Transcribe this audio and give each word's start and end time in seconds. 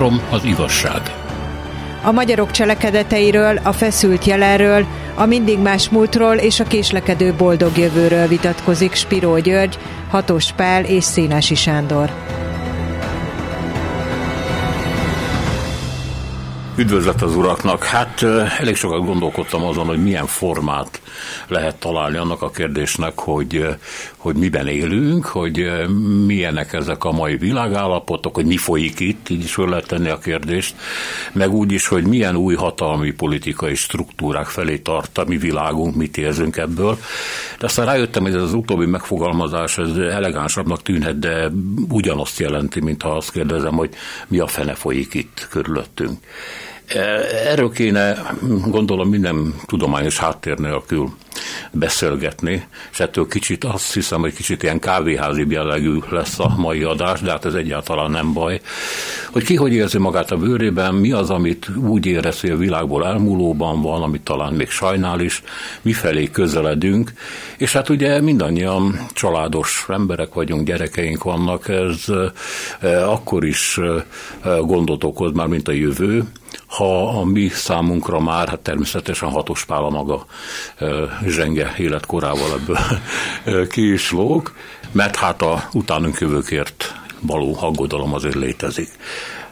Három 0.00 0.20
az 0.30 0.44
igazság. 0.44 1.00
A 2.02 2.10
magyarok 2.10 2.50
cselekedeteiről, 2.50 3.58
a 3.62 3.72
feszült 3.72 4.24
jelenről, 4.24 4.86
a 5.14 5.26
mindig 5.26 5.58
más 5.58 5.88
múltról 5.88 6.34
és 6.34 6.60
a 6.60 6.64
késlekedő 6.64 7.34
boldog 7.34 7.76
jövőről 7.76 8.26
vitatkozik 8.26 8.94
Spiró 8.94 9.38
György, 9.38 9.78
Hatos 10.10 10.52
Pál 10.52 10.84
és 10.84 11.04
Szénási 11.04 11.54
Sándor. 11.54 12.10
Üdvözlet 16.80 17.22
az 17.22 17.36
uraknak! 17.36 17.84
Hát 17.84 18.22
elég 18.58 18.76
sokat 18.76 19.04
gondolkodtam 19.04 19.64
azon, 19.64 19.86
hogy 19.86 20.02
milyen 20.02 20.26
formát 20.26 21.00
lehet 21.48 21.76
találni 21.76 22.16
annak 22.16 22.42
a 22.42 22.50
kérdésnek, 22.50 23.18
hogy, 23.18 23.66
hogy 24.16 24.36
miben 24.36 24.66
élünk, 24.66 25.26
hogy 25.26 25.70
milyenek 26.26 26.72
ezek 26.72 27.04
a 27.04 27.12
mai 27.12 27.36
világállapotok, 27.36 28.34
hogy 28.34 28.46
mi 28.46 28.56
folyik 28.56 29.00
itt, 29.00 29.28
így 29.28 29.44
is 29.44 29.52
föl 29.52 29.68
lehet 29.68 29.86
tenni 29.86 30.08
a 30.08 30.18
kérdést, 30.18 30.74
meg 31.32 31.52
úgy 31.52 31.72
is, 31.72 31.86
hogy 31.86 32.04
milyen 32.04 32.36
új 32.36 32.54
hatalmi 32.54 33.10
politikai 33.10 33.74
struktúrák 33.74 34.46
felé 34.46 34.78
tart 34.78 35.18
a 35.18 35.24
mi 35.24 35.36
világunk, 35.36 35.94
mit 35.94 36.16
érzünk 36.16 36.56
ebből. 36.56 36.98
De 37.58 37.66
aztán 37.66 37.86
rájöttem, 37.86 38.22
hogy 38.22 38.34
ez 38.34 38.42
az 38.42 38.54
utóbbi 38.54 38.86
megfogalmazás 38.86 39.78
ez 39.78 39.96
elegánsabbnak 39.96 40.82
tűnhet, 40.82 41.18
de 41.18 41.50
ugyanazt 41.88 42.38
jelenti, 42.38 42.80
mintha 42.80 43.16
azt 43.16 43.32
kérdezem, 43.32 43.74
hogy 43.74 43.90
mi 44.28 44.38
a 44.38 44.46
fene 44.46 44.74
folyik 44.74 45.14
itt 45.14 45.46
körülöttünk. 45.50 46.18
Erről 47.44 47.70
kéne 47.70 48.16
gondolom 48.66 49.08
minden 49.08 49.54
tudományos 49.66 50.18
háttér 50.18 50.58
nélkül 50.58 51.10
beszélgetni, 51.70 52.66
és 52.92 53.00
ettől 53.00 53.26
kicsit 53.26 53.64
azt 53.64 53.94
hiszem, 53.94 54.20
hogy 54.20 54.34
kicsit 54.34 54.62
ilyen 54.62 54.78
kávéházi 54.78 55.46
jellegű 55.48 55.98
lesz 56.10 56.38
a 56.38 56.54
mai 56.56 56.82
adás, 56.82 57.20
de 57.20 57.30
hát 57.30 57.44
ez 57.44 57.54
egyáltalán 57.54 58.10
nem 58.10 58.32
baj. 58.32 58.60
Hogy 59.32 59.44
ki 59.44 59.56
hogy 59.56 59.72
érzi 59.72 59.98
magát 59.98 60.30
a 60.30 60.36
bőrében, 60.36 60.94
mi 60.94 61.12
az, 61.12 61.30
amit 61.30 61.68
úgy 61.76 62.06
érez, 62.06 62.40
hogy 62.40 62.50
a 62.50 62.56
világból 62.56 63.06
elmúlóban 63.06 63.82
van, 63.82 64.02
amit 64.02 64.22
talán 64.22 64.52
még 64.52 64.68
sajnál 64.70 65.20
is, 65.20 65.42
mifelé 65.82 66.30
közeledünk, 66.30 67.12
és 67.56 67.72
hát 67.72 67.88
ugye 67.88 68.20
mindannyian 68.20 69.06
családos 69.12 69.86
emberek 69.88 70.34
vagyunk, 70.34 70.66
gyerekeink 70.66 71.22
vannak, 71.22 71.68
ez 71.68 72.04
eh, 72.80 73.12
akkor 73.12 73.44
is 73.44 73.78
eh, 73.78 74.58
gondot 74.60 75.04
okoz 75.04 75.32
már, 75.32 75.46
mint 75.46 75.68
a 75.68 75.72
jövő, 75.72 76.24
ha 76.66 77.18
a 77.20 77.24
mi 77.24 77.48
számunkra 77.48 78.20
már, 78.20 78.48
hát 78.48 78.60
természetesen 78.60 79.28
hatos 79.28 79.64
pál 79.64 79.84
a 79.84 79.90
maga 79.90 80.26
zsenge 81.30 81.74
életkorával 81.78 82.52
ebből 82.52 83.66
ki 83.72 83.92
is 83.92 84.10
lóg, 84.10 84.52
mert 84.92 85.16
hát 85.16 85.42
a 85.42 85.68
utánunk 85.72 86.18
jövőkért 86.18 86.94
való 87.20 87.56
aggodalom 87.60 88.14
azért 88.14 88.34
létezik. 88.34 88.88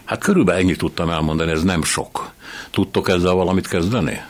Hát 0.04 0.22
körülbelül 0.22 0.60
ennyit 0.60 0.78
tudtam 0.78 1.10
elmondani, 1.10 1.50
ez 1.50 1.62
nem 1.62 1.82
sok. 1.82 2.30
Tudtok 2.70 3.08
ezzel 3.08 3.32
valamit 3.32 3.68
kezdeni? 3.68 4.20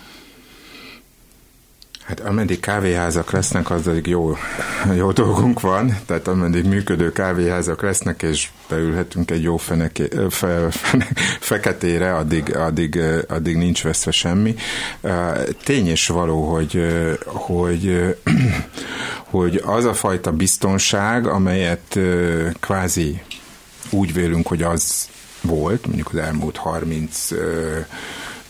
Hát 2.08 2.20
ameddig 2.20 2.60
kávéházak 2.60 3.30
lesznek, 3.30 3.70
az 3.70 3.86
addig 3.86 4.06
jó, 4.06 4.36
jó 4.96 5.12
dolgunk 5.12 5.60
van, 5.60 5.98
tehát 6.06 6.28
ameddig 6.28 6.64
működő 6.64 7.12
kávéházak 7.12 7.82
lesznek, 7.82 8.22
és 8.22 8.48
beülhetünk 8.68 9.30
egy 9.30 9.42
jó 9.42 9.56
feneké, 9.56 10.08
fe, 10.30 10.70
fe, 10.70 11.06
feketére, 11.40 12.14
addig, 12.14 12.56
addig, 12.56 13.00
addig 13.28 13.56
nincs 13.56 13.82
veszve 13.82 14.10
semmi. 14.10 14.54
Tény 15.64 15.88
és 15.88 16.06
való, 16.06 16.54
hogy, 16.54 16.86
hogy, 17.24 18.14
hogy 19.30 19.62
az 19.64 19.84
a 19.84 19.94
fajta 19.94 20.32
biztonság, 20.32 21.26
amelyet 21.26 21.98
kvázi 22.60 23.22
úgy 23.90 24.12
vélünk, 24.12 24.46
hogy 24.46 24.62
az 24.62 25.08
volt, 25.40 25.86
mondjuk 25.86 26.08
az 26.12 26.18
elmúlt 26.18 26.56
30 26.56 27.28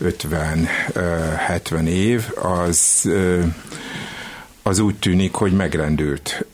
50-70 0.04 1.86
év, 1.86 2.24
az, 2.42 3.08
az 4.62 4.78
úgy 4.78 4.96
tűnik, 4.96 5.34
hogy 5.34 5.52
megrendült. 5.52 6.44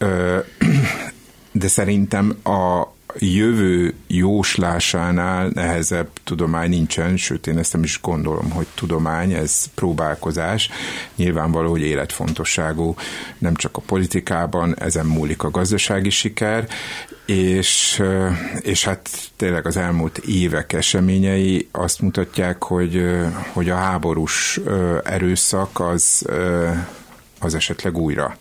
De 1.52 1.68
szerintem 1.68 2.36
a 2.44 2.92
jövő 3.18 3.94
jóslásánál 4.06 5.50
nehezebb 5.54 6.08
tudomány 6.24 6.68
nincsen, 6.68 7.16
sőt 7.16 7.46
én 7.46 7.58
ezt 7.58 7.72
nem 7.72 7.82
is 7.82 8.00
gondolom, 8.00 8.50
hogy 8.50 8.66
tudomány, 8.74 9.32
ez 9.32 9.64
próbálkozás. 9.74 10.70
Nyilvánvaló, 11.16 11.70
hogy 11.70 11.82
életfontosságú 11.82 12.94
nem 13.38 13.54
csak 13.54 13.76
a 13.76 13.82
politikában, 13.86 14.74
ezen 14.78 15.06
múlik 15.06 15.42
a 15.42 15.50
gazdasági 15.50 16.10
siker, 16.10 16.68
és, 17.26 18.02
és 18.60 18.84
hát 18.84 19.10
tényleg 19.36 19.66
az 19.66 19.76
elmúlt 19.76 20.18
évek 20.18 20.72
eseményei 20.72 21.68
azt 21.72 22.00
mutatják, 22.00 22.62
hogy, 22.62 23.04
hogy 23.52 23.70
a 23.70 23.76
háborús 23.76 24.60
erőszak 25.04 25.80
az, 25.80 26.26
az 27.40 27.54
esetleg 27.54 27.96
újra 27.96 28.36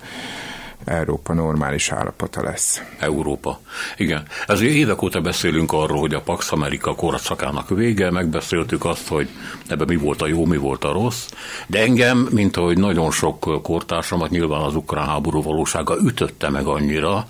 Európa 0.86 1.34
normális 1.34 1.92
állapota 1.92 2.44
lesz. 2.44 2.82
Európa. 3.00 3.60
Igen. 3.98 4.24
Ezért 4.48 4.72
évek 4.72 5.02
óta 5.02 5.22
beszélünk 5.22 5.72
arról, 5.72 6.00
hogy 6.00 6.14
a 6.14 6.22
Pax 6.22 6.52
Amerika 6.52 6.96
korszakának 6.96 7.70
vége, 7.70 8.12
megbeszéltük 8.12 8.86
azt, 8.86 9.08
hogy 9.08 9.30
ebben 9.68 9.88
mi 9.88 9.96
volt 9.96 10.22
a 10.22 10.28
jó, 10.28 10.46
mi 10.46 10.58
volt 10.58 10.84
a 10.84 10.92
rossz, 10.92 11.30
de 11.68 11.80
engem, 11.80 12.28
mint 12.32 12.58
ahogy 12.58 12.78
nagyon 12.78 13.12
sok 13.12 13.62
kortársamat 13.64 14.30
nyilván 14.30 14.62
az 14.62 14.76
ukrán 14.76 15.08
háború 15.08 15.42
valósága 15.42 15.98
ütötte 16.04 16.50
meg 16.50 16.66
annyira, 16.66 17.28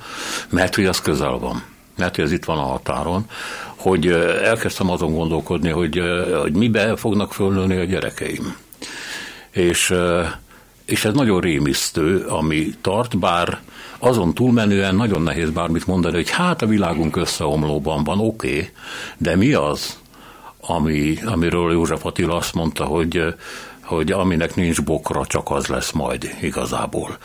mert 0.50 0.76
hogy 0.76 0.86
ez 0.86 1.02
közel 1.02 1.38
van 1.38 1.64
mert 1.98 2.20
ez 2.20 2.32
itt 2.32 2.46
van 2.46 2.58
a 2.58 2.62
határon, 2.62 3.26
hogy 3.76 4.08
elkezdtem 4.44 4.90
azon 4.90 5.14
gondolkodni, 5.14 5.70
hogy, 5.70 6.02
hogy 6.42 6.56
mibe 6.56 6.96
fognak 6.96 7.34
fölnőni 7.34 7.78
a 7.78 7.84
gyerekeim. 7.84 8.56
És 9.52 9.94
és 10.86 11.06
ez 11.06 11.14
nagyon 11.14 11.40
rémisztő, 11.40 12.26
ami 12.26 12.74
tart, 12.82 13.20
bár 13.20 13.60
azon 14.00 14.34
túlmenően 14.34 14.96
nagyon 14.96 15.22
nehéz 15.22 15.50
bármit 15.50 15.88
mondani, 15.88 16.16
hogy 16.16 16.30
hát 16.30 16.62
a 16.62 16.66
világunk 16.66 17.16
összeomlóban 17.16 18.04
van, 18.04 18.20
oké, 18.20 18.48
okay, 18.48 18.70
de 19.18 19.36
mi 19.36 19.54
az, 19.54 20.00
ami, 20.60 21.18
amiről 21.26 21.72
József 21.72 22.06
Attila 22.06 22.36
azt 22.36 22.54
mondta, 22.54 22.84
hogy 22.84 23.36
hogy 23.84 24.12
aminek 24.12 24.56
nincs 24.56 24.82
bokra, 24.82 25.26
csak 25.26 25.52
az 25.52 25.68
lesz 25.68 25.92
majd 25.92 26.36
igazából. 26.42 27.18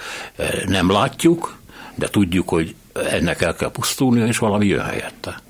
Nem 0.66 0.90
látjuk, 0.90 1.56
de 1.94 2.08
tudjuk, 2.08 2.48
hogy 2.48 2.74
ennek 3.10 3.42
el 3.42 3.54
kell 3.54 3.70
pusztulni, 3.70 4.26
és 4.26 4.38
valami 4.38 4.66
jön 4.66 4.84
helyette. 4.84 5.40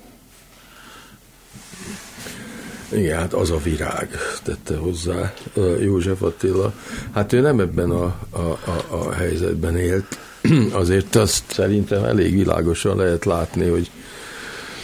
Igen, 2.91 3.17
hát 3.17 3.33
az 3.33 3.51
a 3.51 3.57
virág 3.57 4.09
tette 4.43 4.77
hozzá 4.77 5.33
József 5.81 6.21
Attila. 6.21 6.73
Hát 7.13 7.33
ő 7.33 7.39
nem 7.39 7.59
ebben 7.59 7.89
a, 7.89 8.03
a, 8.29 8.39
a, 8.39 8.85
a 8.89 9.11
helyzetben 9.11 9.77
élt, 9.77 10.19
azért 10.71 11.15
azt 11.15 11.43
szerintem 11.47 12.03
elég 12.03 12.35
világosan 12.35 12.97
lehet 12.97 13.25
látni, 13.25 13.67
hogy 13.67 13.91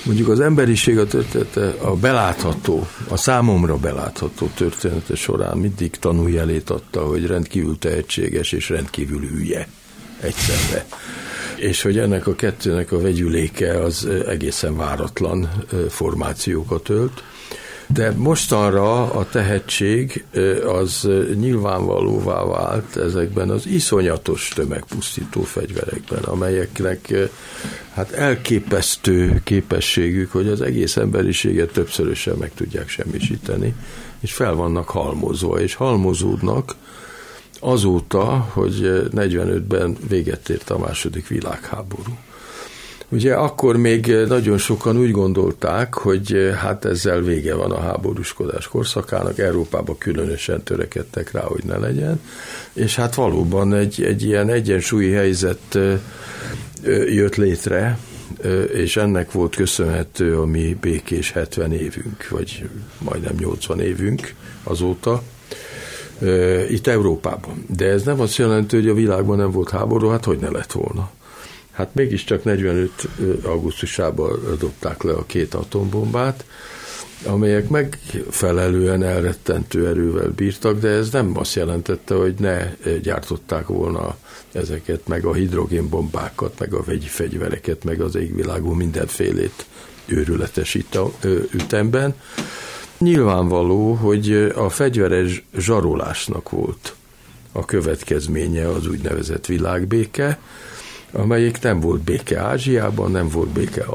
mondjuk 0.04 0.28
az 0.28 0.40
emberiség 0.40 0.98
a 0.98 1.06
története, 1.06 1.74
a 1.82 1.96
belátható, 1.96 2.88
a 3.08 3.18
számomra 3.18 3.78
belátható 3.78 4.50
története 4.56 5.16
során 5.16 5.58
mindig 5.58 5.90
tanújelét 5.90 6.70
adta, 6.70 7.06
hogy 7.06 7.26
rendkívül 7.26 7.78
tehetséges 7.80 8.52
és 8.52 8.70
rendkívül 8.70 9.28
hülye 9.28 9.68
egyszerre. 10.20 10.86
És 11.56 11.82
hogy 11.82 11.98
ennek 11.98 12.28
a 12.28 12.36
kettőnek 12.36 12.92
a 12.92 13.02
vegyüléke 13.02 13.82
az 13.82 14.08
egészen 14.28 14.78
váratlan 14.78 15.50
formációkat 15.90 16.90
ölt 16.90 17.24
de 17.88 18.12
mostanra 18.12 19.12
a 19.12 19.28
tehetség 19.30 20.26
az 20.68 21.10
nyilvánvalóvá 21.36 22.44
vált 22.44 22.98
ezekben 22.98 23.50
az 23.50 23.68
iszonyatos 23.68 24.52
tömegpusztító 24.56 25.42
fegyverekben, 25.42 26.24
amelyeknek 26.24 27.14
hát 27.94 28.12
elképesztő 28.12 29.42
képességük, 29.44 30.32
hogy 30.32 30.48
az 30.48 30.62
egész 30.62 30.98
emberiséget 30.98 31.72
többszörösen 31.72 32.36
meg 32.38 32.52
tudják 32.54 32.90
semmisíteni, 32.90 33.76
és 34.20 34.34
fel 34.34 34.54
vannak 34.54 34.90
halmozva, 34.90 35.60
és 35.60 35.74
halmozódnak 35.76 36.76
azóta, 37.60 38.26
hogy 38.54 39.08
45-ben 39.16 39.98
véget 40.08 40.50
ért 40.50 40.70
a 40.70 40.78
második 40.78 41.28
világháború. 41.28 42.18
Ugye 43.10 43.34
akkor 43.34 43.78
még 43.78 44.16
nagyon 44.28 44.58
sokan 44.58 44.98
úgy 44.98 45.12
gondolták, 45.12 45.94
hogy 45.94 46.54
hát 46.62 46.86
ezzel 46.86 47.22
vége 47.22 47.56
van 47.56 47.72
a 47.72 47.80
háborúskodás 47.80 48.68
korszakának, 48.68 49.38
Európában 49.38 49.98
különösen 49.98 50.64
törekedtek 50.64 51.32
rá, 51.32 51.42
hogy 51.42 51.64
ne 51.64 51.78
legyen, 51.78 52.22
és 52.74 52.96
hát 52.96 53.16
valóban 53.16 53.74
egy, 53.74 54.04
egy 54.04 54.24
ilyen 54.24 54.50
egyensúlyi 54.50 55.12
helyzet 55.12 55.80
jött 57.08 57.36
létre, 57.36 57.98
és 58.74 58.98
ennek 58.98 59.32
volt 59.32 59.56
köszönhető 59.56 60.40
a 60.40 60.46
mi 60.46 60.78
békés 60.82 61.32
70 61.32 61.72
évünk, 61.72 62.28
vagy 62.30 62.70
majdnem 63.00 63.36
80 63.40 63.80
évünk 63.80 64.34
azóta, 64.64 65.22
itt 66.70 66.88
Európában. 66.88 67.66
De 67.76 67.86
ez 67.86 68.04
nem 68.04 68.20
azt 68.20 68.36
jelenti, 68.36 68.76
hogy 68.76 68.88
a 68.88 68.94
világban 68.94 69.38
nem 69.38 69.52
volt 69.52 69.70
háború, 69.70 70.08
hát 70.08 70.26
hogy 70.26 70.40
ne 70.40 70.50
lett 70.50 70.72
volna. 70.72 71.10
Hát 71.76 71.94
mégiscsak 71.94 72.44
45. 72.44 73.08
augusztusában 73.44 74.40
dobták 74.60 75.04
le 75.04 75.14
a 75.14 75.26
két 75.26 75.54
atombombát, 75.54 76.46
amelyek 77.26 77.70
megfelelően 77.70 79.04
elrettentő 79.04 79.88
erővel 79.88 80.30
bírtak, 80.30 80.80
de 80.80 80.88
ez 80.88 81.10
nem 81.10 81.38
azt 81.38 81.56
jelentette, 81.56 82.16
hogy 82.16 82.36
ne 82.40 82.74
gyártották 83.02 83.68
volna 83.68 84.18
ezeket, 84.52 85.08
meg 85.08 85.26
a 85.26 85.34
hidrogénbombákat, 85.34 86.60
meg 86.60 86.74
a 86.74 86.84
vegyi 86.84 87.08
fegyvereket, 87.08 87.84
meg 87.84 88.02
az 88.02 88.16
égvilágú 88.16 88.72
mindenfélét 88.72 89.66
őrületes 90.06 90.78
ütemben. 91.52 92.14
Nyilvánvaló, 92.98 93.94
hogy 93.94 94.52
a 94.56 94.70
fegyveres 94.70 95.46
zsarolásnak 95.58 96.50
volt 96.50 96.96
a 97.52 97.66
következménye 97.66 98.68
az 98.68 98.88
úgynevezett 98.88 99.46
világbéke, 99.46 100.40
amelyik 101.16 101.62
nem 101.62 101.80
volt 101.80 102.02
béke 102.02 102.40
Ázsiában, 102.40 103.12
nem 103.12 103.30
volt 103.30 103.50
béke 103.50 103.86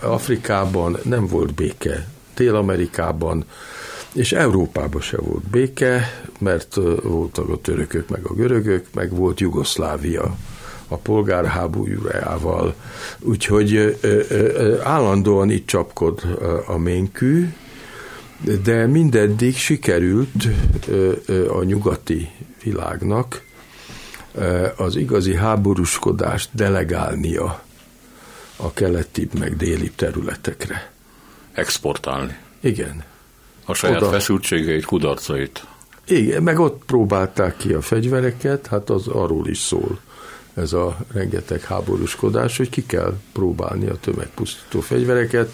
Afrikában, 0.00 0.98
nem 1.02 1.26
volt 1.26 1.54
béke 1.54 2.08
Dél-Amerikában, 2.34 3.44
és 4.12 4.32
Európában 4.32 5.00
se 5.00 5.16
volt 5.16 5.42
béke, 5.42 6.22
mert 6.38 6.74
voltak 7.02 7.48
a 7.48 7.56
törökök, 7.56 8.08
meg 8.08 8.24
a 8.24 8.34
görögök, 8.34 8.86
meg 8.94 9.14
volt 9.14 9.40
Jugoszlávia 9.40 10.36
a 10.88 10.96
polgárháborújával, 10.96 12.74
úgyhogy 13.20 13.98
állandóan 14.82 15.50
itt 15.50 15.66
csapkod 15.66 16.38
a 16.66 16.78
ménkű, 16.78 17.48
de 18.62 18.86
mindeddig 18.86 19.56
sikerült 19.56 20.48
a 21.48 21.62
nyugati 21.62 22.30
világnak 22.62 23.42
az 24.76 24.96
igazi 24.96 25.34
háborúskodást 25.34 26.48
delegálnia 26.52 27.62
a 28.56 28.72
keleti 28.72 29.28
meg 29.38 29.56
déli 29.56 29.90
területekre. 29.90 30.90
Exportálni. 31.52 32.36
Igen. 32.60 33.04
A 33.64 33.74
saját 33.74 34.02
Oda. 34.02 34.10
feszültségeit, 34.10 34.84
kudarcait. 34.84 35.66
Igen, 36.06 36.42
meg 36.42 36.58
ott 36.58 36.82
próbálták 36.86 37.56
ki 37.56 37.72
a 37.72 37.80
fegyvereket, 37.80 38.66
hát 38.66 38.90
az 38.90 39.08
arról 39.08 39.48
is 39.48 39.58
szól 39.58 40.00
ez 40.54 40.72
a 40.72 40.96
rengeteg 41.12 41.62
háborúskodás, 41.62 42.56
hogy 42.56 42.68
ki 42.68 42.86
kell 42.86 43.14
próbálni 43.32 43.86
a 43.86 43.96
tömegpusztító 44.00 44.80
fegyvereket, 44.80 45.52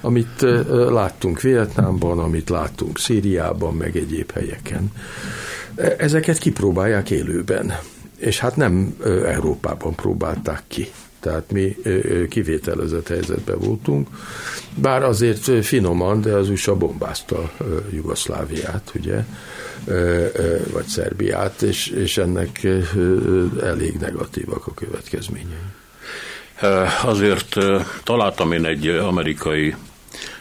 amit 0.00 0.40
láttunk 0.70 1.40
Vietnámban, 1.40 2.18
amit 2.18 2.48
láttunk 2.48 2.98
Szíriában, 2.98 3.74
meg 3.74 3.96
egyéb 3.96 4.30
helyeken. 4.30 4.92
E, 5.76 5.94
ezeket 5.98 6.38
kipróbálják 6.38 7.10
élőben, 7.10 7.78
és 8.18 8.38
hát 8.38 8.56
nem 8.56 8.96
Európában 9.24 9.94
próbálták 9.94 10.62
ki. 10.66 10.86
Tehát 11.20 11.52
mi 11.52 11.76
kivételezett 12.28 13.08
helyzetben 13.08 13.58
voltunk, 13.58 14.08
bár 14.74 15.02
azért 15.02 15.64
finoman, 15.64 16.20
de 16.20 16.32
az 16.32 16.48
USA 16.48 16.76
bombázta 16.76 17.52
Jugoszláviát, 17.90 18.92
ugye, 18.94 19.24
vagy 20.72 20.86
Szerbiát, 20.86 21.62
és, 21.62 21.86
és 21.86 22.18
ennek 22.18 22.66
elég 23.62 23.96
negatívak 24.00 24.66
a 24.66 24.74
következményei. 24.74 25.66
Azért 27.02 27.56
találtam 28.04 28.52
én 28.52 28.64
egy 28.64 28.88
amerikai 28.88 29.74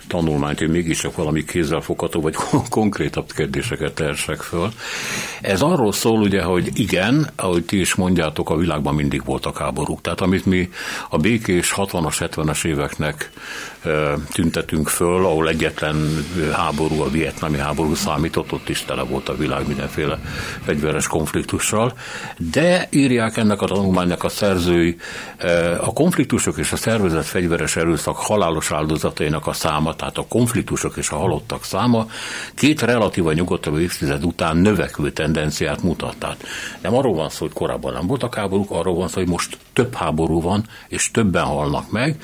tanulmányt, 0.08 0.60
hogy 0.60 0.70
mégiscsak 0.70 1.16
valami 1.16 1.44
kézzelfogható 1.44 2.22
vagy 2.22 2.36
konkrétabb 2.70 3.32
kérdéseket 3.32 3.94
tersek 3.94 4.42
föl. 4.42 4.72
Ez 5.42 5.62
arról 5.62 5.92
szól 5.92 6.20
ugye, 6.20 6.42
hogy 6.42 6.70
igen, 6.74 7.30
ahogy 7.36 7.66
ti 7.66 7.80
is 7.80 7.96
mondjátok, 7.96 8.50
a 8.50 8.56
világban 8.56 8.96
mindig 8.96 9.26
voltak 9.26 9.58
háborúk. 9.58 10.02
Tehát 10.02 10.22
amit 10.22 10.46
mi 10.46 10.70
a 11.10 11.18
békés 11.18 11.74
60-as, 11.76 12.16
70-es 12.20 12.66
éveknek 12.66 13.32
tüntetünk 14.32 14.88
föl, 14.88 15.26
ahol 15.26 15.50
egyetlen 15.50 16.26
háború, 16.52 17.02
a 17.02 17.10
vietnami 17.10 17.58
háború 17.58 17.96
számított, 17.96 18.52
ott 18.52 18.70
is 18.70 18.86
tele 18.86 19.02
volt 19.02 19.30
a 19.30 19.38
világ 19.38 19.68
mindenféle 19.68 20.20
fegyveres 20.64 21.08
konfliktussal, 21.08 21.94
de 22.38 22.88
írják 22.92 23.38
ennek 23.38 23.62
a 23.62 23.66
tanulmánynak 23.66 24.24
a 24.24 24.30
szerzői, 24.30 24.98
a 25.80 25.94
konfliktusok 25.94 26.58
és 26.58 26.72
a 26.72 26.76
szervezett 26.76 27.26
fegyveres 27.26 27.76
erőszak 27.76 28.16
halálos 28.16 28.72
áldozatainak 28.72 29.48
a 29.48 29.54
száma, 29.54 29.96
tehát 29.96 30.18
a 30.18 30.26
konfliktusok 30.28 30.98
és 30.98 31.10
a 31.10 31.16
halottak 31.16 31.64
száma 31.64 32.08
két 32.56 32.82
relatíva 32.82 33.34
nyugodtabb 33.34 33.80
évtized 33.80 34.24
után 34.24 34.58
növekvő 34.58 35.12
tendenciát 35.12 35.84
mutat. 35.84 36.16
Tehát 36.18 36.44
nem 36.82 36.96
arról 36.96 37.14
van 37.14 37.30
szó, 37.30 37.46
hogy 37.46 37.54
korábban 37.54 37.94
nem 37.94 38.08
voltak 38.08 38.36
háborúk, 38.36 38.72
arról 38.72 38.96
van 38.96 39.08
szó, 39.08 39.20
hogy 39.20 39.30
most 39.30 39.58
több 39.74 39.96
háború 39.96 40.42
van, 40.42 40.66
és 40.88 41.12
többen 41.12 41.44
halnak 41.44 41.92
meg, 41.92 42.16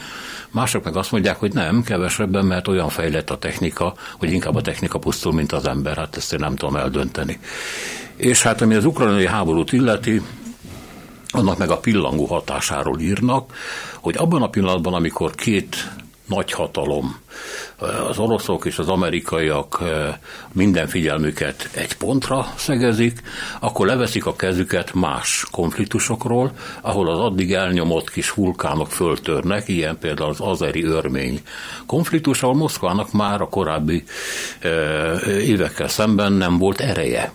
Mások 0.54 0.84
meg 0.84 0.96
azt 0.96 1.12
mondják, 1.12 1.40
hogy 1.40 1.54
nem, 1.54 1.84
kevesebben, 1.84 2.46
mert 2.46 2.68
olyan 2.68 2.90
fejlett 2.90 3.30
a 3.30 3.38
technika, 3.38 3.94
hogy 4.18 4.32
inkább 4.32 4.56
a 4.56 4.62
technika 4.62 5.00
pusztul, 5.00 5.34
mint 5.34 5.52
az 5.52 5.68
ember. 5.68 5.98
Hát 5.98 6.18
ezt 6.18 6.34
én 6.34 6.40
nem 6.40 6.56
tudom 6.56 6.76
eldönteni. 6.76 7.40
És 8.16 8.42
hát 8.42 8.62
ami 8.62 8.76
az 8.76 8.86
ukrajnai 8.86 9.28
háborút 9.28 9.72
illeti, 9.72 10.22
annak 11.30 11.58
meg 11.58 11.70
a 11.70 11.78
pillangó 11.78 12.26
hatásáról 12.26 13.00
írnak, 13.00 13.54
hogy 14.00 14.16
abban 14.18 14.42
a 14.42 14.50
pillanatban, 14.50 14.94
amikor 14.94 15.36
két 15.36 15.90
nagy 16.26 16.52
hatalom, 16.52 17.16
az 18.10 18.18
oroszok 18.20 18.66
és 18.66 18.78
az 18.78 18.88
amerikaiak 18.88 19.80
eh, 19.82 20.16
minden 20.52 20.88
figyelmüket 20.88 21.70
egy 21.74 21.98
pontra 21.98 22.48
szegezik, 22.56 23.22
akkor 23.60 23.86
leveszik 23.86 24.26
a 24.26 24.36
kezüket 24.36 24.94
más 24.94 25.46
konfliktusokról, 25.52 26.52
ahol 26.82 27.10
az 27.10 27.20
addig 27.20 27.54
elnyomott 27.54 28.10
kis 28.10 28.30
vulkánok 28.30 28.92
föltörnek, 28.92 29.68
ilyen 29.68 29.98
például 29.98 30.30
az 30.30 30.40
azeri 30.40 30.84
örmény 30.84 31.42
konfliktus, 31.86 32.44
ahol 32.44 32.56
Moszkvának 32.56 33.12
már 33.12 33.42
a 33.42 33.50
korábbi 33.50 34.04
eh, 34.60 35.28
évekkel 35.28 35.88
szemben 35.88 36.34
nem 36.34 36.58
volt 36.58 36.80
ereje 36.80 37.32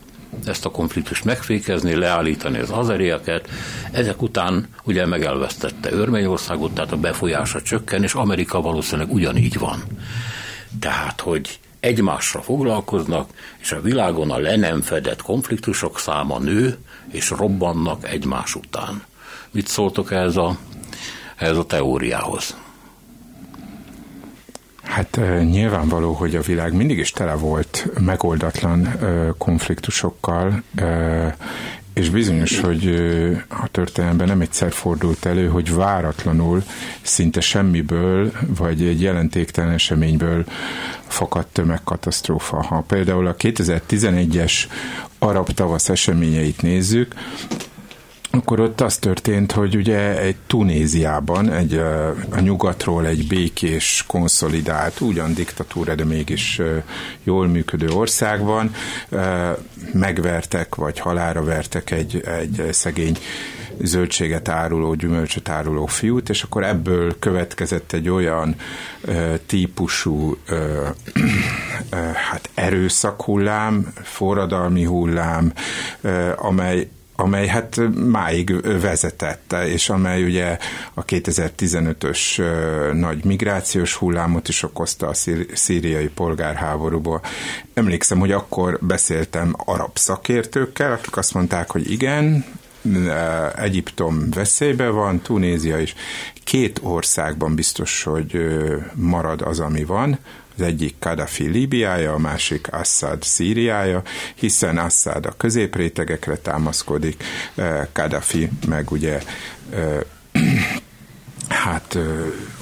ezt 0.47 0.65
a 0.65 0.71
konfliktust 0.71 1.25
megfékezni, 1.25 1.95
leállítani 1.95 2.59
az 2.59 2.71
azerieket. 2.71 3.49
Ezek 3.91 4.23
után 4.23 4.69
ugye 4.85 5.07
megelvesztette 5.07 5.93
Örményországot, 5.93 6.75
tehát 6.75 6.93
a 6.93 6.97
befolyása 6.97 7.63
csökken, 7.63 8.03
és 8.03 8.15
Amerika 8.15 8.61
valószínűleg 8.61 9.13
ugyanígy 9.13 9.59
van. 9.59 9.83
Tehát, 10.81 11.21
hogy 11.21 11.59
egymásra 11.81 12.43
foglalkoznak, 12.43 13.31
és 13.59 13.73
a 13.73 13.81
világon 13.81 14.31
a 14.31 14.39
le 14.39 14.57
nem 14.57 14.81
fedett 14.81 15.23
konfliktusok 15.23 15.99
száma 15.99 16.39
nő, 16.39 16.79
és 17.11 17.31
robbannak 17.31 18.09
egymás 18.11 18.55
után. 18.55 19.03
Mit 19.51 19.67
szóltok 19.67 20.13
ez 20.13 20.37
a, 20.37 20.59
ez 21.37 21.57
a 21.57 21.65
teóriához? 21.65 22.57
Hát 24.89 25.21
nyilvánvaló, 25.51 26.13
hogy 26.13 26.37
a 26.37 26.41
világ 26.41 26.73
mindig 26.73 26.99
is 26.99 27.11
tele 27.11 27.35
volt 27.35 27.87
megoldatlan 28.01 28.89
konfliktusokkal, 29.39 30.63
és 31.93 32.11
bizonyos, 32.11 32.61
hogy 32.61 32.87
a 33.49 33.69
történelemben 33.71 34.27
nem 34.27 34.41
egyszer 34.41 34.73
fordult 34.73 35.25
elő, 35.25 35.49
hogy 35.49 35.75
váratlanul, 35.75 36.63
szinte 37.03 37.41
semmiből, 37.41 38.33
vagy 38.57 38.83
egy 38.83 39.01
jelentéktelen 39.03 39.73
eseményből 39.73 40.45
fakadt 41.07 41.53
tömegkatasztrófa. 41.53 42.63
Ha 42.63 42.85
például 42.87 43.27
a 43.27 43.37
2011-es 43.37 44.53
arab 45.19 45.51
tavasz 45.51 45.89
eseményeit 45.89 46.63
nézzük, 46.63 47.15
akkor 48.31 48.61
ott 48.61 48.81
az 48.81 48.97
történt, 48.97 49.53
hogy 49.53 49.77
ugye 49.77 50.21
egy 50.21 50.37
Tunéziában, 50.47 51.53
egy, 51.53 51.75
a 52.31 52.41
nyugatról 52.41 53.07
egy 53.07 53.27
békés, 53.27 54.05
konszolidált, 54.07 55.01
ugyan 55.01 55.35
diktatúra, 55.35 55.95
de 55.95 56.05
mégis 56.05 56.61
jól 57.23 57.47
működő 57.47 57.89
országban 57.89 58.75
megvertek, 59.93 60.75
vagy 60.75 60.99
halára 60.99 61.45
vertek 61.45 61.91
egy, 61.91 62.23
egy 62.27 62.69
szegény 62.73 63.19
zöldséget 63.81 64.49
áruló, 64.49 64.95
gyümölcsöt 64.95 65.49
áruló 65.49 65.87
fiút, 65.87 66.29
és 66.29 66.43
akkor 66.43 66.65
ebből 66.65 67.19
következett 67.19 67.93
egy 67.93 68.09
olyan 68.09 68.55
típusú 69.47 70.37
ö, 70.47 70.87
ö, 71.91 71.97
hát 72.31 72.51
erőszakhullám, 72.55 73.93
forradalmi 74.03 74.85
hullám, 74.85 75.53
amely 76.37 76.89
amely 77.21 77.47
hát 77.47 77.81
máig 77.95 78.81
vezetette, 78.81 79.69
és 79.69 79.89
amely 79.89 80.25
ugye 80.25 80.59
a 80.95 81.05
2015-ös 81.05 82.43
nagy 82.93 83.25
migrációs 83.25 83.95
hullámot 83.95 84.49
is 84.49 84.63
okozta 84.63 85.09
a 85.09 85.15
szíriai 85.55 86.09
polgárháborúból. 86.09 87.21
Emlékszem, 87.75 88.19
hogy 88.19 88.33
akkor 88.33 88.79
beszéltem 88.81 89.55
arab 89.57 89.97
szakértőkkel, 89.97 90.93
akik 90.93 91.17
azt 91.17 91.35
mondták, 91.35 91.71
hogy 91.71 91.91
igen, 91.91 92.45
Egyiptom 93.57 94.31
veszélybe 94.31 94.89
van, 94.89 95.21
Tunézia 95.21 95.79
is. 95.79 95.95
Két 96.45 96.81
országban 96.83 97.55
biztos, 97.55 98.03
hogy 98.03 98.39
marad 98.95 99.43
az, 99.43 99.61
ami 99.61 99.85
van, 99.85 100.19
az 100.59 100.65
egyik 100.65 100.95
Kadhafi 100.99 101.49
Líbiája, 101.49 102.13
a 102.13 102.19
másik 102.19 102.73
Assad 102.73 103.23
Szíriája, 103.23 104.03
hiszen 104.35 104.79
Assad 104.79 105.27
a 105.27 105.35
középrétegekre 105.37 106.37
támaszkodik, 106.37 107.25
Kadhafi 107.93 108.51
meg 108.67 108.91
ugye 108.91 109.23
hát 111.65 111.99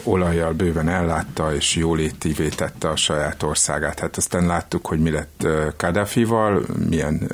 olajjal 0.03 0.53
bőven 0.53 0.89
ellátta, 0.89 1.55
és 1.55 1.75
jólétívé 1.75 2.49
tette 2.49 2.89
a 2.89 2.97
saját 2.97 3.43
országát. 3.43 3.99
Hát 4.01 4.17
aztán 4.17 4.47
láttuk, 4.47 4.87
hogy 4.87 4.99
mi 4.99 5.11
lett 5.11 5.47
Kadhafival, 5.77 6.63
milyen 6.89 7.31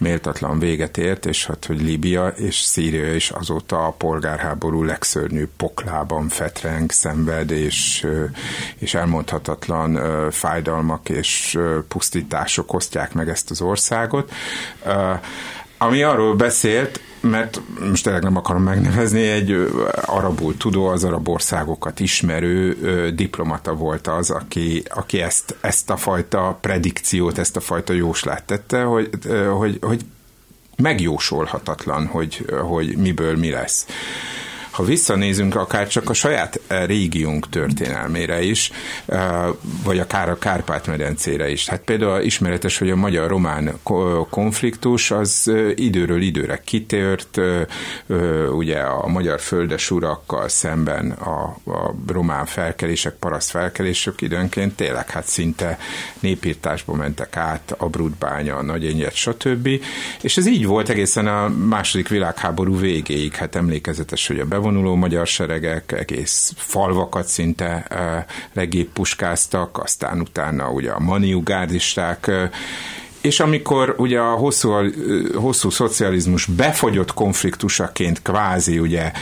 méltatlan 0.00 0.58
véget 0.58 0.98
ért, 0.98 1.26
és 1.26 1.46
hát, 1.46 1.64
hogy 1.64 1.82
Líbia 1.82 2.26
és 2.26 2.56
Szíria 2.56 3.14
is 3.14 3.30
azóta 3.30 3.86
a 3.86 3.90
polgárháború 3.90 4.82
legszörnyűbb 4.82 5.50
poklában 5.56 6.28
fetreng, 6.28 6.90
szenved, 6.90 7.50
és, 7.50 8.06
és 8.78 8.94
elmondhatatlan 8.94 9.98
fájdalmak 10.30 11.08
és 11.08 11.58
pusztítások 11.88 12.72
osztják 12.72 13.12
meg 13.12 13.28
ezt 13.28 13.50
az 13.50 13.60
országot. 13.60 14.32
Ami 15.82 16.02
arról 16.02 16.34
beszélt, 16.34 17.00
mert 17.20 17.60
most 17.88 18.04
tényleg 18.04 18.22
nem 18.22 18.36
akarom 18.36 18.62
megnevezni, 18.62 19.22
egy 19.22 19.72
arabul 20.04 20.56
tudó, 20.56 20.86
az 20.86 21.04
arab 21.04 21.28
országokat 21.28 22.00
ismerő 22.00 22.76
diplomata 23.14 23.74
volt 23.74 24.06
az, 24.06 24.30
aki, 24.30 24.82
aki 24.88 25.20
ezt, 25.20 25.56
ezt 25.60 25.90
a 25.90 25.96
fajta 25.96 26.58
predikciót, 26.60 27.38
ezt 27.38 27.56
a 27.56 27.60
fajta 27.60 27.92
jóslát 27.92 28.44
tette, 28.44 28.82
hogy, 28.82 29.08
hogy, 29.56 29.78
hogy 29.80 30.04
megjósolhatatlan, 30.76 32.06
hogy, 32.06 32.44
hogy 32.62 32.96
miből 32.96 33.36
mi 33.36 33.50
lesz 33.50 33.86
ha 34.70 34.84
visszanézünk 34.84 35.54
akár 35.54 35.88
csak 35.88 36.10
a 36.10 36.12
saját 36.12 36.60
eh, 36.66 36.86
régiónk 36.86 37.48
történelmére 37.48 38.42
is, 38.42 38.70
eh, 39.06 39.46
vagy 39.84 39.98
akár 39.98 40.28
a 40.28 40.38
Kárpát-medencére 40.38 41.50
is. 41.50 41.68
Hát 41.68 41.80
például 41.80 42.20
ismeretes, 42.20 42.78
hogy 42.78 42.90
a 42.90 42.96
magyar-román 42.96 43.72
konfliktus 44.30 45.10
az 45.10 45.42
eh, 45.48 45.70
időről 45.74 46.22
időre 46.22 46.60
kitért, 46.64 47.38
ugye 48.52 48.78
a 48.78 49.08
magyar 49.08 49.40
földesurakkal 49.40 50.48
szemben 50.48 51.10
a, 51.10 51.42
a 51.70 51.94
román 52.06 52.46
felkelések, 52.46 53.14
paraszt 53.14 53.50
felkelések 53.50 54.20
időnként 54.20 54.74
tényleg 54.76 55.10
hát 55.10 55.26
szinte 55.26 55.78
népírtásba 56.20 56.94
mentek 56.94 57.36
át, 57.36 57.74
Abrudbánya, 57.78 58.62
Nagyenyet, 58.62 59.14
stb. 59.14 59.68
És 60.20 60.36
ez 60.36 60.46
így 60.46 60.66
volt 60.66 60.88
egészen 60.88 61.26
a 61.26 61.48
második 61.48 62.08
világháború 62.08 62.78
végéig, 62.78 63.34
hát 63.34 63.56
emlékezetes, 63.56 64.26
hogy 64.26 64.40
a 64.40 64.46
bevonuló 64.60 64.94
magyar 64.94 65.26
seregek 65.26 65.92
egész 65.92 66.52
falvakat 66.56 67.26
szinte 67.26 67.86
legébb 68.52 68.88
puskáztak, 68.88 69.78
aztán 69.78 70.20
utána 70.20 70.70
ugye 70.70 70.90
a 70.90 70.98
maniugárdisták 70.98 72.30
és 73.20 73.40
amikor 73.40 73.94
ugye 73.98 74.18
a 74.18 74.34
hosszú, 74.34 74.72
hosszú 75.34 75.70
szocializmus 75.70 76.44
befagyott 76.46 77.14
konfliktusaként 77.14 78.22
kvázi 78.22 78.78
ugye 78.78 79.12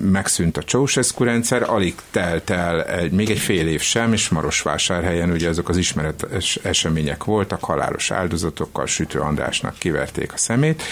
megszűnt 0.00 0.56
a 0.56 0.62
Ceausescu 0.62 1.24
rendszer, 1.24 1.70
alig 1.70 1.94
telt 2.10 2.50
el 2.50 2.84
egy, 2.84 3.12
még 3.12 3.30
egy 3.30 3.38
fél 3.38 3.68
év 3.68 3.80
sem, 3.80 4.12
és 4.12 4.28
Marosvásárhelyen 4.28 5.30
ugye 5.30 5.48
azok 5.48 5.68
az 5.68 5.76
ismeretes 5.76 6.58
események 6.62 7.24
voltak, 7.24 7.64
halálos 7.64 8.10
áldozatokkal 8.10 8.86
Sütő 8.86 9.18
Andrásnak 9.18 9.78
kiverték 9.78 10.32
a 10.32 10.36
szemét, 10.36 10.82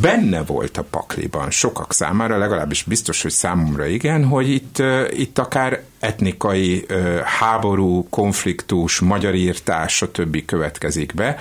benne 0.00 0.42
volt 0.42 0.76
a 0.76 0.82
pakliban 0.90 1.50
sokak 1.50 1.92
számára, 1.92 2.38
legalábbis 2.38 2.82
biztos, 2.82 3.22
hogy 3.22 3.30
számomra 3.30 3.86
igen, 3.86 4.24
hogy 4.24 4.50
itt, 4.50 4.82
itt 5.10 5.38
akár 5.38 5.82
etnikai 5.98 6.86
háború, 7.24 8.06
konfliktus, 8.10 9.00
magyarírtás, 9.00 9.94
stb. 9.94 10.44
következik 10.44 11.14
be. 11.14 11.38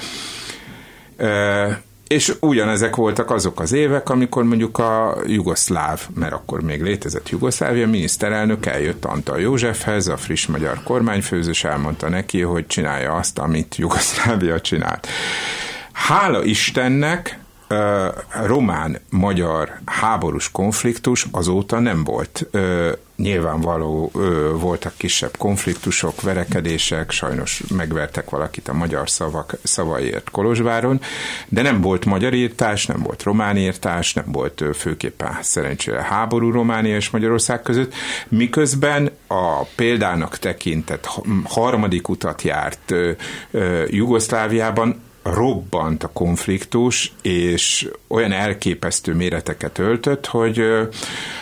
És 2.08 2.34
ugyanezek 2.40 2.96
voltak 2.96 3.32
azok 3.32 3.60
az 3.60 3.72
évek, 3.72 4.10
amikor 4.10 4.44
mondjuk 4.44 4.78
a 4.78 5.18
jugoszláv, 5.28 6.02
mert 6.16 6.34
akkor 6.34 6.62
még 6.62 6.82
létezett 6.82 7.30
Jugoszlávia, 7.30 7.88
miniszterelnök 7.88 8.66
eljött 8.66 9.06
Antal 9.06 9.40
Józsefhez, 9.40 10.08
a 10.08 10.18
friss 10.18 10.46
magyar 10.46 10.84
kormányfőzős 10.84 11.64
elmondta 11.64 12.10
neki, 12.10 12.42
hogy 12.42 12.68
csinálja 12.68 13.14
azt, 13.14 13.40
amit 13.40 13.76
Jugoszlávia 13.76 14.62
csinált. 14.62 15.08
Hála 15.92 16.44
Istennek 16.44 17.40
román-magyar 18.46 19.80
háborús 19.86 20.52
konfliktus 20.52 21.28
azóta 21.32 21.80
nem 21.80 22.04
volt. 22.04 22.48
Nyilvánvaló 23.16 24.12
voltak 24.60 24.94
kisebb 24.98 25.38
konfliktusok, 25.38 26.22
verekedések, 26.22 27.12
sajnos 27.12 27.64
megvertek 27.76 28.30
valakit 28.30 28.68
a 28.68 28.74
magyar 28.74 29.10
szavak, 29.10 29.54
szavaiért 29.64 30.30
Kolozsváron, 30.30 31.02
de 31.48 31.62
nem 31.62 31.82
volt 31.82 32.06
magyar 32.06 32.34
írtás, 32.34 32.86
nem 32.86 33.02
volt 33.02 33.24
román 33.24 33.58
írtás, 33.58 34.14
nem 34.14 34.26
volt 34.28 34.64
főképpen 34.74 35.38
szerencsére 35.42 36.02
háború 36.02 36.52
Románia 36.52 36.96
és 36.96 37.10
Magyarország 37.10 37.62
között, 37.62 37.94
miközben 38.28 39.10
a 39.28 39.64
példának 39.76 40.38
tekintett 40.38 41.10
harmadik 41.44 42.10
utat 42.10 42.42
járt 42.42 42.94
Jugoszláviában 43.88 45.04
robbant 45.26 46.04
a 46.04 46.10
konfliktus, 46.14 47.14
és 47.22 47.90
olyan 48.08 48.32
elképesztő 48.32 49.14
méreteket 49.14 49.78
öltött, 49.78 50.26
hogy, 50.26 50.64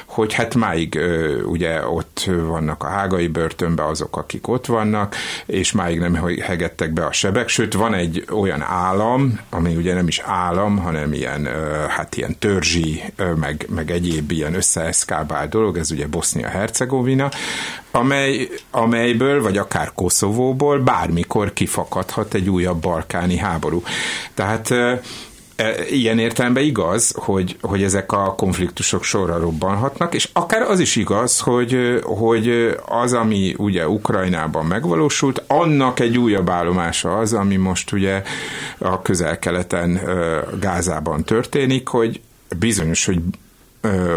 hogy 0.05 0.33
hát 0.33 0.55
máig 0.55 0.99
ugye 1.45 1.87
ott 1.87 2.29
vannak 2.47 2.83
a 2.83 2.87
hágai 2.87 3.27
börtönbe 3.27 3.85
azok, 3.85 4.17
akik 4.17 4.47
ott 4.47 4.65
vannak, 4.65 5.15
és 5.45 5.71
máig 5.71 5.99
nem 5.99 6.15
hegettek 6.41 6.91
be 6.91 7.05
a 7.05 7.11
sebek, 7.11 7.47
sőt 7.47 7.73
van 7.73 7.93
egy 7.93 8.25
olyan 8.31 8.61
állam, 8.61 9.39
ami 9.49 9.75
ugye 9.75 9.93
nem 9.93 10.07
is 10.07 10.19
állam, 10.19 10.77
hanem 10.77 11.13
ilyen, 11.13 11.47
hát 11.89 12.15
ilyen 12.15 12.37
törzsi, 12.39 13.03
meg, 13.39 13.65
meg 13.69 13.91
egyéb 13.91 14.31
ilyen 14.31 14.53
összeeszkábált 14.53 15.49
dolog, 15.49 15.77
ez 15.77 15.91
ugye 15.91 16.07
Bosznia-Hercegovina, 16.07 17.29
amely, 17.95 18.49
amelyből, 18.71 19.41
vagy 19.41 19.57
akár 19.57 19.91
Koszovóból 19.95 20.79
bármikor 20.79 21.53
kifakadhat 21.53 22.33
egy 22.33 22.49
újabb 22.49 22.81
balkáni 22.81 23.37
háború. 23.37 23.72
Tehát 24.33 24.71
e, 24.71 25.01
ilyen 25.89 26.19
értelemben 26.19 26.63
igaz, 26.63 27.13
hogy, 27.15 27.57
hogy 27.61 27.83
ezek 27.83 28.11
a 28.11 28.35
konfliktusok 28.35 29.03
sorra 29.03 29.39
robbanhatnak, 29.39 30.13
és 30.13 30.29
akár 30.33 30.61
az 30.61 30.79
is 30.79 30.95
igaz, 30.95 31.39
hogy, 31.39 31.99
hogy 32.03 32.75
az, 32.85 33.13
ami 33.13 33.55
ugye 33.57 33.87
Ukrajnában 33.87 34.65
megvalósult, 34.65 35.43
annak 35.47 35.99
egy 35.99 36.17
újabb 36.17 36.49
állomása 36.49 37.17
az, 37.17 37.33
ami 37.33 37.55
most 37.55 37.91
ugye 37.91 38.23
a 38.77 39.01
közel-keleten 39.01 40.01
Gázában 40.59 41.23
történik, 41.23 41.87
hogy 41.87 42.21
bizonyos, 42.59 43.05
hogy 43.05 43.19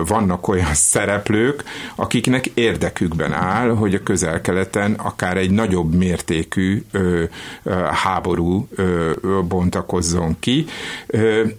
vannak 0.07 0.49
olyan 0.49 0.75
szereplők, 0.93 1.65
akiknek 1.95 2.47
érdekükben 2.47 3.33
áll, 3.33 3.69
hogy 3.69 3.95
a 3.95 4.03
közel-keleten 4.03 4.93
akár 4.93 5.37
egy 5.37 5.51
nagyobb 5.51 5.95
mértékű 5.95 6.85
háború 7.91 8.69
bontakozzon 9.49 10.37
ki, 10.41 10.67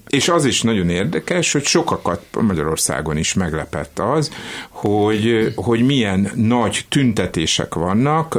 és 0.07 0.29
az 0.29 0.45
is 0.45 0.61
nagyon 0.61 0.89
érdekes, 0.89 1.51
hogy 1.51 1.63
sokakat 1.63 2.25
Magyarországon 2.41 3.17
is 3.17 3.33
meglepett 3.33 3.99
az, 3.99 4.31
hogy, 4.69 5.53
hogy 5.55 5.85
milyen 5.85 6.31
nagy 6.35 6.85
tüntetések 6.89 7.73
vannak 7.73 8.37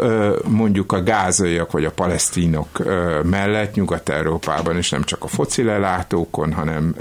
mondjuk 0.48 0.92
a 0.92 1.02
gázaiak 1.02 1.72
vagy 1.72 1.84
a 1.84 1.90
palesztinok 1.90 2.82
mellett 3.22 3.74
Nyugat-Európában, 3.74 4.76
és 4.76 4.90
nem 4.90 5.02
csak 5.02 5.24
a 5.24 5.28
foci 5.28 5.62
lelátókon, 5.62 6.52
hanem 6.52 6.94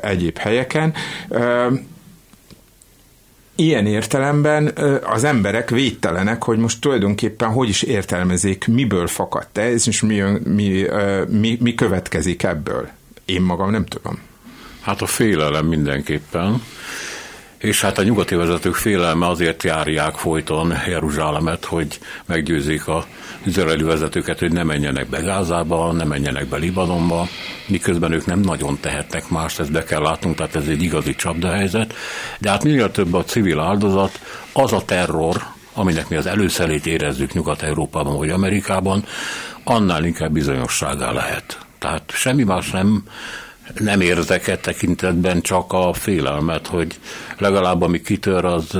egyéb 0.00 0.38
helyeken. 0.38 0.94
Ilyen 3.56 3.86
értelemben 3.86 4.72
az 5.02 5.24
emberek 5.24 5.70
védtelenek, 5.70 6.44
hogy 6.44 6.58
most 6.58 6.80
tulajdonképpen 6.80 7.48
hogy 7.48 7.68
is 7.68 7.82
értelmezik, 7.82 8.66
miből 8.66 9.06
fakadt 9.06 9.58
ez, 9.58 9.88
és 9.88 10.00
mi, 10.00 10.22
mi, 10.44 10.86
mi, 11.28 11.58
mi 11.60 11.74
következik 11.74 12.42
ebből. 12.42 12.88
Én 13.24 13.42
magam 13.42 13.70
nem 13.70 13.86
tudom. 13.86 14.18
Hát 14.80 15.02
a 15.02 15.06
félelem 15.06 15.66
mindenképpen. 15.66 16.62
És 17.58 17.80
hát 17.80 17.98
a 17.98 18.02
nyugati 18.02 18.34
vezetők 18.34 18.74
félelme 18.74 19.26
azért 19.26 19.62
járják 19.62 20.14
folyton 20.14 20.74
Jeruzsálemet, 20.86 21.64
hogy 21.64 21.98
meggyőzik 22.26 22.86
a 22.86 23.06
izraeli 23.44 23.82
vezetőket, 23.82 24.38
hogy 24.38 24.52
ne 24.52 24.62
menjenek 24.62 25.08
be 25.08 25.20
Gázába, 25.20 25.92
ne 25.92 26.04
menjenek 26.04 26.46
be 26.46 26.56
Libanonba, 26.56 27.28
miközben 27.66 28.12
ők 28.12 28.26
nem 28.26 28.40
nagyon 28.40 28.78
tehetnek 28.80 29.28
más, 29.28 29.58
ezt 29.58 29.72
be 29.72 29.84
kell 29.84 30.00
látnunk, 30.00 30.36
tehát 30.36 30.56
ez 30.56 30.66
egy 30.66 30.82
igazi 30.82 31.14
csapdahelyzet. 31.14 31.94
De 32.38 32.50
hát 32.50 32.64
minél 32.64 32.90
több 32.90 33.14
a 33.14 33.24
civil 33.24 33.60
áldozat, 33.60 34.20
az 34.52 34.72
a 34.72 34.84
terror, 34.84 35.42
aminek 35.72 36.08
mi 36.08 36.16
az 36.16 36.26
előszerét 36.26 36.86
érezzük 36.86 37.32
Nyugat-Európában 37.32 38.16
vagy 38.16 38.30
Amerikában, 38.30 39.04
annál 39.64 40.04
inkább 40.04 40.32
bizonyosságá 40.32 41.12
lehet. 41.12 41.58
Tehát 41.78 42.02
semmi 42.14 42.42
más 42.42 42.70
nem 42.70 43.02
nem 43.78 44.00
érzek 44.00 44.48
e 44.48 44.56
tekintetben 44.56 45.40
csak 45.40 45.72
a 45.72 45.92
félelmet, 45.92 46.66
hogy 46.66 46.98
legalább 47.38 47.82
ami 47.82 48.00
kitör, 48.00 48.44
az 48.44 48.78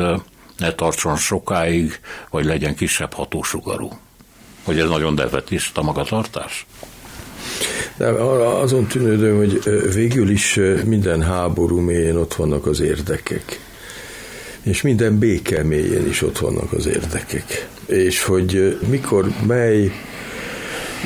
ne 0.58 0.72
tartson 0.72 1.16
sokáig, 1.16 2.00
vagy 2.30 2.44
legyen 2.44 2.74
kisebb 2.74 3.12
hatósugarú. 3.12 3.90
Hogy 4.64 4.78
ez 4.78 4.88
nagyon 4.88 5.20
a 5.74 5.82
magatartás? 5.82 6.66
De 7.96 8.06
azon 8.06 8.86
tűnődöm, 8.86 9.36
hogy 9.36 9.62
végül 9.94 10.30
is 10.30 10.60
minden 10.84 11.22
háború 11.22 11.78
mélyén 11.78 12.16
ott 12.16 12.34
vannak 12.34 12.66
az 12.66 12.80
érdekek. 12.80 13.60
és 14.62 14.82
minden 14.82 15.18
béke 15.18 15.62
mélyén 15.62 16.08
is 16.08 16.22
ott 16.22 16.38
vannak 16.38 16.72
az 16.72 16.86
érdekek. 16.86 17.68
És 17.86 18.22
hogy 18.22 18.78
mikor 18.88 19.28
mely 19.46 19.92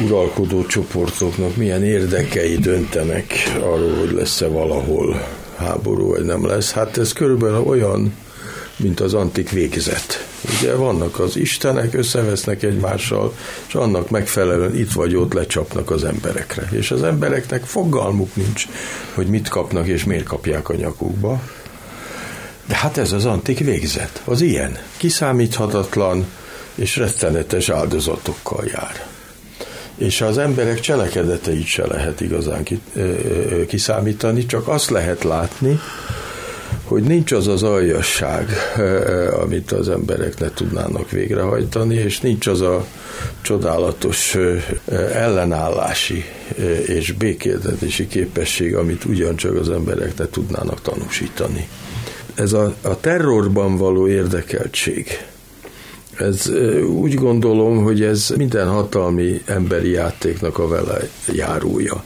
uralkodó 0.01 0.67
csoportoknak 0.67 1.57
milyen 1.57 1.85
érdekei 1.85 2.57
döntenek 2.57 3.33
arról, 3.61 3.95
hogy 3.95 4.13
lesz-e 4.13 4.47
valahol 4.47 5.29
háború, 5.57 6.07
vagy 6.09 6.25
nem 6.25 6.47
lesz. 6.47 6.73
Hát 6.73 6.99
ez 6.99 7.13
körülbelül 7.13 7.61
olyan, 7.61 8.15
mint 8.77 9.01
az 9.01 9.15
antik 9.15 9.51
végzet. 9.51 10.27
Ugye 10.59 10.75
vannak 10.75 11.19
az 11.19 11.37
istenek, 11.37 11.95
összevesznek 11.95 12.63
egymással, 12.63 13.35
és 13.69 13.75
annak 13.75 14.11
megfelelően 14.11 14.77
itt 14.77 14.93
vagy 14.93 15.17
ott 15.17 15.33
lecsapnak 15.33 15.91
az 15.91 16.05
emberekre. 16.05 16.69
És 16.71 16.91
az 16.91 17.03
embereknek 17.03 17.65
fogalmuk 17.65 18.37
nincs, 18.37 18.67
hogy 19.15 19.27
mit 19.27 19.49
kapnak 19.49 19.87
és 19.87 20.05
miért 20.05 20.25
kapják 20.25 20.69
a 20.69 20.75
nyakukba. 20.75 21.43
De 22.67 22.75
hát 22.75 22.97
ez 22.97 23.13
az 23.13 23.25
antik 23.25 23.59
végzet, 23.59 24.23
az 24.25 24.41
ilyen, 24.41 24.79
kiszámíthatatlan 24.97 26.27
és 26.75 26.97
rettenetes 26.97 27.69
áldozatokkal 27.69 28.65
jár 28.67 29.12
és 30.05 30.21
az 30.21 30.39
emberek 30.39 30.81
cselekedeteit 30.81 31.67
se 31.67 31.87
lehet 31.87 32.21
igazán 32.21 32.67
kiszámítani, 33.67 34.47
csak 34.47 34.69
azt 34.69 34.91
lehet 34.91 35.23
látni, 35.23 35.81
hogy 36.85 37.03
nincs 37.03 37.33
az 37.33 37.49
az 37.49 37.63
aljasság, 37.63 38.49
amit 39.41 39.73
az 39.73 39.89
emberek 39.89 40.39
ne 40.39 40.51
tudnának 40.51 41.11
végrehajtani, 41.11 41.95
és 41.95 42.21
nincs 42.21 42.47
az 42.47 42.61
a 42.61 42.87
csodálatos 43.43 44.37
ellenállási 45.13 46.25
és 46.87 47.13
békéltetési 47.13 48.07
képesség, 48.07 48.77
amit 48.77 49.05
ugyancsak 49.05 49.57
az 49.57 49.71
emberek 49.71 50.19
ne 50.19 50.27
tudnának 50.27 50.83
tanúsítani. 50.83 51.69
Ez 52.35 52.53
a, 52.53 52.75
a 52.83 53.01
terrorban 53.01 53.77
való 53.77 54.09
érdekeltség, 54.09 55.25
ez 56.23 56.51
úgy 56.87 57.15
gondolom, 57.15 57.83
hogy 57.83 58.03
ez 58.03 58.33
minden 58.37 58.69
hatalmi 58.69 59.43
emberi 59.45 59.91
játéknak 59.91 60.59
a 60.59 60.69
vele 60.69 60.99
járója. 61.33 62.05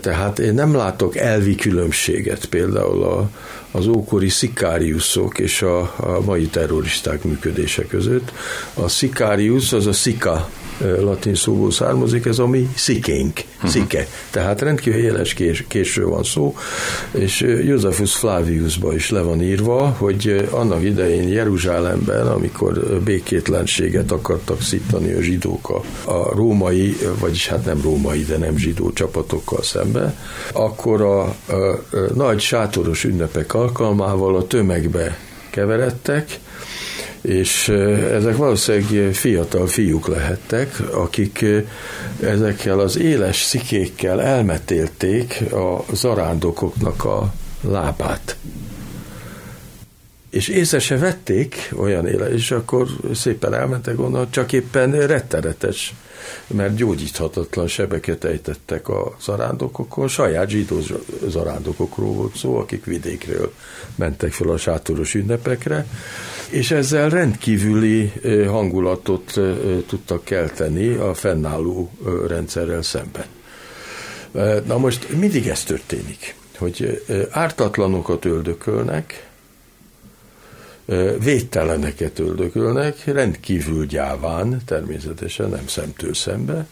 Tehát 0.00 0.38
én 0.38 0.54
nem 0.54 0.74
látok 0.74 1.16
elvi 1.16 1.54
különbséget 1.54 2.44
például 2.44 3.02
a, 3.02 3.30
az 3.70 3.86
ókori 3.86 4.28
szikáriuszok 4.28 5.38
és 5.38 5.62
a, 5.62 5.80
a 5.80 6.20
mai 6.24 6.46
terroristák 6.46 7.24
működése 7.24 7.86
között. 7.86 8.32
A 8.74 8.88
szikáriusz 8.88 9.72
az 9.72 9.86
a 9.86 9.92
szika 9.92 10.48
latin 11.00 11.34
szóból 11.34 11.70
származik, 11.70 12.26
ez 12.26 12.38
a 12.38 12.46
mi 12.46 12.68
szikénk, 12.74 13.40
szike. 13.64 14.06
Tehát 14.30 14.60
rendkívül 14.60 15.00
éles 15.00 15.34
kés, 15.34 15.64
késről 15.68 16.08
van 16.08 16.22
szó, 16.22 16.56
és 17.10 17.40
Josephus 17.40 18.14
Flaviusba 18.14 18.94
is 18.94 19.10
le 19.10 19.20
van 19.20 19.42
írva, 19.42 19.96
hogy 19.98 20.48
annak 20.50 20.84
idején 20.84 21.28
Jeruzsálemben, 21.28 22.26
amikor 22.26 23.00
békétlenséget 23.04 24.12
akartak 24.12 24.62
szítani 24.62 25.12
a 25.12 25.20
zsidók 25.20 25.68
a, 25.70 26.10
a 26.10 26.34
római, 26.34 26.96
vagyis 27.18 27.48
hát 27.48 27.64
nem 27.64 27.80
római, 27.82 28.24
de 28.24 28.36
nem 28.36 28.56
zsidó 28.56 28.92
csapatokkal 28.92 29.62
szembe, 29.62 30.16
akkor 30.52 31.00
a, 31.00 31.20
a, 31.20 31.34
a 31.52 31.78
nagy 32.14 32.40
sátoros 32.40 33.04
ünnepek 33.04 33.54
alkalmával 33.54 34.36
a 34.36 34.46
tömegbe 34.46 35.18
keveredtek, 35.50 36.38
és 37.20 37.68
ezek 38.12 38.36
valószínűleg 38.36 39.14
fiatal 39.14 39.66
fiúk 39.66 40.08
lehettek, 40.08 40.80
akik 40.92 41.44
ezekkel 42.20 42.80
az 42.80 42.98
éles 42.98 43.42
szikékkel 43.42 44.22
elmetélték 44.22 45.52
a 45.52 45.84
zarándokoknak 45.92 47.04
a 47.04 47.32
lábát. 47.60 48.36
És 50.30 50.48
észre 50.48 50.78
se 50.78 50.98
vették 50.98 51.72
olyan 51.76 52.06
éle, 52.06 52.32
és 52.32 52.50
akkor 52.50 52.86
szépen 53.14 53.54
elmentek 53.54 54.00
onnan, 54.00 54.30
csak 54.30 54.52
éppen 54.52 55.06
rettenetes, 55.06 55.94
mert 56.46 56.74
gyógyíthatatlan 56.74 57.66
sebeket 57.66 58.24
ejtettek 58.24 58.88
a 58.88 59.16
zarándokokon, 59.22 60.08
saját 60.08 60.48
zsidó 60.48 60.80
zarándokokról 61.28 62.12
volt 62.12 62.36
szó, 62.36 62.56
akik 62.56 62.84
vidékről 62.84 63.52
mentek 63.94 64.32
fel 64.32 64.48
a 64.48 64.56
sátoros 64.56 65.14
ünnepekre, 65.14 65.86
és 66.50 66.70
ezzel 66.70 67.08
rendkívüli 67.08 68.12
hangulatot 68.46 69.40
tudtak 69.86 70.24
kelteni 70.24 70.88
a 70.88 71.14
fennálló 71.14 71.90
rendszerrel 72.28 72.82
szemben. 72.82 73.24
Na 74.66 74.78
most 74.78 75.16
mindig 75.16 75.46
ez 75.46 75.62
történik, 75.62 76.34
hogy 76.58 77.04
ártatlanokat 77.30 78.24
öldökölnek, 78.24 79.28
védteleneket 81.22 82.18
öldökölnek, 82.18 83.04
rendkívül 83.04 83.86
gyáván, 83.86 84.62
természetesen 84.66 85.48
nem 85.48 85.66
szemtől 85.66 86.14
szembe, 86.14 86.66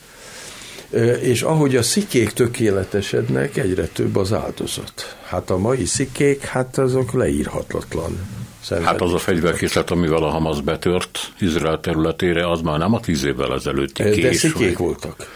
és 1.20 1.42
ahogy 1.42 1.76
a 1.76 1.82
szikék 1.82 2.30
tökéletesednek, 2.30 3.56
egyre 3.56 3.86
több 3.86 4.16
az 4.16 4.32
áldozat. 4.32 5.16
Hát 5.24 5.50
a 5.50 5.58
mai 5.58 5.84
szikék, 5.84 6.42
hát 6.42 6.78
azok 6.78 7.12
leírhatatlan 7.12 8.18
Szenved. 8.68 8.86
Hát 8.86 9.00
az 9.00 9.14
a 9.14 9.18
fegyverkészlet, 9.18 9.90
amivel 9.90 10.22
a 10.22 10.28
Hamas 10.28 10.60
betört 10.60 11.32
Izrael 11.40 11.80
területére, 11.80 12.50
az 12.50 12.60
már 12.60 12.78
nem 12.78 12.94
a 12.94 13.00
tíz 13.00 13.24
évvel 13.24 13.54
ezelőtti 13.54 14.02
kés. 14.02 14.22
De 14.22 14.32
szikék 14.32 14.78
vagy... 14.78 14.86
voltak. 14.86 15.26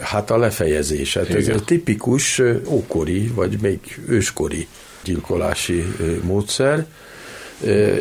Hát 0.00 0.30
a 0.30 0.38
lefejezés. 0.38 1.14
Hát 1.14 1.28
ez 1.28 1.48
egy 1.48 1.64
tipikus 1.64 2.42
ókori, 2.66 3.26
vagy 3.26 3.58
még 3.60 3.78
őskori 4.08 4.66
gyilkolási 5.04 5.84
módszer, 6.22 6.86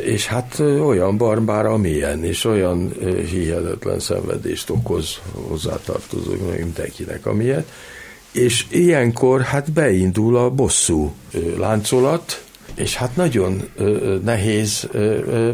és 0.04 0.26
hát 0.28 0.60
olyan 0.60 1.18
barbár, 1.18 1.66
amilyen, 1.66 2.24
és 2.24 2.46
olyan 2.46 2.94
hihetetlen 3.30 4.00
szenvedést 4.00 4.70
okoz 4.70 5.20
hozzátartozóknak, 5.32 6.58
mindenkinek, 6.58 7.26
amilyen. 7.26 7.66
És 8.32 8.66
ilyenkor 8.70 9.42
hát 9.42 9.72
beindul 9.72 10.38
a 10.38 10.50
bosszú 10.50 11.14
láncolat, 11.58 12.44
és 12.80 12.96
hát 12.96 13.16
nagyon 13.16 13.70
nehéz 14.24 14.88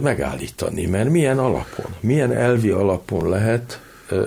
megállítani, 0.01 0.85
mert 0.85 1.09
milyen 1.09 1.39
alapon, 1.39 1.85
milyen 1.99 2.31
elvi 2.31 2.69
alapon 2.69 3.29
lehet 3.29 3.81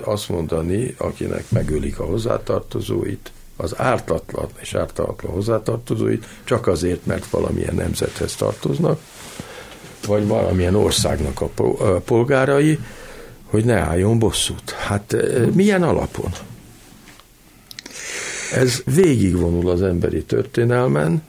azt 0.04 0.28
mondani, 0.28 0.94
akinek 0.98 1.50
megölik 1.50 1.98
a 1.98 2.04
hozzátartozóit, 2.04 3.32
az 3.56 3.78
ártatlan 3.78 4.48
és 4.60 4.74
ártatlan 4.74 5.32
hozzátartozóit, 5.32 6.26
csak 6.44 6.66
azért, 6.66 7.06
mert 7.06 7.26
valamilyen 7.26 7.74
nemzethez 7.74 8.34
tartoznak, 8.34 9.00
vagy 10.06 10.26
valamilyen 10.26 10.74
országnak 10.74 11.40
a 11.40 11.50
polgárai, 12.04 12.78
hogy 13.44 13.64
ne 13.64 13.76
álljon 13.76 14.18
bosszút. 14.18 14.70
Hát 14.70 15.16
milyen 15.54 15.82
alapon? 15.82 16.30
Ez 18.54 18.82
végigvonul 18.94 19.70
az 19.70 19.82
emberi 19.82 20.22
történelmen, 20.22 21.22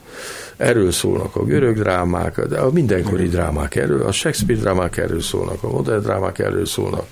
Erről 0.60 0.92
szólnak 0.92 1.36
a 1.36 1.44
görög 1.44 1.78
drámák, 1.78 2.40
de 2.40 2.58
a 2.58 2.70
mindenkori 2.70 3.28
drámák 3.28 3.74
erről, 3.74 4.06
a 4.06 4.12
Shakespeare 4.12 4.60
drámák 4.60 4.96
erről 4.96 5.20
szólnak, 5.20 5.62
a 5.62 5.70
modern 5.70 6.02
drámák 6.02 6.38
erről 6.38 6.66
szólnak. 6.66 7.06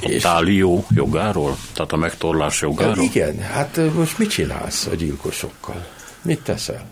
És 0.00 0.22
Tálió 0.22 0.86
jogáról? 0.90 1.56
Tehát 1.72 1.92
a 1.92 1.96
megtorlás 1.96 2.60
jogáról? 2.60 3.04
Igen, 3.04 3.38
hát 3.38 3.80
most 3.94 4.18
mit 4.18 4.28
csinálsz 4.28 4.86
a 4.86 4.94
gyilkosokkal? 4.94 5.86
Mit 6.22 6.40
teszel? 6.40 6.86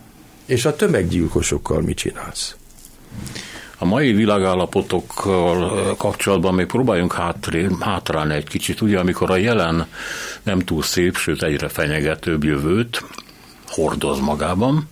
És 0.47 0.65
a 0.65 0.77
tömeggyilkosokkal 0.77 1.81
mit 1.81 1.97
csinálsz? 1.97 2.57
A 3.79 3.85
mai 3.85 4.13
világállapotokkal 4.13 5.95
kapcsolatban 5.97 6.55
még 6.55 6.67
próbáljunk 6.67 7.13
hátré, 7.13 7.69
hátrálni 7.81 8.35
egy 8.35 8.49
kicsit, 8.49 8.81
ugye 8.81 8.99
amikor 8.99 9.31
a 9.31 9.37
jelen 9.37 9.87
nem 10.43 10.59
túl 10.59 10.83
szép, 10.83 11.17
sőt 11.17 11.43
egyre 11.43 11.69
fenyegetőbb 11.69 12.45
jövőt 12.45 13.05
hordoz 13.77 14.21
magában, 14.21 14.89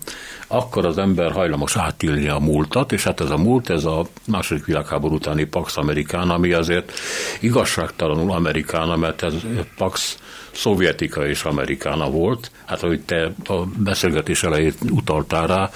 akkor 0.47 0.87
az 0.87 0.99
ember 0.99 1.33
hajlamos 1.33 1.77
átírni 1.77 2.29
a 2.29 2.39
múltat, 2.39 2.93
és 2.93 3.05
hát 3.05 3.21
ez 3.21 3.31
a 3.31 3.37
múlt, 3.37 3.71
ez 3.71 3.85
a 3.85 4.07
második 4.27 4.65
világháború 4.65 5.15
utáni 5.15 5.45
Pax 5.45 5.77
Amerikán, 5.77 6.31
ami 6.31 6.53
azért 6.53 6.93
igazságtalanul 7.41 8.31
Amerikána, 8.31 8.97
mert 8.97 9.23
ez 9.23 9.35
Pax 9.77 10.19
szovjetika 10.53 11.27
és 11.27 11.43
amerikána 11.43 12.11
volt. 12.11 12.51
Hát, 12.65 12.83
ahogy 12.83 13.01
te 13.01 13.33
a 13.45 13.65
beszélgetés 13.77 14.43
elejét 14.43 14.77
utaltál 14.91 15.47
rá, 15.47 15.71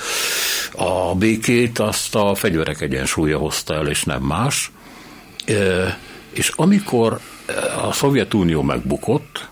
a 0.73 1.15
békét 1.15 1.79
azt 1.79 2.15
a 2.15 2.35
fegyverek 2.35 2.81
egyensúlya 2.81 3.39
hozta 3.39 3.75
el, 3.75 3.87
és 3.87 4.05
nem 4.05 4.23
más. 4.23 4.71
És 6.31 6.53
amikor 6.57 7.21
a 7.83 7.93
Szovjetunió 7.93 8.63
megbukott, 8.63 9.49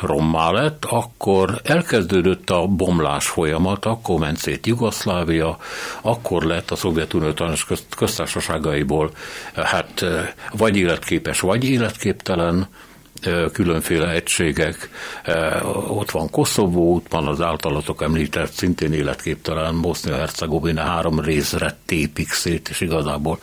rommá 0.00 0.50
lett, 0.50 0.84
akkor 0.84 1.60
elkezdődött 1.64 2.50
a 2.50 2.66
bomlás 2.66 3.26
folyamat, 3.26 3.84
akkor 3.84 4.18
ment 4.18 4.36
szét 4.36 4.66
Jugoszlávia, 4.66 5.58
akkor 6.00 6.42
lett 6.42 6.70
a 6.70 6.76
Szovjetunió 6.76 7.32
tanács 7.32 7.64
köztársaságaiból 7.96 9.10
hát 9.54 10.04
vagy 10.52 10.76
életképes, 10.76 11.40
vagy 11.40 11.64
életképtelen 11.64 12.68
különféle 13.52 14.10
egységek. 14.10 14.90
Ott 15.88 16.10
van 16.10 16.30
Koszovó, 16.30 16.94
ott 16.94 17.06
van 17.08 17.26
az 17.26 17.40
általatok 17.40 18.02
említett, 18.02 18.52
szintén 18.52 18.92
életképtelen 18.92 19.80
Bosznia-Hercegovina 19.80 20.82
három 20.82 21.20
részre 21.20 21.76
tépik 21.86 22.30
szét, 22.30 22.68
és 22.68 22.80
igazából 22.80 23.38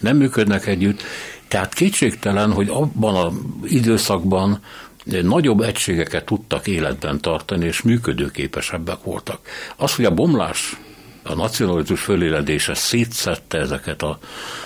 nem 0.00 0.16
működnek 0.16 0.66
együtt. 0.66 1.02
Tehát 1.48 1.74
kétségtelen, 1.74 2.52
hogy 2.52 2.68
abban 2.68 3.14
az 3.14 3.32
időszakban 3.64 4.60
nagyobb 5.04 5.60
egységeket 5.60 6.24
tudtak 6.24 6.66
életben 6.66 7.20
tartani, 7.20 7.66
és 7.66 7.82
működőképesebbek 7.82 9.02
voltak. 9.02 9.38
Az, 9.76 9.94
hogy 9.94 10.04
a 10.04 10.14
bomlás, 10.14 10.76
a 11.22 11.34
nacionalizmus 11.34 12.00
föléledése 12.00 12.74
szétszette 12.74 13.58
ezeket 13.58 14.02
az 14.02 14.16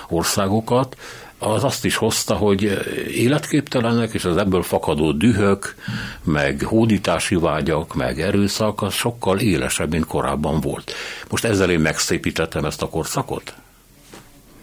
országokat, 0.09 0.97
az 1.39 1.65
azt 1.65 1.85
is 1.85 1.97
hozta, 1.97 2.35
hogy 2.35 2.63
életképtelenek, 3.09 4.15
és 4.15 4.25
az 4.25 4.37
ebből 4.37 4.63
fakadó 4.63 5.13
dühök, 5.13 5.75
meg 6.23 6.63
hódítási 6.63 7.35
vágyak, 7.35 7.95
meg 7.95 8.21
erőszak, 8.21 8.83
az 8.83 8.95
sokkal 8.95 9.39
élesebb, 9.39 9.91
mint 9.91 10.07
korábban 10.07 10.61
volt. 10.61 10.93
Most 11.31 11.45
ezzel 11.45 11.71
én 11.71 11.81
megszépítettem 11.81 12.65
ezt 12.65 12.83
a 12.83 12.89
korszakot? 12.89 13.55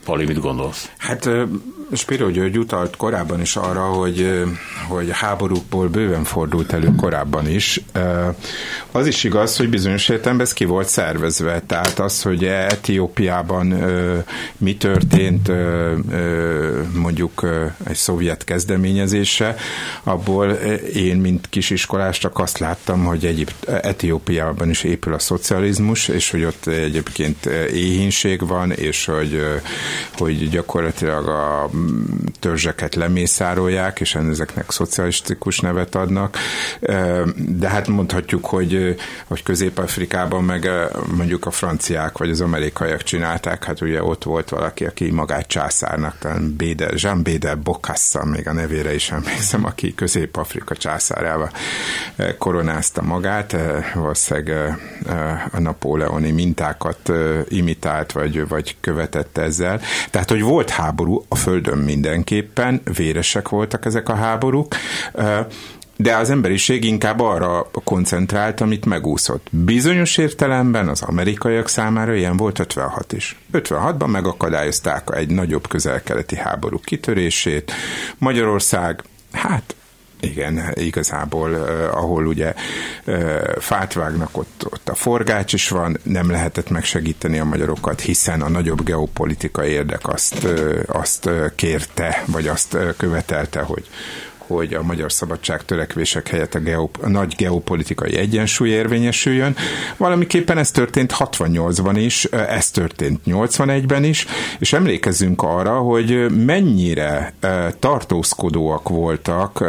Pali, 0.05 0.25
mit 0.25 0.39
gondolsz? 0.39 0.89
Hát 0.97 1.29
Spiro 1.93 2.29
György 2.29 2.57
utalt 2.57 2.95
korábban 2.95 3.41
is 3.41 3.55
arra, 3.55 3.81
hogy, 3.81 4.43
hogy 4.87 5.09
háborúkból 5.11 5.87
bőven 5.87 6.23
fordult 6.23 6.73
elő 6.73 6.95
korábban 6.95 7.47
is. 7.47 7.81
Az 8.91 9.07
is 9.07 9.23
igaz, 9.23 9.57
hogy 9.57 9.69
bizonyos 9.69 10.09
értelemben 10.09 10.45
ez 10.45 10.53
ki 10.53 10.65
volt 10.65 10.87
szervezve. 10.87 11.61
Tehát 11.67 11.99
az, 11.99 12.21
hogy 12.21 12.45
Etiópiában 12.45 13.65
mi 14.57 14.77
történt 14.77 15.51
mondjuk 16.93 17.45
egy 17.83 17.95
szovjet 17.95 18.43
kezdeményezése, 18.43 19.55
abból 20.03 20.49
én, 20.93 21.17
mint 21.17 21.49
kisiskolás 21.49 22.17
csak 22.17 22.39
azt 22.39 22.57
láttam, 22.57 23.05
hogy 23.05 23.25
Egyéb, 23.25 23.49
Etiópiában 23.65 24.69
is 24.69 24.83
épül 24.83 25.13
a 25.13 25.19
szocializmus, 25.19 26.07
és 26.07 26.31
hogy 26.31 26.43
ott 26.43 26.67
egyébként 26.67 27.45
éhínség 27.73 28.47
van, 28.47 28.71
és 28.71 29.05
hogy, 29.05 29.43
hogy 30.17 30.49
gyakorlatilag 30.49 31.27
a 31.27 31.69
törzseket 32.39 32.95
lemészárolják, 32.95 33.99
és 33.99 34.15
ezeknek 34.15 34.71
szocialistikus 34.71 35.59
nevet 35.59 35.95
adnak. 35.95 36.37
De 37.35 37.69
hát 37.69 37.87
mondhatjuk, 37.87 38.45
hogy, 38.45 38.95
hogy 39.27 39.43
Közép-Afrikában 39.43 40.43
meg 40.43 40.69
mondjuk 41.15 41.45
a 41.45 41.51
franciák 41.51 42.17
vagy 42.17 42.29
az 42.29 42.41
amerikaiak 42.41 43.03
csinálták, 43.03 43.63
hát 43.63 43.81
ugye 43.81 44.03
ott 44.03 44.23
volt 44.23 44.49
valaki, 44.49 44.85
aki 44.85 45.11
magát 45.11 45.47
császárnak, 45.47 46.17
talán 46.19 46.55
Béde, 46.57 46.89
Jean 46.95 47.23
Béde 47.23 47.55
Bokassa, 47.55 48.25
még 48.25 48.47
a 48.47 48.53
nevére 48.53 48.93
is 48.93 49.11
emlékszem, 49.11 49.65
aki 49.65 49.93
Közép-Afrika 49.95 50.75
császárával 50.75 51.51
koronázta 52.37 53.01
magát, 53.01 53.55
valószínűleg 53.93 54.77
a 55.51 55.59
napóleoni 55.59 56.31
mintákat 56.31 57.11
imitált, 57.47 58.11
vagy, 58.11 58.47
vagy 58.47 58.75
követett 58.81 59.37
ezzel. 59.37 59.80
Tehát, 60.09 60.29
hogy 60.29 60.41
volt 60.41 60.69
háború 60.69 61.25
a 61.27 61.35
Földön 61.35 61.77
mindenképpen, 61.77 62.81
véresek 62.95 63.49
voltak 63.49 63.85
ezek 63.85 64.09
a 64.09 64.15
háborúk, 64.15 64.75
de 65.95 66.15
az 66.15 66.29
emberiség 66.29 66.83
inkább 66.83 67.19
arra 67.19 67.71
koncentrált, 67.83 68.61
amit 68.61 68.85
megúszott. 68.85 69.47
Bizonyos 69.51 70.17
értelemben 70.17 70.87
az 70.87 71.01
amerikaiak 71.01 71.67
számára 71.67 72.13
ilyen 72.13 72.37
volt 72.37 72.59
56 72.59 73.13
is. 73.13 73.39
56-ban 73.53 74.07
megakadályozták 74.07 75.07
egy 75.13 75.29
nagyobb 75.29 75.67
közel-keleti 75.67 76.35
háború 76.35 76.79
kitörését. 76.79 77.71
Magyarország, 78.17 79.03
hát 79.31 79.75
igen, 80.21 80.73
igazából, 80.73 81.55
eh, 81.55 81.97
ahol 81.97 82.25
ugye 82.25 82.53
eh, 83.05 83.41
fát 83.59 83.93
vágnak, 83.93 84.37
ott, 84.37 84.65
ott 84.71 84.89
a 84.89 84.95
forgács 84.95 85.53
is 85.53 85.69
van, 85.69 85.97
nem 86.03 86.31
lehetett 86.31 86.69
megsegíteni 86.69 87.39
a 87.39 87.45
magyarokat, 87.45 88.01
hiszen 88.01 88.41
a 88.41 88.49
nagyobb 88.49 88.83
geopolitikai 88.83 89.69
érdek 89.69 90.07
azt, 90.07 90.45
eh, 90.45 90.79
azt 90.87 91.29
kérte, 91.55 92.23
vagy 92.25 92.47
azt 92.47 92.77
követelte, 92.97 93.61
hogy, 93.61 93.89
hogy 94.51 94.73
a 94.73 94.83
magyar 94.83 95.11
szabadság 95.11 95.65
törekvések 95.65 96.27
helyett 96.27 96.55
a, 96.55 96.59
geop, 96.59 96.97
a 97.01 97.09
nagy 97.09 97.35
geopolitikai 97.37 98.17
egyensúly 98.17 98.69
érvényesüljön. 98.69 99.55
Valamiképpen 99.97 100.57
ez 100.57 100.71
történt 100.71 101.13
68-ban 101.17 101.93
is, 101.95 102.23
ez 102.25 102.71
történt 102.71 103.19
81-ben 103.25 104.03
is, 104.03 104.25
és 104.59 104.73
emlékezzünk 104.73 105.41
arra, 105.41 105.77
hogy 105.77 106.25
mennyire 106.45 107.33
tartózkodóak 107.79 108.89
voltak 108.89 109.63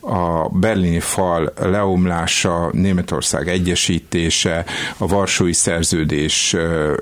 a 0.00 0.48
berlini 0.48 1.00
fal 1.00 1.52
leomlása, 1.60 2.70
Németország 2.72 3.48
egyesítése, 3.48 4.64
a 4.96 5.06
Varsói 5.06 5.52
Szerződés 5.52 6.56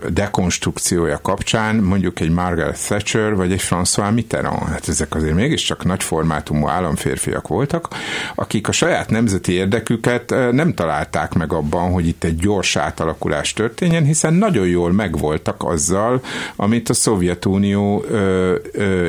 dekonstrukciója 0.09 1.19
kapcsán, 1.23 1.77
mondjuk 1.77 2.21
egy 2.21 2.31
Margaret 2.31 2.87
Thatcher 2.87 3.35
vagy 3.35 3.53
egy 3.53 3.63
François 3.63 4.15
Mitterrand. 4.15 4.69
Hát 4.69 4.89
ezek 4.89 5.15
azért 5.15 5.35
mégiscsak 5.35 5.85
nagy 5.85 6.03
formátumú 6.03 6.69
államfér 6.69 7.12
férfiak 7.13 7.49
voltak, 7.49 7.89
akik 8.35 8.69
a 8.69 8.73
saját 8.73 9.11
nemzeti 9.11 9.53
érdeküket 9.53 10.35
nem 10.51 10.75
találták 10.75 11.35
meg 11.35 11.53
abban, 11.53 11.93
hogy 11.93 12.07
itt 12.07 12.25
egy 12.25 12.37
gyors 12.37 12.77
átalakulás 12.77 13.53
történjen, 13.53 14.05
hiszen 14.05 14.35
nagyon 14.35 14.67
jól 14.67 14.93
megvoltak 14.93 15.63
azzal, 15.65 16.21
amit 16.57 16.89
a 16.89 16.95
Szovjetunió 16.95 18.05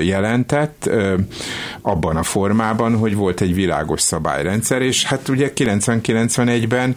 jelentett 0.01 0.89
abban 1.81 2.17
a 2.17 2.23
formában, 2.23 2.97
hogy 2.97 3.15
volt 3.15 3.41
egy 3.41 3.53
világos 3.53 4.01
szabályrendszer, 4.01 4.81
és 4.81 5.05
hát 5.05 5.27
ugye 5.27 5.51
90-91-ben 5.55 6.95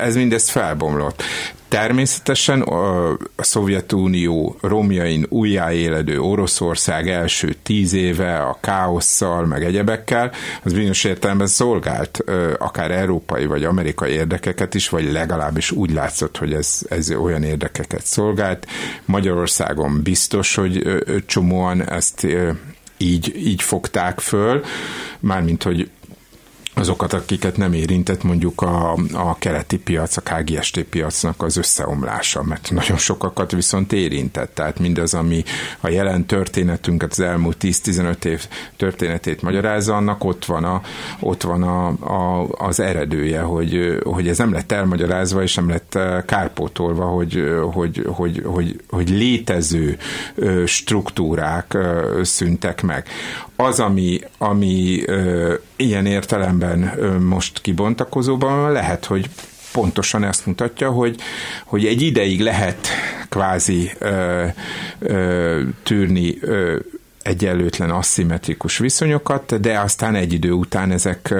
ez 0.00 0.14
mindezt 0.14 0.50
felbomlott. 0.50 1.22
Természetesen 1.68 2.60
a 2.60 3.16
Szovjetunió 3.36 4.56
romjain 4.60 5.26
újjáéledő 5.28 6.20
Oroszország 6.20 7.08
első 7.08 7.56
tíz 7.62 7.92
éve 7.92 8.38
a 8.38 8.58
káosszal, 8.60 9.46
meg 9.46 9.64
egyebekkel, 9.64 10.32
az 10.62 10.72
bizonyos 10.72 11.04
értelemben 11.04 11.46
szolgált 11.46 12.24
akár 12.58 12.90
európai 12.90 13.46
vagy 13.46 13.64
amerikai 13.64 14.12
érdekeket 14.12 14.74
is, 14.74 14.88
vagy 14.88 15.12
legalábbis 15.12 15.70
úgy 15.70 15.90
látszott, 15.90 16.36
hogy 16.38 16.52
ez, 16.52 16.80
ez 16.88 17.10
olyan 17.10 17.42
érdekeket 17.42 18.06
szolgált. 18.06 18.66
Magyarországon 19.04 20.02
biztos, 20.02 20.54
hogy 20.54 21.02
csomóan 21.26 21.88
ezt 21.88 22.26
így, 22.96 23.46
így 23.46 23.62
fogták 23.62 24.20
föl, 24.20 24.64
mármint, 25.20 25.62
hogy 25.62 25.90
azokat, 26.74 27.12
akiket 27.12 27.56
nem 27.56 27.72
érintett 27.72 28.22
mondjuk 28.22 28.60
a, 28.60 28.92
a 29.12 29.36
keleti 29.38 29.78
piac, 29.78 30.16
a 30.16 30.20
KGST 30.20 30.82
piacnak 30.82 31.42
az 31.42 31.56
összeomlása, 31.56 32.42
mert 32.42 32.70
nagyon 32.70 32.96
sokakat 32.96 33.52
viszont 33.52 33.92
érintett. 33.92 34.54
Tehát 34.54 34.78
mindaz, 34.78 35.14
ami 35.14 35.42
a 35.80 35.88
jelen 35.88 36.26
történetünket, 36.26 37.10
az 37.10 37.20
elmúlt 37.20 37.56
10-15 37.60 38.24
év 38.24 38.46
történetét 38.76 39.42
magyarázza, 39.42 39.96
annak 39.96 40.24
ott 40.24 40.44
van, 40.44 40.64
a, 40.64 40.80
ott 41.20 41.42
van 41.42 41.62
a, 41.62 41.86
a, 41.86 42.48
az 42.58 42.80
eredője, 42.80 43.40
hogy, 43.40 43.98
hogy 44.04 44.28
ez 44.28 44.38
nem 44.38 44.52
lett 44.52 44.72
elmagyarázva, 44.72 45.42
és 45.42 45.54
nem 45.54 45.68
lett 45.68 45.94
eh, 45.94 46.22
kárpótolva, 46.26 47.04
hogy, 47.04 47.44
hogy, 47.72 48.06
hogy, 48.06 48.42
hogy, 48.44 48.80
hogy 48.88 49.10
létező 49.10 49.98
struktúrák 50.66 51.76
szüntek 52.22 52.82
meg. 52.82 53.06
Az, 53.60 53.80
ami, 53.80 54.20
ami 54.38 55.02
ilyen 55.76 56.06
értelemben 56.06 56.98
most 57.20 57.60
kibontakozóban 57.60 58.72
lehet, 58.72 59.04
hogy 59.04 59.30
pontosan 59.72 60.24
ezt 60.24 60.46
mutatja, 60.46 60.90
hogy, 60.90 61.20
hogy 61.64 61.86
egy 61.86 62.02
ideig 62.02 62.40
lehet 62.40 62.86
kvázi 63.28 63.90
ö, 63.98 64.46
ö, 64.98 65.62
tűrni 65.82 66.38
ö, 66.40 66.78
egyenlőtlen 67.22 67.90
aszimmetrikus 67.90 68.78
viszonyokat, 68.78 69.60
de 69.60 69.78
aztán 69.80 70.14
egy 70.14 70.32
idő 70.32 70.50
után 70.52 70.90
ezek, 70.90 71.34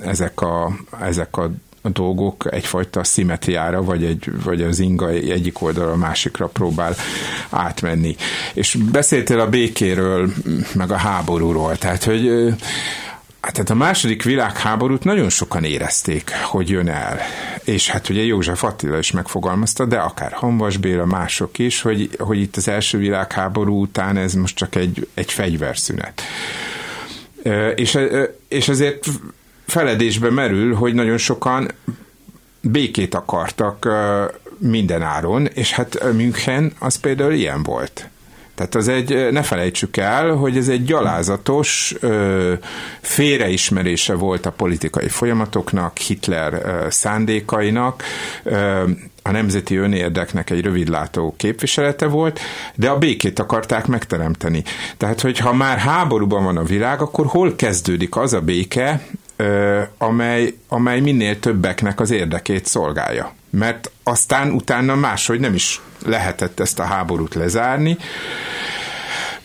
ezek, 0.00 0.40
a, 0.40 0.76
ezek 1.00 1.36
a 1.36 1.50
dolgok 1.88 2.48
egyfajta 2.50 3.04
szimetriára, 3.04 3.82
vagy, 3.82 4.04
egy, 4.04 4.30
vagy 4.44 4.62
az 4.62 4.78
inga 4.78 5.08
egyik 5.08 5.62
oldalra 5.62 5.92
a 5.92 5.96
másikra 5.96 6.46
próbál 6.46 6.94
átmenni. 7.50 8.16
És 8.54 8.78
beszéltél 8.90 9.40
a 9.40 9.48
békéről, 9.48 10.32
meg 10.74 10.90
a 10.90 10.96
háborúról, 10.96 11.76
tehát 11.76 12.04
hogy 12.04 12.54
Hát 13.42 13.52
tehát 13.52 13.70
a 13.70 13.74
második 13.74 14.22
világháborút 14.22 15.04
nagyon 15.04 15.28
sokan 15.28 15.64
érezték, 15.64 16.30
hogy 16.30 16.68
jön 16.68 16.88
el. 16.88 17.18
És 17.64 17.90
hát 17.90 18.08
ugye 18.08 18.22
József 18.22 18.64
Attila 18.64 18.98
is 18.98 19.10
megfogalmazta, 19.10 19.84
de 19.84 19.96
akár 19.96 20.32
Hanvas 20.32 20.76
Béla, 20.76 21.04
mások 21.04 21.58
is, 21.58 21.80
hogy, 21.80 22.10
hogy 22.18 22.40
itt 22.40 22.56
az 22.56 22.68
első 22.68 22.98
világháború 22.98 23.80
után 23.80 24.16
ez 24.16 24.34
most 24.34 24.56
csak 24.56 24.74
egy, 24.74 25.08
egy 25.14 25.32
fegyverszünet. 25.32 26.22
És, 27.74 27.98
és 28.48 28.68
ezért 28.68 29.06
feledésbe 29.72 30.30
merül, 30.30 30.74
hogy 30.74 30.94
nagyon 30.94 31.18
sokan 31.18 31.70
békét 32.60 33.14
akartak 33.14 33.88
minden 34.58 35.02
áron, 35.02 35.46
és 35.46 35.72
hát 35.72 36.12
München 36.12 36.72
az 36.78 36.96
például 36.96 37.32
ilyen 37.32 37.62
volt. 37.62 38.08
Tehát 38.54 38.74
az 38.74 38.88
egy, 38.88 39.28
ne 39.30 39.42
felejtsük 39.42 39.96
el, 39.96 40.30
hogy 40.30 40.56
ez 40.56 40.68
egy 40.68 40.84
gyalázatos 40.84 41.94
ö, 42.00 42.52
félreismerése 43.00 44.14
volt 44.14 44.46
a 44.46 44.50
politikai 44.50 45.08
folyamatoknak, 45.08 45.96
Hitler 45.96 46.62
szándékainak, 46.90 48.02
a 49.22 49.30
nemzeti 49.30 49.76
önérdeknek 49.76 50.50
egy 50.50 50.60
rövidlátó 50.60 51.34
képviselete 51.36 52.06
volt, 52.06 52.40
de 52.74 52.88
a 52.88 52.98
békét 52.98 53.38
akarták 53.38 53.86
megteremteni. 53.86 54.62
Tehát, 54.96 55.20
hogyha 55.20 55.52
már 55.52 55.78
háborúban 55.78 56.44
van 56.44 56.56
a 56.56 56.64
világ, 56.64 57.00
akkor 57.00 57.26
hol 57.26 57.56
kezdődik 57.56 58.16
az 58.16 58.32
a 58.32 58.40
béke, 58.40 59.00
amely, 59.98 60.54
amely 60.68 61.00
minél 61.00 61.38
többeknek 61.38 62.00
az 62.00 62.10
érdekét 62.10 62.66
szolgálja. 62.66 63.32
Mert 63.50 63.90
aztán 64.02 64.50
utána 64.50 64.94
máshogy 64.94 65.40
nem 65.40 65.54
is 65.54 65.80
lehetett 66.04 66.60
ezt 66.60 66.78
a 66.78 66.84
háborút 66.84 67.34
lezárni, 67.34 67.96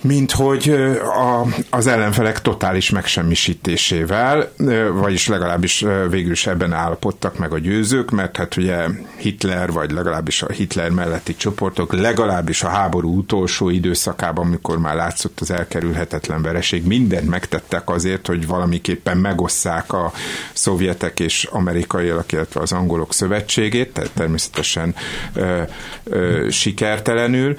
mint 0.02 0.32
hogy 0.32 0.70
a, 1.00 1.46
az 1.70 1.88
ellenfelek 1.88 2.42
totális 2.42 2.90
megsemmisítésével, 2.90 4.52
vagyis 4.94 5.28
legalábbis 5.28 5.86
végül 6.10 6.32
is 6.32 6.48
ebben 6.48 6.74
állapodtak 6.74 7.38
meg 7.38 7.54
a 7.54 7.60
győzők, 7.60 8.12
mert 8.12 8.38
hát 8.38 8.58
ugye 8.58 8.86
Hitler, 9.16 9.72
vagy 9.72 9.92
legalábbis 9.92 10.42
a 10.42 10.52
Hitler 10.52 10.90
melletti 10.90 11.36
csoportok 11.36 11.94
legalábbis 11.94 12.64
a 12.64 12.68
háború 12.68 13.18
utolsó 13.18 13.70
időszakában, 13.70 14.46
amikor 14.46 14.78
már 14.78 14.96
látszott 14.96 15.40
az 15.40 15.52
elkerülhetetlen 15.52 16.42
vereség, 16.42 16.86
mindent 16.86 17.30
megtettek 17.30 17.90
azért, 17.90 18.28
hogy 18.28 18.48
valamiképpen 18.48 19.18
megosszák 19.18 19.94
a 19.94 20.12
szovjetek 20.54 21.20
és 21.20 21.44
amerikaiak, 21.52 22.32
illetve 22.32 22.62
az 22.62 22.72
angolok 22.72 23.14
szövetségét, 23.14 23.94
tehát 23.94 24.12
természetesen 24.12 24.96
ö, 25.34 25.62
ö, 26.04 26.48
sikertelenül, 26.50 27.56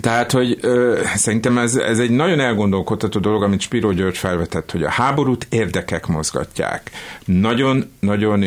tehát, 0.00 0.32
hogy 0.32 0.58
ö, 0.60 1.00
szerintem 1.14 1.58
ez, 1.58 1.74
ez 1.74 1.98
egy 1.98 2.10
nagyon 2.10 2.40
elgondolkodható 2.40 3.20
dolog, 3.20 3.42
amit 3.42 3.60
Spiro 3.60 3.92
György 3.92 4.16
felvetett, 4.16 4.70
hogy 4.70 4.82
a 4.82 4.90
háborút 4.90 5.46
érdekek 5.50 6.06
mozgatják. 6.06 6.90
Nagyon-nagyon 7.24 8.44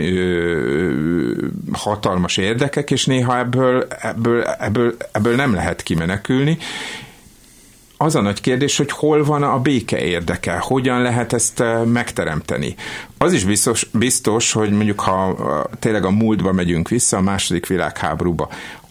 hatalmas 1.72 2.38
érdekek, 2.38 2.92
és 2.92 3.06
néha 3.06 3.38
ebből, 3.38 3.88
ebből, 4.02 4.44
ebből, 4.44 4.96
ebből 5.12 5.36
nem 5.36 5.54
lehet 5.54 5.84
kimenekülni, 5.84 6.58
az 7.98 8.16
a 8.16 8.22
nagy 8.22 8.42
kérdés, 8.42 8.78
hogy 8.78 8.92
hol 8.92 9.24
van 9.24 9.44
a 9.44 9.60
béke 9.60 10.00
érdeke, 10.00 10.58
hogyan 10.58 11.02
lehet 11.02 11.34
ezt 11.34 11.64
megteremteni. 11.86 12.76
Az 13.18 13.34
is 13.34 13.44
biztos, 13.44 13.88
biztos 13.94 14.52
hogy 14.52 14.72
mondjuk 14.72 15.00
ha 15.00 15.36
tényleg 15.80 16.06
a 16.06 16.10
múltba 16.10 16.52
megyünk 16.52 16.90
vissza, 16.90 17.18
a 17.18 17.22
második 17.22 17.66
világháborúba, 17.66 18.50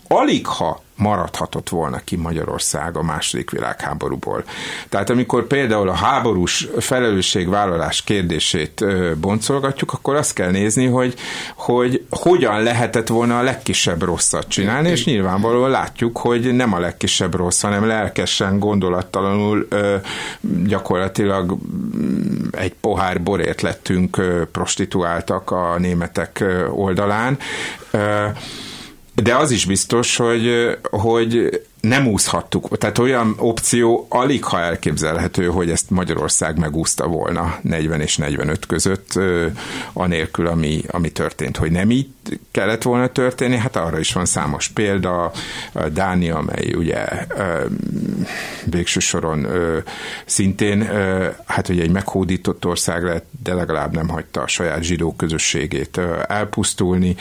alig 0.08 0.46
ha 0.46 0.84
maradhatott 0.96 1.68
volna 1.68 2.00
ki 2.04 2.16
Magyarország 2.16 2.96
a 2.96 3.02
második 3.02 3.50
világháborúból. 3.50 4.44
Tehát 4.88 5.10
amikor 5.10 5.46
például 5.46 5.88
a 5.88 5.94
háborús 5.94 6.68
felelősségvállalás 6.78 8.02
kérdését 8.02 8.84
boncolgatjuk, 9.16 9.92
akkor 9.92 10.14
azt 10.14 10.32
kell 10.32 10.50
nézni, 10.50 10.86
hogy, 10.86 11.14
hogy 11.54 12.06
hogyan 12.10 12.62
lehetett 12.62 13.08
volna 13.08 13.38
a 13.38 13.42
legkisebb 13.42 14.02
rosszat 14.02 14.48
csinálni, 14.48 14.88
és 14.88 15.04
nyilvánvalóan 15.04 15.70
látjuk, 15.70 16.18
hogy 16.18 16.54
nem 16.54 16.72
a 16.72 16.78
legkisebb 16.78 17.34
rossz, 17.34 17.60
hanem 17.60 17.86
lelkesen, 17.86 18.58
gondolattalanul 18.58 19.68
gyakorlatilag 20.64 21.58
mm, 21.96 22.48
egy 22.50 22.74
pohár 22.80 23.22
borért 23.22 23.60
lettünk 23.62 24.22
prostituáltak 24.52 25.50
a 25.50 25.78
németek 25.78 26.44
oldalán 26.70 27.38
de 29.22 29.36
az 29.36 29.50
is 29.50 29.64
biztos, 29.64 30.16
hogy, 30.16 30.78
hogy 30.82 31.62
nem 31.80 32.06
úszhattuk. 32.06 32.78
Tehát 32.78 32.98
olyan 32.98 33.34
opció 33.38 34.06
alig 34.08 34.44
ha 34.44 34.60
elképzelhető, 34.60 35.46
hogy 35.46 35.70
ezt 35.70 35.90
Magyarország 35.90 36.58
megúszta 36.58 37.06
volna 37.06 37.58
40 37.62 38.00
és 38.00 38.16
45 38.16 38.66
között, 38.66 39.12
anélkül, 39.92 40.46
ami, 40.46 40.82
ami 40.88 41.10
történt, 41.10 41.56
hogy 41.56 41.70
nem 41.70 41.90
így 41.90 42.08
kellett 42.50 42.82
volna 42.82 43.06
történni, 43.06 43.56
hát 43.56 43.76
arra 43.76 43.98
is 43.98 44.12
van 44.12 44.24
számos 44.24 44.68
példa. 44.68 45.32
Dánia, 45.92 46.36
amely 46.36 46.72
ugye 46.74 47.04
végső 48.64 49.00
soron 49.00 49.46
szintén 50.24 50.88
hát 51.46 51.68
ugye 51.68 51.82
egy 51.82 51.90
meghódított 51.90 52.64
ország 52.64 53.04
lett, 53.04 53.26
de 53.42 53.54
legalább 53.54 53.94
nem 53.94 54.08
hagyta 54.08 54.42
a 54.42 54.46
saját 54.46 54.82
zsidó 54.82 55.14
közösségét 55.16 56.00
elpusztulni 56.26 57.16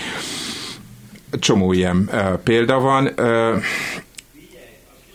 csomó 1.39 1.73
ilyen 1.73 2.09
példa 2.43 2.79
van. 2.79 3.09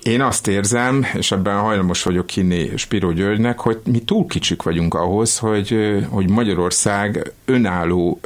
Én 0.03 0.21
azt 0.21 0.47
érzem, 0.47 1.07
és 1.15 1.33
ebben 1.33 1.59
hajlamos 1.59 2.03
vagyok 2.03 2.31
hinni 2.31 2.71
Spiro 2.77 3.13
Györgynek, 3.13 3.59
hogy 3.59 3.79
mi 3.85 3.99
túl 3.99 4.27
kicsik 4.27 4.63
vagyunk 4.63 4.95
ahhoz, 4.95 5.39
hogy, 5.39 5.99
hogy 6.09 6.31
Magyarország 6.31 7.33
önálló 7.45 8.21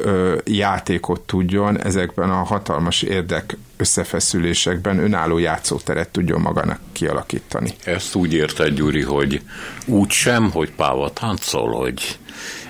játékot 0.44 1.20
tudjon 1.20 1.80
ezekben 1.80 2.30
a 2.30 2.42
hatalmas 2.42 3.02
érdek 3.02 3.56
összefeszülésekben 3.76 4.98
önálló 4.98 5.38
játszóteret 5.38 6.08
tudjon 6.08 6.40
magának 6.40 6.78
kialakítani. 6.92 7.70
Ezt 7.84 8.14
úgy 8.14 8.32
érted, 8.34 8.74
Gyuri, 8.74 9.02
hogy 9.02 9.40
úgy 9.86 10.10
sem, 10.10 10.50
hogy 10.50 10.70
Páva 10.70 11.12
táncol, 11.12 11.70
hogy 11.70 12.18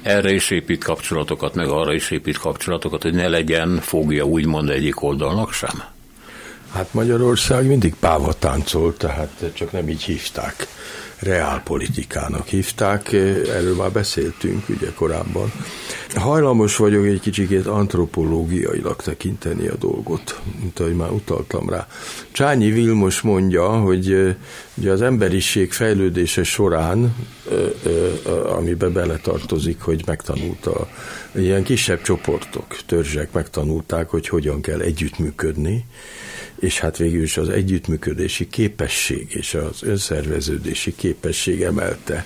erre 0.05 0.33
is 0.33 0.51
épít 0.51 0.85
kapcsolatokat, 0.85 1.55
meg 1.55 1.69
arra 1.69 1.95
is 1.95 2.11
épít 2.11 2.39
kapcsolatokat, 2.39 3.03
hogy 3.03 3.15
ne 3.15 3.29
legyen 3.29 3.81
fogja 3.81 4.25
úgymond 4.25 4.71
egyik 4.71 5.03
oldalnak 5.03 5.53
sem? 5.53 5.83
Hát 6.73 6.93
Magyarország 6.93 7.67
mindig 7.67 7.95
páva 7.95 8.33
táncol, 8.33 8.97
tehát 8.97 9.51
csak 9.55 9.73
nem 9.73 9.89
így 9.89 10.03
hívták. 10.03 10.67
Reálpolitikának 11.25 12.47
hívták, 12.47 13.13
erről 13.13 13.75
már 13.77 13.93
beszéltünk 13.93 14.69
ugye 14.69 14.93
korábban. 14.95 15.53
Hajlamos 16.15 16.77
vagyok 16.77 17.07
egy 17.07 17.21
kicsikét 17.21 17.67
antropológiailag 17.67 19.03
tekinteni 19.03 19.67
a 19.67 19.77
dolgot, 19.77 20.41
mint 20.61 20.81
ahogy 20.81 20.95
már 20.95 21.11
utaltam 21.11 21.69
rá. 21.69 21.87
Csányi 22.33 22.71
Vilmos 22.71 23.21
mondja, 23.21 23.69
hogy 23.69 24.37
ugye 24.75 24.91
az 24.91 25.03
emberiség 25.03 25.73
fejlődése 25.73 26.43
során, 26.43 27.15
amiben 28.47 28.93
beletartozik, 28.93 29.81
hogy 29.81 30.03
megtanulta, 30.07 30.89
ilyen 31.35 31.63
kisebb 31.63 32.03
csoportok, 32.03 32.77
törzsek 32.87 33.33
megtanulták, 33.33 34.09
hogy 34.09 34.29
hogyan 34.29 34.61
kell 34.61 34.81
együttműködni, 34.81 35.85
és 36.59 36.81
hát 36.81 36.97
végül 36.97 37.23
is 37.23 37.37
az 37.37 37.49
együttműködési 37.49 38.49
képesség 38.49 39.27
és 39.29 39.55
az 39.55 39.83
önszerveződési 39.83 40.95
képesség 40.95 41.14
emelte 41.63 42.25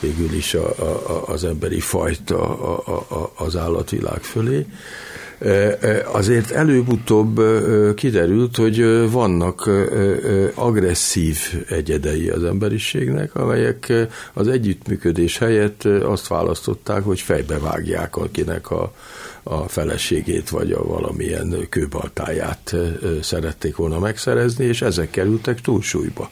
végül 0.00 0.32
is 0.32 0.54
a, 0.54 0.68
a, 0.68 1.24
az 1.26 1.44
emberi 1.44 1.80
fajta 1.80 2.58
a, 2.58 2.96
a, 3.14 3.32
az 3.44 3.56
állatvilág 3.56 4.22
fölé. 4.22 4.66
E, 5.38 5.48
e, 5.80 6.06
azért 6.12 6.50
előbb-utóbb 6.50 7.38
e, 7.38 7.94
kiderült, 7.94 8.56
hogy 8.56 9.10
vannak 9.10 9.70
agresszív 10.54 11.38
egyedei 11.68 12.28
az 12.28 12.44
emberiségnek, 12.44 13.34
amelyek 13.34 13.92
az 14.32 14.48
együttműködés 14.48 15.38
helyett 15.38 15.84
azt 15.84 16.26
választották, 16.28 17.02
hogy 17.02 17.20
fejbevágják 17.20 18.16
akinek 18.16 18.70
a, 18.70 18.92
a 19.42 19.68
feleségét 19.68 20.48
vagy 20.48 20.72
a 20.72 20.84
valamilyen 20.84 21.66
kőbaltáját 21.68 22.74
szerették 23.22 23.76
volna 23.76 23.98
megszerezni, 23.98 24.64
és 24.64 24.82
ezek 24.82 25.10
kerültek 25.10 25.60
túlsúlyba. 25.60 26.30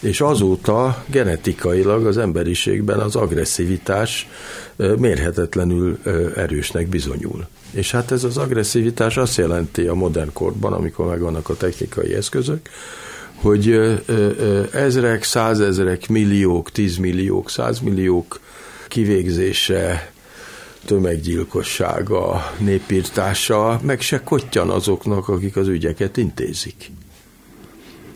És 0.00 0.20
azóta 0.20 1.04
genetikailag 1.06 2.06
az 2.06 2.18
emberiségben 2.18 2.98
az 2.98 3.16
agresszivitás 3.16 4.28
mérhetetlenül 4.76 5.98
erősnek 6.36 6.88
bizonyul. 6.88 7.46
És 7.70 7.90
hát 7.90 8.10
ez 8.10 8.24
az 8.24 8.36
agresszivitás 8.36 9.16
azt 9.16 9.36
jelenti 9.36 9.86
a 9.86 9.94
modern 9.94 10.32
korban, 10.32 10.72
amikor 10.72 11.06
megvannak 11.06 11.48
a 11.48 11.56
technikai 11.56 12.14
eszközök, 12.14 12.68
hogy 13.34 13.80
ezrek, 14.72 15.22
százezrek, 15.22 16.08
milliók, 16.08 16.70
tízmilliók, 16.70 17.50
százmilliók 17.50 18.40
kivégzése, 18.88 20.12
tömeggyilkossága, 20.84 22.52
népírtása 22.58 23.80
meg 23.82 24.00
se 24.00 24.22
kottyan 24.22 24.70
azoknak, 24.70 25.28
akik 25.28 25.56
az 25.56 25.68
ügyeket 25.68 26.16
intézik. 26.16 26.90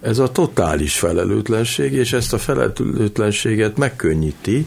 Ez 0.05 0.19
a 0.19 0.33
totális 0.33 0.99
felelőtlenség, 0.99 1.93
és 1.93 2.13
ezt 2.13 2.33
a 2.33 2.39
felelőtlenséget 2.39 3.77
megkönnyíti, 3.77 4.67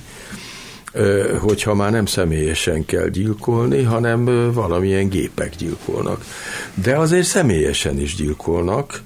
hogyha 1.39 1.73
már 1.73 1.91
nem 1.91 2.05
személyesen 2.05 2.85
kell 2.85 3.07
gyilkolni, 3.07 3.83
hanem 3.83 4.51
valamilyen 4.53 5.09
gépek 5.09 5.55
gyilkolnak. 5.55 6.25
De 6.73 6.97
azért 6.97 7.25
személyesen 7.25 7.99
is 7.99 8.15
gyilkolnak, 8.15 9.01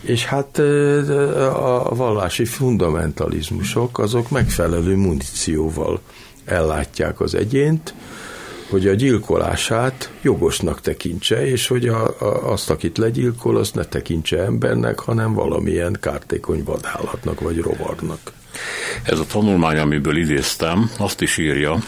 és 0.00 0.24
hát 0.24 0.58
a 0.58 1.94
vallási 1.94 2.44
fundamentalizmusok 2.44 3.98
azok 3.98 4.30
megfelelő 4.30 4.96
munícióval 4.96 6.00
ellátják 6.44 7.20
az 7.20 7.34
egyént, 7.34 7.94
hogy 8.72 8.86
a 8.86 8.94
gyilkolását 8.94 10.10
jogosnak 10.22 10.80
tekintse, 10.80 11.46
és 11.46 11.66
hogy 11.66 11.88
a, 11.88 12.20
a, 12.20 12.52
azt, 12.52 12.70
akit 12.70 12.98
legyilkol, 12.98 13.56
azt 13.56 13.74
ne 13.74 13.84
tekintse 13.84 14.42
embernek, 14.42 14.98
hanem 14.98 15.32
valamilyen 15.32 15.96
kártékony 16.00 16.62
vadállatnak 16.64 17.40
vagy 17.40 17.58
rovarnak. 17.58 18.32
Ez 19.02 19.18
a 19.18 19.26
tanulmány, 19.26 19.78
amiből 19.78 20.16
idéztem, 20.16 20.90
azt 20.98 21.20
is 21.20 21.38
írja, 21.38 21.78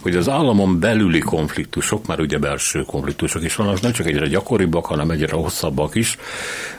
hogy 0.00 0.16
az 0.16 0.28
államon 0.28 0.80
belüli 0.80 1.18
konfliktusok, 1.18 2.06
már 2.06 2.20
ugye 2.20 2.38
belső 2.38 2.82
konfliktusok 2.82 3.44
is 3.44 3.56
vannak, 3.56 3.80
nem 3.80 3.92
csak 3.92 4.06
egyre 4.06 4.26
gyakoribbak, 4.26 4.86
hanem 4.86 5.10
egyre 5.10 5.36
hosszabbak 5.36 5.94
is, 5.94 6.16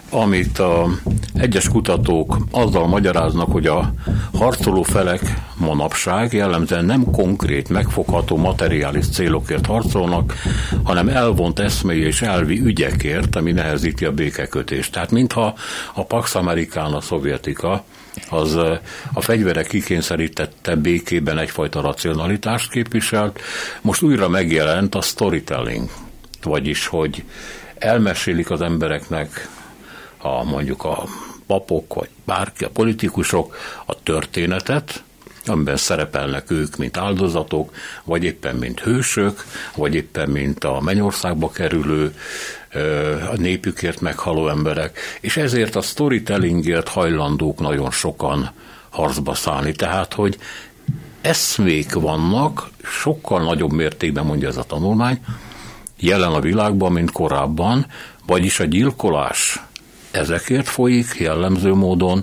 amit 0.09 0.59
a 0.59 0.89
egyes 1.33 1.69
kutatók 1.69 2.37
azzal 2.51 2.87
magyaráznak, 2.87 3.51
hogy 3.51 3.65
a 3.65 3.93
harcoló 4.33 4.83
felek 4.83 5.21
manapság 5.57 6.33
jellemzően 6.33 6.85
nem 6.85 7.03
konkrét, 7.03 7.69
megfogható 7.69 8.37
materiális 8.37 9.09
célokért 9.09 9.65
harcolnak, 9.65 10.33
hanem 10.83 11.07
elvont 11.07 11.59
eszmei 11.59 11.99
és 11.99 12.21
elvi 12.21 12.59
ügyekért, 12.59 13.35
ami 13.35 13.51
nehezíti 13.51 14.05
a 14.05 14.11
békekötést. 14.11 14.91
Tehát 14.91 15.11
mintha 15.11 15.53
a 15.93 16.03
Pax 16.03 16.35
Americana 16.35 17.01
szovjetika 17.01 17.83
az 18.29 18.55
a 19.13 19.21
fegyverek 19.21 19.67
kikényszerítette 19.67 20.75
békében 20.75 21.37
egyfajta 21.37 21.81
racionalitást 21.81 22.71
képviselt. 22.71 23.41
Most 23.81 24.01
újra 24.01 24.27
megjelent 24.27 24.95
a 24.95 25.01
storytelling, 25.01 25.89
vagyis, 26.43 26.87
hogy 26.87 27.23
elmesélik 27.77 28.49
az 28.49 28.61
embereknek 28.61 29.49
a 30.17 30.43
mondjuk 30.43 30.83
a 30.83 31.03
papok, 31.47 31.93
vagy 31.93 32.09
bárki, 32.25 32.63
a 32.63 32.69
politikusok 32.69 33.57
a 33.85 34.03
történetet, 34.03 35.03
amiben 35.49 35.77
szerepelnek 35.77 36.51
ők, 36.51 36.75
mint 36.75 36.97
áldozatok, 36.97 37.73
vagy 38.03 38.23
éppen 38.23 38.55
mint 38.55 38.79
hősök, 38.79 39.43
vagy 39.75 39.95
éppen 39.95 40.29
mint 40.29 40.63
a 40.63 40.79
mennyországba 40.81 41.49
kerülő, 41.49 42.13
a 43.31 43.35
népükért 43.35 44.01
meghaló 44.01 44.49
emberek, 44.49 44.99
és 45.21 45.37
ezért 45.37 45.75
a 45.75 45.81
storytellingért 45.81 46.87
hajlandók 46.87 47.59
nagyon 47.59 47.91
sokan 47.91 48.51
harcba 48.89 49.33
szállni. 49.33 49.71
Tehát, 49.71 50.13
hogy 50.13 50.37
eszmék 51.21 51.93
vannak, 51.93 52.69
sokkal 52.83 53.43
nagyobb 53.43 53.71
mértékben 53.71 54.25
mondja 54.25 54.47
ez 54.47 54.57
a 54.57 54.63
tanulmány, 54.63 55.19
jelen 55.99 56.31
a 56.31 56.39
világban, 56.39 56.91
mint 56.91 57.11
korábban, 57.11 57.85
vagyis 58.25 58.59
a 58.59 58.63
gyilkolás 58.63 59.61
ezekért 60.11 60.67
folyik 60.67 61.15
jellemző 61.19 61.73
módon, 61.73 62.19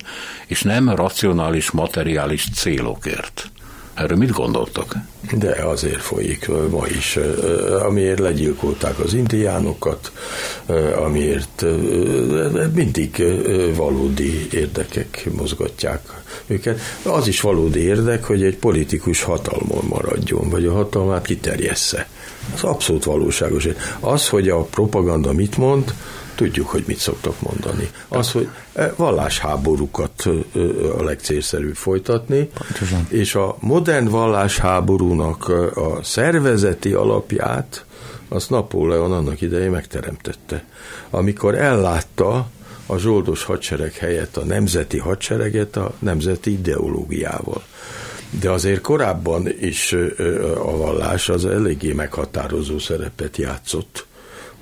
és 0.47 0.63
nem 0.63 0.95
racionális, 0.95 1.71
materiális 1.71 2.49
célokért. 2.55 3.51
Erről 3.95 4.17
mit 4.17 4.31
gondoltak? 4.31 4.95
De 5.33 5.51
azért 5.65 6.01
folyik 6.01 6.49
ma 6.71 6.87
is, 6.87 7.19
amiért 7.83 8.19
legyilkolták 8.19 8.99
az 8.99 9.15
indiánokat, 9.15 10.13
amiért 10.97 11.65
mindig 12.75 13.23
valódi 13.77 14.49
érdekek 14.53 15.29
mozgatják 15.33 16.01
őket. 16.47 16.81
Az 17.03 17.27
is 17.27 17.41
valódi 17.41 17.81
érdek, 17.81 18.25
hogy 18.25 18.43
egy 18.43 18.57
politikus 18.57 19.23
hatalmon 19.23 19.85
maradjon, 19.89 20.51
vagy 20.51 20.67
a 20.67 20.73
hatalmát 20.73 21.27
kiterjessze. 21.27 22.09
Az 22.55 22.63
abszolút 22.63 23.05
valóságos. 23.05 23.69
Az, 24.01 24.29
hogy 24.29 24.49
a 24.49 24.61
propaganda 24.61 25.33
mit 25.33 25.57
mond, 25.57 25.95
tudjuk, 26.37 26.69
hogy 26.69 26.85
mit 26.87 26.99
szoktak 26.99 27.41
mondani. 27.41 27.91
Az, 28.09 28.33
hogy 28.33 28.49
e, 28.73 28.93
vallásháborúkat 28.97 30.25
a 30.99 31.03
legcélszerűbb 31.03 31.75
folytatni, 31.75 32.49
Pontosan. 32.59 33.07
és 33.09 33.35
a 33.35 33.57
modern 33.61 34.09
vallásháborúnak 34.09 35.49
a 35.75 35.99
szervezeti 36.03 36.93
alapját 36.93 37.85
azt 38.29 38.51
Napóleon 38.51 39.13
annak 39.13 39.41
idején 39.41 39.71
megteremtette. 39.71 40.65
Amikor 41.11 41.55
ellátta 41.55 42.49
a 42.87 42.97
zsoldos 42.97 43.45
hadsereg 43.45 43.93
helyett 43.93 44.37
a 44.37 44.45
nemzeti 44.45 44.99
hadsereget 44.99 45.77
a 45.77 45.95
nemzeti 45.99 46.53
ideológiával. 46.53 47.63
De 48.41 48.51
azért 48.51 48.81
korábban 48.81 49.49
is 49.61 49.93
a 50.59 50.77
vallás 50.77 51.29
az 51.29 51.47
eléggé 51.47 51.93
meghatározó 51.93 52.79
szerepet 52.79 53.37
játszott 53.37 54.07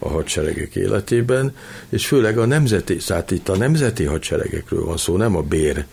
a 0.05 0.09
hadseregek 0.09 0.77
életében, 0.77 1.57
és 1.89 2.07
főleg 2.07 2.39
a 2.39 2.47
nemzeti, 2.47 2.97
tehát 2.97 3.31
itt 3.31 3.49
a 3.49 3.57
nemzeti 3.57 4.05
hadseregekről 4.05 4.85
van 4.85 4.97
szó, 4.97 5.17
nem 5.17 5.37
a 5.37 5.43
bér 5.43 5.85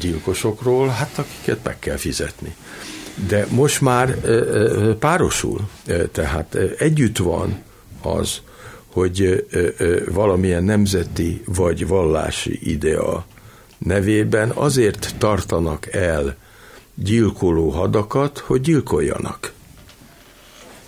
gyilkosokról, 0.00 0.88
hát 0.88 1.18
akiket 1.18 1.58
meg 1.64 1.78
kell 1.78 1.96
fizetni. 1.96 2.54
De 3.28 3.46
most 3.50 3.80
már 3.80 4.16
párosul, 4.98 5.68
tehát 6.12 6.58
együtt 6.78 7.18
van 7.18 7.62
az, 8.02 8.40
hogy 8.92 9.46
valamilyen 10.12 10.64
nemzeti 10.64 11.42
vagy 11.44 11.86
vallási 11.86 12.58
idea 12.62 13.26
nevében 13.78 14.50
azért 14.50 15.14
tartanak 15.18 15.92
el 15.92 16.36
gyilkoló 16.94 17.68
hadakat, 17.68 18.38
hogy 18.38 18.60
gyilkoljanak 18.60 19.52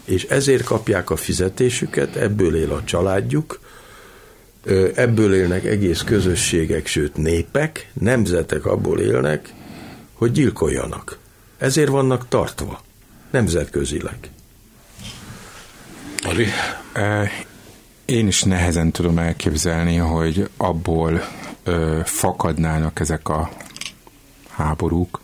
és 0.05 0.25
ezért 0.25 0.65
kapják 0.65 1.11
a 1.11 1.17
fizetésüket, 1.17 2.17
ebből 2.17 2.57
él 2.57 2.73
a 2.73 2.85
családjuk, 2.85 3.61
ebből 4.95 5.35
élnek 5.35 5.65
egész 5.65 6.01
közösségek, 6.01 6.87
sőt 6.87 7.17
népek, 7.17 7.91
nemzetek 7.93 8.67
abból 8.67 9.01
élnek, 9.01 9.53
hogy 10.13 10.33
gyilkoljanak. 10.33 11.19
Ezért 11.59 11.89
vannak 11.89 12.29
tartva, 12.29 12.83
nemzetközileg. 13.31 14.17
Ali? 16.23 16.47
Én 18.05 18.27
is 18.27 18.43
nehezen 18.43 18.91
tudom 18.91 19.19
elképzelni, 19.19 19.97
hogy 19.97 20.49
abból 20.57 21.23
ö, 21.65 22.01
fakadnának 22.05 23.01
ezek 23.01 23.29
a 23.29 23.51
háborúk, 24.49 25.21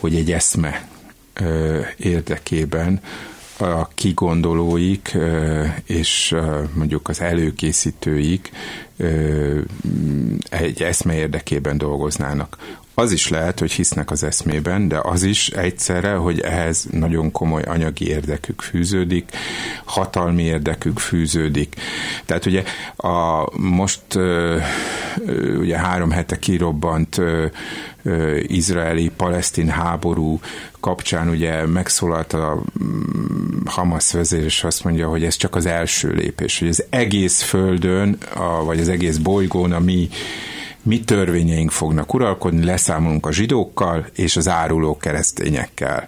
hogy 0.00 0.14
egy 0.14 0.32
eszme 0.32 0.88
ö, 1.32 1.80
érdekében 1.96 3.00
a 3.58 3.88
kigondolóik 3.94 5.16
és 5.84 6.34
mondjuk 6.74 7.08
az 7.08 7.20
előkészítőik 7.20 8.50
egy 10.50 10.82
eszme 10.82 11.14
érdekében 11.14 11.78
dolgoznának. 11.78 12.56
Az 12.96 13.12
is 13.12 13.28
lehet, 13.28 13.58
hogy 13.58 13.72
hisznek 13.72 14.10
az 14.10 14.22
eszmében, 14.22 14.88
de 14.88 14.98
az 15.02 15.22
is 15.22 15.48
egyszerre, 15.48 16.14
hogy 16.14 16.40
ehhez 16.40 16.86
nagyon 16.90 17.32
komoly 17.32 17.62
anyagi 17.62 18.08
érdekük 18.08 18.60
fűződik, 18.60 19.30
hatalmi 19.84 20.42
érdekük 20.42 20.98
fűződik. 20.98 21.74
Tehát 22.24 22.46
ugye 22.46 22.62
a 22.96 23.48
most 23.58 24.02
ugye 25.58 25.78
három 25.78 26.10
hete 26.10 26.38
kirobbant 26.38 27.20
izraeli-palesztin 28.46 29.68
háború 29.68 30.40
kapcsán 30.80 31.28
ugye 31.28 31.66
megszólalt 31.66 32.32
a 32.32 32.62
mm, 32.84 33.64
Hamas 33.64 34.12
vezér, 34.12 34.44
és 34.44 34.64
azt 34.64 34.84
mondja, 34.84 35.08
hogy 35.08 35.24
ez 35.24 35.36
csak 35.36 35.54
az 35.54 35.66
első 35.66 36.12
lépés, 36.12 36.58
hogy 36.58 36.68
az 36.68 36.84
egész 36.90 37.42
földön, 37.42 38.16
a, 38.34 38.64
vagy 38.64 38.80
az 38.84 38.92
egész 38.92 39.16
bolygón 39.16 39.72
a 39.72 39.80
mi 39.80 40.08
mi 40.84 41.00
törvényeink 41.00 41.70
fognak 41.70 42.14
uralkodni, 42.14 42.64
leszámolunk 42.64 43.26
a 43.26 43.32
zsidókkal 43.32 44.06
és 44.14 44.36
az 44.36 44.48
áruló 44.48 44.96
keresztényekkel. 44.96 46.06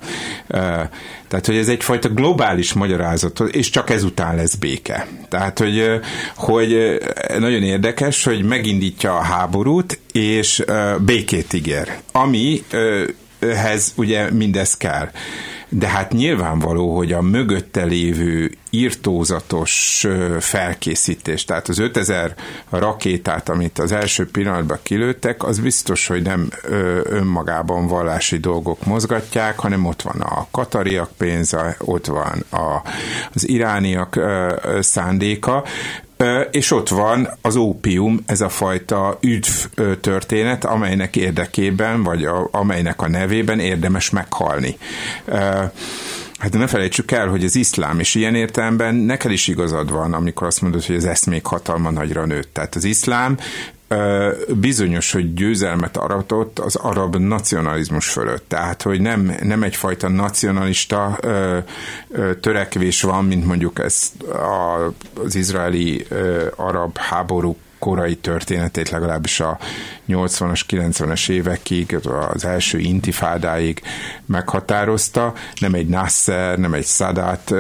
Tehát, 1.29 1.47
hogy 1.47 1.57
ez 1.57 1.69
egyfajta 1.69 2.09
globális 2.09 2.73
magyarázat, 2.73 3.41
és 3.41 3.71
csak 3.71 3.91
ezután 3.91 4.37
lesz 4.37 4.55
béke. 4.55 5.07
Tehát, 5.29 5.59
hogy, 5.59 6.01
hogy 6.37 6.99
nagyon 7.39 7.63
érdekes, 7.63 8.25
hogy 8.25 8.45
megindítja 8.45 9.17
a 9.17 9.23
háborút, 9.23 10.01
és 10.13 10.65
békét 11.05 11.53
ígér, 11.53 11.93
amihez 12.13 13.93
ugye 13.97 14.31
mindez 14.31 14.77
kell 14.77 15.11
de 15.69 15.89
hát 15.89 16.13
nyilvánvaló, 16.13 16.97
hogy 16.97 17.13
a 17.13 17.23
mögötte 17.23 17.85
lévő 17.85 18.53
írtózatos 18.71 20.07
felkészítés, 20.41 21.45
tehát 21.45 21.69
az 21.69 21.79
5000 21.79 22.35
rakétát, 22.71 23.49
amit 23.49 23.79
az 23.79 23.93
első 23.93 24.31
pillanatban 24.31 24.79
kilőttek, 24.83 25.45
az 25.45 25.59
biztos, 25.59 26.07
hogy 26.07 26.23
nem 26.23 26.49
önmagában 27.03 27.87
vallási 27.87 28.39
dolgok 28.39 28.87
mozgatják, 28.87 29.59
hanem 29.59 29.87
ott 29.87 30.03
van 30.03 30.21
a 30.21 30.47
katariak 30.51 31.11
pénze, 31.17 31.77
ott 31.79 32.07
van 32.07 32.45
a, 32.51 32.83
az 33.35 33.49
irániak 33.49 34.21
szándéka, 34.81 35.65
és 36.51 36.71
ott 36.71 36.89
van 36.89 37.29
az 37.41 37.57
ópium, 37.57 38.23
ez 38.27 38.41
a 38.41 38.49
fajta 38.49 39.19
üdv 39.21 39.83
történet, 40.01 40.65
amelynek 40.65 41.17
érdekében, 41.17 42.03
vagy 42.03 42.25
a, 42.25 42.49
amelynek 42.51 43.03
a 43.03 43.09
nevében 43.09 43.59
érdemes 43.61 44.11
meghalni. 44.11 44.79
Hát 46.39 46.53
ne 46.53 46.67
felejtsük 46.67 47.11
el, 47.11 47.29
hogy 47.29 47.45
az 47.45 47.57
iszlám, 47.57 47.99
és 48.01 48.15
ilyen 48.15 48.35
értelemben 48.35 48.95
neked 48.95 49.31
is 49.31 49.49
igazad 49.49 49.91
van, 49.91 50.13
amikor 50.13 50.47
azt 50.47 50.61
mondod, 50.61 50.85
hogy 50.85 50.97
az 50.97 51.05
eszmék 51.05 51.47
hatalma 51.47 51.91
nagyra 51.91 52.25
nőtt. 52.25 52.53
Tehát 52.53 52.75
az 52.75 52.85
iszlám 52.85 53.39
bizonyos, 54.49 55.13
hogy 55.13 55.35
győzelmet 55.35 55.97
aratott 55.97 56.59
az 56.59 56.77
arab 56.77 57.17
nacionalizmus 57.17 58.09
fölött. 58.09 58.45
Tehát, 58.49 58.83
hogy 58.83 59.01
nem, 59.01 59.37
nem 59.43 59.63
egyfajta 59.63 60.09
nacionalista 60.09 61.19
törekvés 62.41 63.03
van, 63.03 63.25
mint 63.25 63.47
mondjuk 63.47 63.79
ez 63.79 64.13
az 65.25 65.35
izraeli 65.35 66.07
arab 66.57 66.97
háborúk 66.99 67.59
korai 67.79 68.17
történetét 68.17 68.91
legalábbis 68.91 69.41
a 69.41 69.59
80-as, 70.09 70.61
90-es 70.69 71.29
évekig, 71.29 71.99
az 72.33 72.45
első 72.45 72.79
intifádáig 72.79 73.83
meghatározta. 74.27 75.33
Nem 75.61 75.75
egy 75.75 75.89
Nasser, 75.89 76.59
nem 76.59 76.75
egy 76.75 76.87
Sadat 76.87 77.55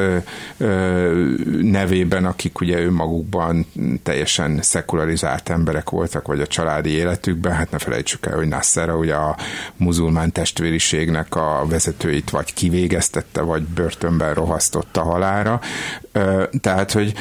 nevében, 1.60 2.24
akik 2.24 2.60
ugye 2.60 2.80
önmagukban 2.80 3.66
teljesen 4.02 4.62
szekularizált 4.62 5.48
emberek 5.48 5.90
voltak, 5.90 6.26
vagy 6.26 6.40
a 6.40 6.46
családi 6.46 6.90
életükben, 6.90 7.52
hát 7.52 7.70
ne 7.70 7.78
felejtsük 7.78 8.26
el, 8.26 8.36
hogy 8.36 8.48
Nasser 8.48 8.90
ugye 8.90 9.14
a 9.14 9.36
muzulmán 9.76 10.32
testvériségnek 10.32 11.34
a 11.34 11.64
vezetőit 11.68 12.30
vagy 12.30 12.54
kivégeztette, 12.54 13.40
vagy 13.40 13.62
börtönben 13.62 14.34
rohasztotta 14.34 15.02
halára. 15.02 15.60
Tehát, 16.60 16.92
hogy 16.92 17.14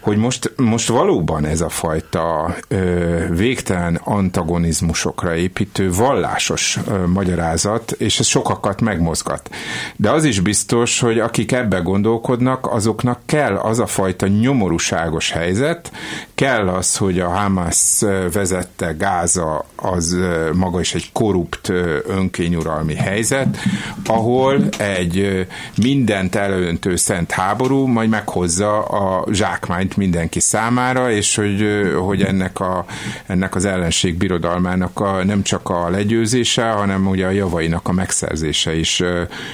hogy 0.00 0.16
most, 0.16 0.52
most 0.56 0.88
valóban 0.88 1.44
ez 1.44 1.60
a 1.60 1.68
fajta 1.68 2.54
ö, 2.68 3.16
végtelen 3.30 4.00
antagonizmusokra 4.04 5.34
építő 5.34 5.92
vallásos 5.92 6.78
ö, 6.86 7.06
magyarázat, 7.06 7.90
és 7.90 8.18
ez 8.18 8.26
sokakat 8.26 8.80
megmozgat. 8.80 9.50
De 9.96 10.10
az 10.10 10.24
is 10.24 10.40
biztos, 10.40 11.00
hogy 11.00 11.18
akik 11.18 11.52
ebbe 11.52 11.78
gondolkodnak, 11.78 12.72
azoknak 12.72 13.20
kell 13.26 13.56
az 13.56 13.78
a 13.78 13.86
fajta 13.86 14.26
nyomorúságos 14.26 15.30
helyzet, 15.30 15.92
kell 16.34 16.68
az, 16.68 16.96
hogy 16.96 17.20
a 17.20 17.28
Hamas 17.28 18.00
vezette 18.32 18.92
Gáza 18.92 19.64
az 19.76 20.16
maga 20.54 20.80
is 20.80 20.94
egy 20.94 21.12
korrupt 21.12 21.68
önkényuralmi 22.06 22.94
helyzet, 22.94 23.58
ahol 24.06 24.68
egy 24.78 25.46
mindent 25.76 26.34
elöntő 26.34 26.96
szent 26.96 27.30
háború 27.30 27.86
majd 27.86 28.08
meghozza 28.08 28.82
a 28.82 29.26
zsákmányt 29.32 29.89
mint 29.96 30.10
mindenki 30.10 30.40
számára, 30.40 31.10
és 31.10 31.34
hogy, 31.34 31.64
hogy 31.98 32.22
ennek, 32.22 32.60
a, 32.60 32.84
ennek 33.26 33.54
az 33.54 33.64
ellenség 33.64 34.16
birodalmának 34.16 35.00
a, 35.00 35.24
nem 35.24 35.42
csak 35.42 35.68
a 35.68 35.88
legyőzése, 35.90 36.70
hanem 36.70 37.08
ugye 37.08 37.26
a 37.26 37.30
javainak 37.30 37.88
a 37.88 37.92
megszerzése 37.92 38.74
is, 38.74 39.02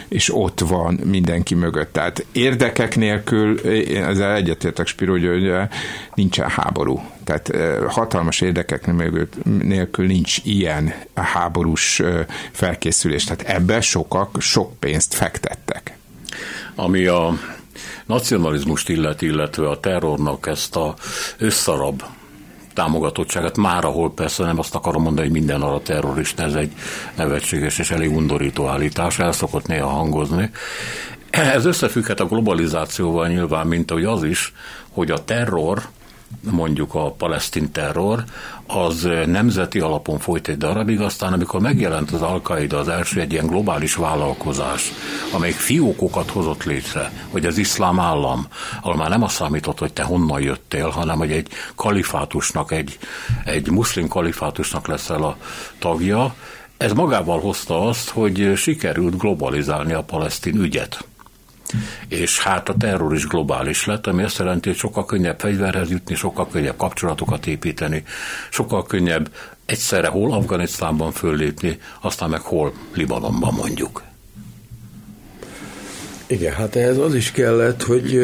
is 0.09 0.35
ott 0.35 0.61
van 0.61 1.01
mindenki 1.05 1.55
mögött. 1.55 1.93
Tehát 1.93 2.27
érdekek 2.33 2.97
nélkül, 2.97 3.61
ezzel 3.95 4.35
egyetértek 4.35 4.87
Spiro, 4.87 5.13
hogy 5.13 5.53
nincsen 6.15 6.49
háború. 6.49 7.03
Tehát 7.25 7.53
hatalmas 7.89 8.41
érdekek 8.41 8.93
nélkül 9.63 10.07
nincs 10.07 10.39
ilyen 10.45 10.95
háborús 11.15 12.03
felkészülés. 12.51 13.25
Tehát 13.25 13.43
ebbe 13.43 13.81
sokak 13.81 14.37
sok 14.41 14.79
pénzt 14.79 15.15
fektettek. 15.15 15.97
Ami 16.75 17.07
a 17.07 17.39
nacionalizmust 18.07 18.89
illeti, 18.89 19.27
illetve 19.27 19.69
a 19.69 19.81
terrornak 19.81 20.47
ezt 20.47 20.77
a 20.77 20.95
összarab 21.39 22.03
támogatottságát, 22.75 23.57
már 23.57 23.85
ahol 23.85 24.13
persze 24.13 24.45
nem 24.45 24.59
azt 24.59 24.75
akarom 24.75 25.03
mondani, 25.03 25.27
hogy 25.27 25.37
minden 25.37 25.63
a 25.63 25.81
terrorista, 25.81 26.43
ez 26.43 26.55
egy 26.55 26.73
nevetséges 27.17 27.79
és 27.79 27.91
elég 27.91 28.17
undorító 28.17 28.67
állítás, 28.67 29.19
el 29.19 29.33
szokott 29.33 29.67
néha 29.67 29.89
hangozni. 29.89 30.51
Ez 31.31 31.65
összefügghet 31.65 32.21
a 32.21 32.27
globalizációval 32.27 33.29
nyilván, 33.29 33.67
mint 33.67 33.91
ahogy 33.91 34.05
az 34.05 34.23
is, 34.23 34.53
hogy 34.91 35.11
a 35.11 35.25
terror 35.25 35.83
mondjuk 36.51 36.95
a 36.95 37.11
palesztin 37.11 37.73
terror, 37.73 38.25
az 38.67 39.09
nemzeti 39.27 39.79
alapon 39.79 40.19
folyt 40.19 40.49
egy 40.49 40.57
darabig, 40.57 41.01
aztán 41.01 41.33
amikor 41.33 41.61
megjelent 41.61 42.11
az 42.11 42.23
al 42.23 42.41
az 42.71 42.89
első 42.89 43.21
egy 43.21 43.33
ilyen 43.33 43.47
globális 43.47 43.95
vállalkozás, 43.95 44.93
amelyik 45.33 45.57
fiókokat 45.57 46.31
hozott 46.31 46.65
létre, 46.65 47.13
hogy 47.31 47.47
az 47.47 47.59
iszlám 47.59 48.01
állam, 48.01 48.47
ahol 48.81 48.97
már 48.97 49.09
nem 49.09 49.23
azt 49.23 49.35
számított, 49.35 49.79
hogy 49.79 49.93
te 49.93 50.03
honnan 50.03 50.41
jöttél, 50.41 50.89
hanem 50.89 51.19
hogy 51.19 51.33
egy 51.33 51.49
kalifátusnak, 51.75 52.73
egy, 52.73 52.99
egy 53.45 53.71
muszlim 53.71 54.09
kalifátusnak 54.09 54.87
leszel 54.87 55.23
a 55.23 55.37
tagja, 55.79 56.35
ez 56.77 56.93
magával 56.93 57.41
hozta 57.41 57.89
azt, 57.89 58.09
hogy 58.09 58.53
sikerült 58.57 59.19
globalizálni 59.19 59.93
a 59.93 60.03
palesztin 60.03 60.57
ügyet 60.57 61.05
és 62.09 62.41
hát 62.41 62.69
a 62.69 62.75
terror 62.79 63.15
is 63.15 63.27
globális 63.27 63.87
lett, 63.87 64.07
ami 64.07 64.23
azt 64.23 64.39
jelenti, 64.39 64.69
hogy 64.69 64.79
sokkal 64.79 65.05
könnyebb 65.05 65.41
fegyverhez 65.41 65.91
jutni, 65.91 66.15
sokkal 66.15 66.49
könnyebb 66.49 66.77
kapcsolatokat 66.77 67.47
építeni, 67.47 68.05
sokkal 68.51 68.87
könnyebb 68.87 69.31
egyszerre 69.67 70.09
hol 70.09 70.33
Afganisztánban 70.33 71.13
föllépni, 71.13 71.79
aztán 72.01 72.31
meg 72.31 72.41
hol 72.41 72.73
Libanonban 72.95 73.55
mondjuk. 73.55 74.03
Igen, 76.27 76.55
hát 76.55 76.77
ehhez 76.77 76.99
az 76.99 77.15
is 77.15 77.31
kellett, 77.31 77.83
hogy 77.83 78.17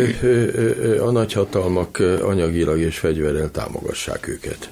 a 1.01 1.11
nagyhatalmak 1.11 1.99
anyagilag 2.22 2.78
és 2.78 2.99
fegyverrel 2.99 3.51
támogassák 3.51 4.28
őket. 4.28 4.70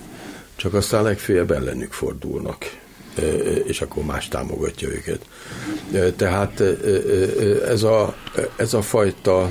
Csak 0.57 0.75
aztán 0.75 1.03
legfeljebb 1.03 1.51
ellenük 1.51 1.93
fordulnak 1.93 2.65
és 3.65 3.81
akkor 3.81 4.05
más 4.05 4.29
támogatja 4.29 4.89
őket. 4.89 5.21
Tehát 6.17 6.63
ez 7.69 7.83
a, 7.83 8.15
ez 8.57 8.75
a 8.75 8.83
fajta, 8.83 9.51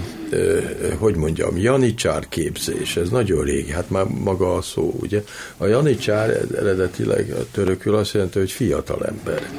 hogy 0.97 1.15
mondjam, 1.15 1.57
janicsár 1.57 2.27
képzés, 2.29 2.97
ez 2.97 3.09
nagyon 3.09 3.43
régi, 3.43 3.71
hát 3.71 3.89
már 3.89 4.05
maga 4.05 4.55
a 4.55 4.61
szó, 4.61 4.95
ugye? 4.99 5.23
A 5.57 5.65
janicsár 5.65 6.29
eredetileg 6.57 7.33
törökül 7.51 7.95
azt 7.95 8.13
jelenti, 8.13 8.39
hogy 8.39 8.51
fiatal 8.51 9.05
ember. 9.05 9.49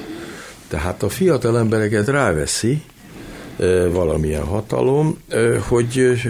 Tehát 0.68 1.02
a 1.02 1.08
fiatal 1.08 1.58
embereket 1.58 2.08
ráveszi, 2.08 2.82
valamilyen 3.90 4.44
hatalom, 4.44 5.18
hogy 5.68 6.20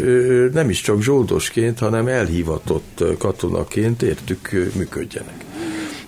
nem 0.53 0.71
is 0.71 0.81
csak 0.81 1.03
zsoldosként, 1.03 1.79
hanem 1.79 2.07
elhivatott 2.07 3.05
katonaként 3.19 4.03
értük 4.03 4.51
működjenek. 4.75 5.45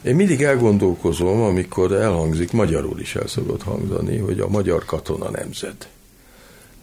Én 0.03 0.15
mindig 0.15 0.43
elgondolkozom, 0.43 1.41
amikor 1.43 1.93
elhangzik, 1.93 2.53
magyarul 2.53 3.01
is 3.01 3.15
el 3.15 3.27
szokott 3.27 3.63
hangzani, 3.63 4.19
hogy 4.19 4.41
a 4.41 4.49
magyar 4.49 4.85
katona 4.85 5.31
nemzet. 5.31 5.89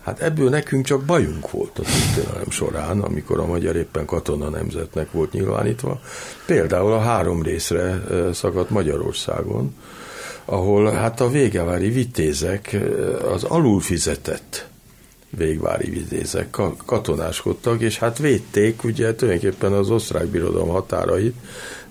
Hát 0.03 0.19
ebből 0.21 0.49
nekünk 0.49 0.85
csak 0.85 1.03
bajunk 1.03 1.51
volt 1.51 1.79
a 1.79 1.81
történelem 1.81 2.49
során, 2.49 3.01
amikor 3.01 3.39
a 3.39 3.45
magyar 3.45 3.75
éppen 3.75 4.05
katona 4.05 4.49
nemzetnek 4.49 5.11
volt 5.11 5.31
nyilvánítva. 5.31 6.01
Például 6.45 6.93
a 6.93 6.99
három 6.99 7.41
részre 7.41 8.03
szakadt 8.33 8.69
Magyarországon, 8.69 9.75
ahol 10.45 10.91
hát 10.91 11.21
a 11.21 11.29
végevári 11.29 11.89
vitézek 11.89 12.77
az 13.33 13.43
alulfizetett 13.43 14.67
végvári 15.29 15.89
vitézek 15.89 16.57
katonáskodtak, 16.85 17.81
és 17.81 17.97
hát 17.97 18.17
védték 18.17 18.83
ugye 18.83 19.15
tulajdonképpen 19.15 19.73
az 19.73 19.89
osztrák 19.89 20.27
birodalom 20.27 20.69
határait, 20.69 21.35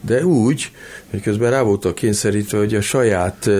de 0.00 0.24
úgy, 0.24 0.70
hogy 1.10 1.22
közben 1.22 1.50
rá 1.50 1.62
voltak 1.62 1.94
kényszerítve, 1.94 2.58
hogy 2.58 2.74
a 2.74 2.80
saját 2.80 3.50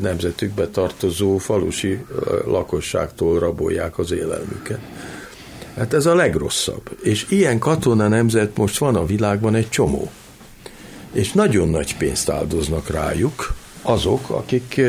nemzetükbe 0.00 0.68
tartozó 0.68 1.38
falusi 1.38 2.04
lakosságtól 2.44 3.38
rabolják 3.38 3.98
az 3.98 4.12
élelmüket. 4.12 4.80
Hát 5.76 5.94
ez 5.94 6.06
a 6.06 6.14
legrosszabb. 6.14 6.96
És 7.02 7.26
ilyen 7.28 7.58
katona 7.58 8.08
nemzet 8.08 8.56
most 8.56 8.78
van 8.78 8.96
a 8.96 9.06
világban 9.06 9.54
egy 9.54 9.68
csomó. 9.68 10.10
És 11.12 11.32
nagyon 11.32 11.68
nagy 11.68 11.96
pénzt 11.96 12.28
áldoznak 12.28 12.90
rájuk 12.90 13.54
azok, 13.82 14.30
akik 14.30 14.80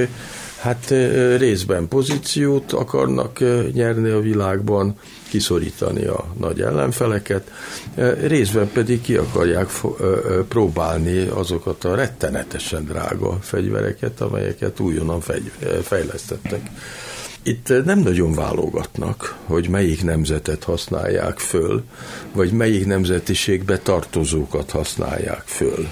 hát 0.59 0.93
részben 1.37 1.87
pozíciót 1.87 2.71
akarnak 2.71 3.39
nyerni 3.73 4.09
a 4.09 4.19
világban, 4.19 4.95
kiszorítani 5.27 6.05
a 6.05 6.25
nagy 6.39 6.61
ellenfeleket, 6.61 7.51
részben 8.21 8.69
pedig 8.73 9.01
ki 9.01 9.15
akarják 9.15 9.69
próbálni 10.47 11.27
azokat 11.27 11.83
a 11.83 11.95
rettenetesen 11.95 12.85
drága 12.85 13.37
fegyvereket, 13.41 14.21
amelyeket 14.21 14.79
újonnan 14.79 15.21
fejlesztettek. 15.81 16.69
Itt 17.43 17.85
nem 17.85 17.99
nagyon 17.99 18.33
válogatnak, 18.33 19.37
hogy 19.45 19.69
melyik 19.69 20.03
nemzetet 20.03 20.63
használják 20.63 21.39
föl, 21.39 21.83
vagy 22.33 22.51
melyik 22.51 22.85
nemzetiségbe 22.85 23.77
tartozókat 23.77 24.71
használják 24.71 25.43
föl 25.45 25.87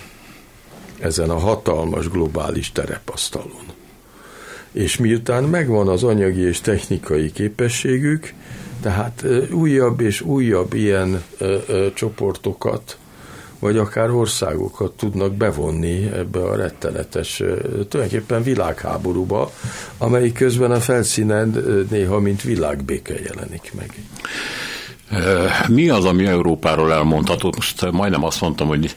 ezen 1.00 1.30
a 1.30 1.38
hatalmas 1.38 2.10
globális 2.10 2.72
terepasztalon. 2.72 3.66
És 4.72 4.98
miután 4.98 5.44
megvan 5.44 5.88
az 5.88 6.04
anyagi 6.04 6.42
és 6.42 6.62
technikai 6.62 7.32
képességük, 7.32 8.34
tehát 8.82 9.26
újabb 9.52 10.00
és 10.00 10.22
újabb 10.22 10.74
ilyen 10.74 11.24
ö, 11.38 11.58
ö, 11.68 11.88
csoportokat, 11.94 12.98
vagy 13.60 13.78
akár 13.78 14.10
országokat 14.10 14.92
tudnak 14.92 15.34
bevonni 15.34 16.12
ebbe 16.14 16.40
a 16.40 16.56
rettenetes, 16.56 17.44
tulajdonképpen 17.90 18.44
világháborúba, 18.44 19.52
amelyik 19.98 20.34
közben 20.34 20.72
a 20.72 20.80
felszínen 20.80 21.64
néha 21.90 22.20
mint 22.20 22.42
világbéke 22.42 23.14
jelenik 23.14 23.72
meg. 23.76 23.94
Mi 25.68 25.90
az, 25.90 26.06
ami 26.06 26.26
Európáról 26.26 26.94
elmondható? 26.94 27.54
Most 27.56 27.92
majdnem 27.92 28.24
azt 28.24 28.42
mondtam, 28.42 28.68
hogy 28.68 28.96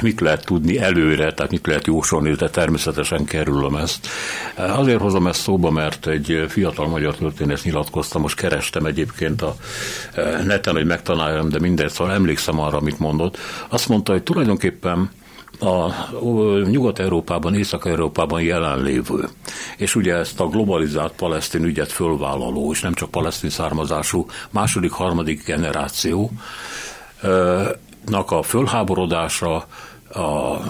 mit 0.00 0.20
lehet 0.20 0.44
tudni 0.44 0.78
előre, 0.78 1.32
tehát 1.34 1.50
mit 1.50 1.66
lehet 1.66 1.86
jósolni, 1.86 2.32
de 2.32 2.50
természetesen 2.50 3.24
kerülöm 3.24 3.74
ezt. 3.74 4.08
Azért 4.56 5.00
hozom 5.00 5.26
ezt 5.26 5.40
szóba, 5.40 5.70
mert 5.70 6.06
egy 6.06 6.44
fiatal 6.48 6.88
magyar 6.88 7.14
történész 7.14 7.62
nyilatkozta, 7.62 8.18
most 8.18 8.36
kerestem 8.36 8.86
egyébként 8.86 9.42
a 9.42 9.56
neten, 10.44 10.74
hogy 10.74 10.86
megtaláljam, 10.86 11.48
de 11.48 11.58
mindegy, 11.58 11.90
szóval 11.90 12.14
emlékszem 12.14 12.58
arra, 12.60 12.76
amit 12.76 12.98
mondott. 12.98 13.38
Azt 13.68 13.88
mondta, 13.88 14.12
hogy 14.12 14.22
tulajdonképpen 14.22 15.10
a 15.60 15.90
Nyugat-Európában, 16.70 17.54
Észak-Európában 17.54 18.42
jelenlévő, 18.42 19.28
és 19.76 19.94
ugye 19.94 20.14
ezt 20.14 20.40
a 20.40 20.46
globalizált 20.46 21.12
palesztin 21.12 21.64
ügyet 21.64 21.92
fölvállaló, 21.92 22.70
és 22.72 22.80
nem 22.80 22.94
csak 22.94 23.10
palesztin 23.10 23.50
származású 23.50 24.26
második, 24.50 24.90
harmadik 24.90 25.44
generáció, 25.44 26.30
a 28.12 28.42
fölháborodása, 28.42 29.66
a 30.14 30.60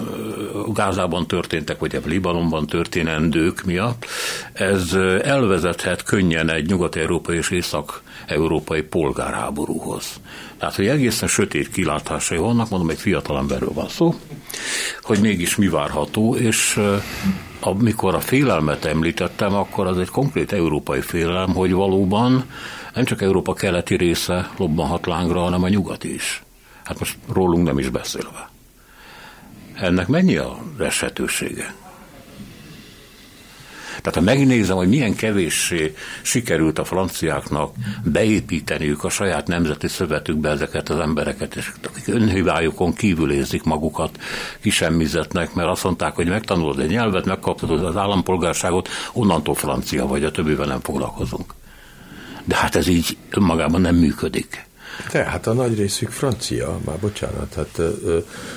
Gázában 0.73 1.27
történtek, 1.27 1.79
vagy 1.79 1.95
a 1.95 1.99
Libanonban 2.05 2.65
történendők 2.65 3.63
miatt, 3.63 4.05
ez 4.53 4.93
elvezethet 5.23 6.03
könnyen 6.03 6.49
egy 6.49 6.67
nyugat-európai 6.67 7.37
és 7.37 7.49
észak-európai 7.49 8.81
polgárháborúhoz. 8.81 10.19
Tehát, 10.57 10.75
hogy 10.75 10.87
egészen 10.87 11.27
sötét 11.27 11.71
kilátásai 11.71 12.37
vannak, 12.37 12.69
mondom, 12.69 12.89
egy 12.89 12.99
fiatal 12.99 13.37
emberről 13.37 13.73
van 13.73 13.87
szó, 13.87 14.15
hogy 15.01 15.19
mégis 15.19 15.55
mi 15.55 15.67
várható, 15.67 16.35
és 16.35 16.79
amikor 17.59 18.15
a 18.15 18.19
félelmet 18.19 18.85
említettem, 18.85 19.53
akkor 19.53 19.87
az 19.87 19.97
egy 19.97 20.09
konkrét 20.09 20.51
európai 20.51 21.01
félelem, 21.01 21.53
hogy 21.53 21.73
valóban 21.73 22.45
nem 22.93 23.05
csak 23.05 23.21
Európa 23.21 23.53
keleti 23.53 23.95
része 23.95 24.49
lobbanhat 24.57 25.05
lángra, 25.05 25.39
hanem 25.39 25.63
a 25.63 25.69
nyugat 25.69 26.03
is. 26.03 26.43
Hát 26.85 26.99
most 26.99 27.17
rólunk 27.33 27.65
nem 27.65 27.79
is 27.79 27.89
beszélve. 27.89 28.49
Ennek 29.73 30.07
mennyi 30.07 30.35
a 30.35 30.57
eshetősége? 30.79 31.75
Tehát 34.01 34.19
ha 34.19 34.21
megnézem, 34.21 34.75
hogy 34.75 34.87
milyen 34.87 35.15
kevéssé 35.15 35.95
sikerült 36.21 36.79
a 36.79 36.83
franciáknak 36.83 37.75
beépíteniük 38.03 39.03
a 39.03 39.09
saját 39.09 39.47
nemzeti 39.47 39.87
szövetükbe 39.87 40.49
ezeket 40.49 40.89
az 40.89 40.99
embereket, 40.99 41.55
és 41.55 41.71
akik 41.87 42.07
önhibájukon 42.07 42.93
kívül 42.93 43.31
érzik 43.31 43.63
magukat, 43.63 44.19
kisemmizetnek, 44.61 45.53
mert 45.53 45.69
azt 45.69 45.83
mondták, 45.83 46.15
hogy 46.15 46.27
megtanulod 46.27 46.79
egy 46.79 46.89
nyelvet, 46.89 47.25
megkaptad 47.25 47.83
az 47.83 47.97
állampolgárságot, 47.97 48.89
onnantól 49.13 49.55
francia 49.55 50.07
vagy, 50.07 50.23
a 50.23 50.31
többivel 50.31 50.67
nem 50.67 50.79
foglalkozunk. 50.79 51.53
De 52.43 52.55
hát 52.55 52.75
ez 52.75 52.87
így 52.87 53.17
önmagában 53.29 53.81
nem 53.81 53.95
működik. 53.95 54.64
De 55.11 55.23
hát 55.23 55.47
a 55.47 55.53
nagy 55.53 55.77
részük 55.77 56.09
francia, 56.09 56.79
már 56.85 56.97
bocsánat, 56.99 57.53
hát 57.55 57.81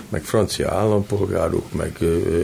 meg 0.09 0.23
francia 0.23 0.71
állampolgárok, 0.71 1.73
meg 1.73 1.97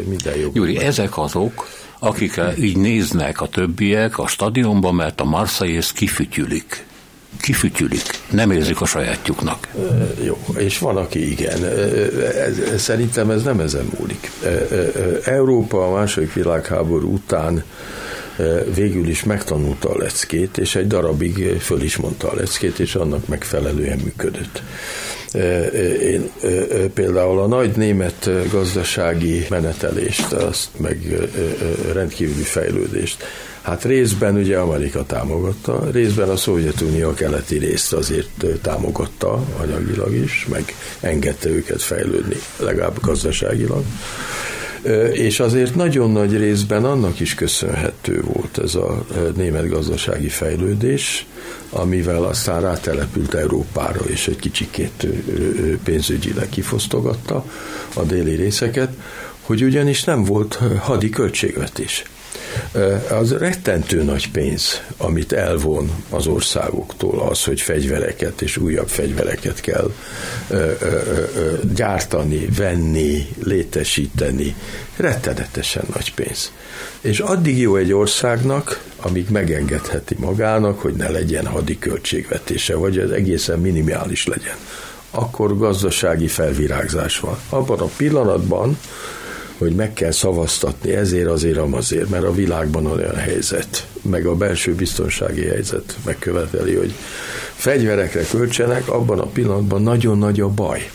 minden 0.08 0.36
jog. 0.36 0.56
Júri, 0.56 0.78
ezek 0.78 1.18
azok, 1.18 1.68
akik 1.98 2.40
így 2.60 2.76
néznek 2.76 3.40
a 3.40 3.48
többiek 3.48 4.18
a 4.18 4.26
stadionban, 4.26 4.94
mert 4.94 5.20
a 5.20 5.24
Marseille 5.24 5.82
kifütyülik 5.94 6.86
kifütyülik, 7.40 8.02
nem 8.30 8.50
érzik 8.50 8.80
a 8.80 8.84
sajátjuknak. 8.84 9.68
Jó, 10.24 10.38
és 10.56 10.78
van, 10.78 10.96
aki 10.96 11.30
igen. 11.30 11.64
Ez, 11.64 12.80
szerintem 12.80 13.30
ez 13.30 13.42
nem 13.42 13.60
ezen 13.60 13.90
múlik. 13.98 14.30
Európa 15.24 15.86
a 15.86 15.92
második 15.92 16.32
világháború 16.32 17.12
után 17.12 17.64
végül 18.74 19.08
is 19.08 19.24
megtanulta 19.24 19.90
a 19.90 19.98
leckét, 19.98 20.58
és 20.58 20.74
egy 20.74 20.86
darabig 20.86 21.58
föl 21.60 21.82
is 21.82 21.96
mondta 21.96 22.30
a 22.30 22.34
leckét, 22.34 22.78
és 22.78 22.94
annak 22.94 23.28
megfelelően 23.28 23.98
működött. 23.98 24.62
Én 26.00 26.30
például 26.94 27.40
a 27.40 27.46
nagy 27.46 27.76
német 27.76 28.30
gazdasági 28.50 29.46
menetelést, 29.48 30.32
azt 30.32 30.68
meg 30.76 31.18
rendkívüli 31.92 32.42
fejlődést, 32.42 33.24
Hát 33.64 33.84
részben 33.84 34.36
ugye 34.36 34.58
Amerika 34.58 35.04
támogatta, 35.04 35.90
részben 35.92 36.28
a 36.28 36.36
Szovjetunió 36.36 37.08
a 37.08 37.14
keleti 37.14 37.58
részt 37.58 37.92
azért 37.92 38.44
támogatta 38.62 39.44
anyagilag 39.60 40.14
is, 40.14 40.46
meg 40.50 40.74
engedte 41.00 41.48
őket 41.48 41.82
fejlődni, 41.82 42.36
legalább 42.58 43.00
gazdaságilag 43.00 43.84
és 45.12 45.40
azért 45.40 45.74
nagyon 45.74 46.10
nagy 46.10 46.36
részben 46.36 46.84
annak 46.84 47.20
is 47.20 47.34
köszönhető 47.34 48.22
volt 48.22 48.58
ez 48.58 48.74
a 48.74 49.04
német 49.36 49.68
gazdasági 49.68 50.28
fejlődés, 50.28 51.26
amivel 51.70 52.22
aztán 52.24 52.60
rátelepült 52.60 53.34
Európára, 53.34 54.00
és 54.06 54.28
egy 54.28 54.38
kicsikét 54.38 55.06
pénzügyileg 55.84 56.48
kifosztogatta 56.48 57.44
a 57.94 58.02
déli 58.02 58.34
részeket, 58.34 58.92
hogy 59.40 59.62
ugyanis 59.62 60.04
nem 60.04 60.24
volt 60.24 60.58
hadi 60.78 61.10
költségvetés. 61.10 62.04
Az 63.10 63.32
rettentő 63.32 64.02
nagy 64.02 64.30
pénz, 64.30 64.82
amit 64.96 65.32
elvon 65.32 65.90
az 66.10 66.26
országoktól 66.26 67.28
az, 67.28 67.44
hogy 67.44 67.60
fegyvereket 67.60 68.42
és 68.42 68.56
újabb 68.56 68.88
fegyvereket 68.88 69.60
kell 69.60 69.90
gyártani, 71.74 72.48
venni, 72.56 73.26
létesíteni. 73.42 74.54
Rettenetesen 74.96 75.84
nagy 75.94 76.14
pénz. 76.14 76.52
És 77.00 77.18
addig 77.18 77.58
jó 77.58 77.76
egy 77.76 77.92
országnak, 77.92 78.82
amíg 78.96 79.28
megengedheti 79.30 80.16
magának, 80.18 80.80
hogy 80.80 80.94
ne 80.94 81.08
legyen 81.08 81.46
hadi 81.46 81.78
költségvetése, 81.78 82.74
vagy 82.74 82.98
ez 82.98 83.10
egészen 83.10 83.58
minimális 83.58 84.26
legyen. 84.26 84.56
Akkor 85.10 85.58
gazdasági 85.58 86.26
felvirágzás 86.26 87.20
van. 87.20 87.38
Abban 87.48 87.78
a 87.78 87.88
pillanatban, 87.96 88.78
hogy 89.64 89.74
meg 89.74 89.92
kell 89.92 90.10
szavaztatni 90.10 90.94
ezért, 90.94 91.28
azért, 91.28 91.58
amazért, 91.58 92.08
mert 92.08 92.24
a 92.24 92.32
világban 92.32 92.86
olyan 92.86 93.14
helyzet, 93.14 93.86
meg 94.02 94.26
a 94.26 94.34
belső 94.34 94.74
biztonsági 94.74 95.44
helyzet 95.44 95.96
megköveteli, 96.04 96.74
hogy 96.74 96.94
fegyverekre 97.54 98.24
költsenek, 98.30 98.88
abban 98.88 99.18
a 99.18 99.26
pillanatban 99.26 99.82
nagyon 99.82 100.18
nagy 100.18 100.40
a 100.40 100.48
baj. 100.48 100.90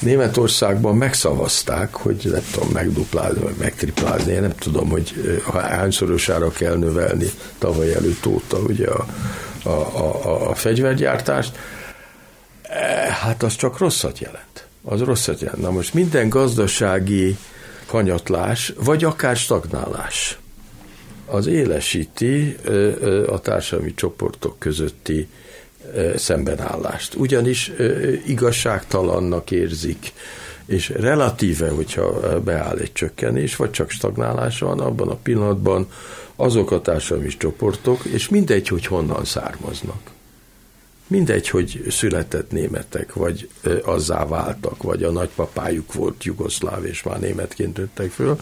Németországban 0.00 0.96
megszavazták, 0.96 1.94
hogy 1.94 2.28
nem 2.32 2.42
tudom, 2.52 2.68
megduplázni, 2.72 3.40
vagy 3.40 3.54
megtriplázni, 3.58 4.32
én 4.32 4.40
nem 4.40 4.54
tudom, 4.54 4.88
hogy 4.88 5.40
hányszorosára 5.52 6.50
kell 6.50 6.76
növelni 6.76 7.30
tavaly 7.58 7.94
előtt 7.94 8.26
óta 8.26 8.58
ugye 8.58 8.86
a, 8.86 9.06
a, 9.62 9.70
a, 9.70 10.50
a 10.50 10.54
fegyvergyártást. 10.54 11.58
E, 12.62 13.16
hát 13.20 13.42
az 13.42 13.56
csak 13.56 13.78
rosszat 13.78 14.18
jelent. 14.18 14.66
Az 14.84 15.00
rosszat 15.00 15.40
jelent. 15.40 15.62
Na 15.62 15.70
most 15.70 15.94
minden 15.94 16.28
gazdasági 16.28 17.36
kanyatlás, 17.90 18.72
vagy 18.84 19.04
akár 19.04 19.36
stagnálás. 19.36 20.38
Az 21.26 21.46
élesíti 21.46 22.56
a 23.26 23.40
társadalmi 23.40 23.94
csoportok 23.94 24.58
közötti 24.58 25.28
szembenállást. 26.16 27.14
Ugyanis 27.14 27.72
igazságtalannak 28.26 29.50
érzik, 29.50 30.12
és 30.66 30.88
relatíve, 30.88 31.70
hogyha 31.70 32.40
beáll 32.40 32.76
egy 32.78 32.92
csökkenés, 32.92 33.56
vagy 33.56 33.70
csak 33.70 33.90
stagnálás 33.90 34.58
van, 34.58 34.80
abban 34.80 35.08
a 35.08 35.18
pillanatban 35.22 35.88
azok 36.36 36.70
a 36.70 36.80
társadalmi 36.80 37.28
csoportok, 37.28 38.04
és 38.04 38.28
mindegy, 38.28 38.68
hogy 38.68 38.86
honnan 38.86 39.24
származnak 39.24 40.00
Mindegy, 41.10 41.48
hogy 41.48 41.84
született 41.88 42.50
németek, 42.50 43.14
vagy 43.14 43.48
azzá 43.84 44.26
váltak, 44.26 44.82
vagy 44.82 45.02
a 45.02 45.10
nagypapájuk 45.10 45.94
volt 45.94 46.24
jugoszláv, 46.24 46.84
és 46.84 47.02
már 47.02 47.20
németként 47.20 47.76
nőttek 47.76 48.10
föl. 48.10 48.40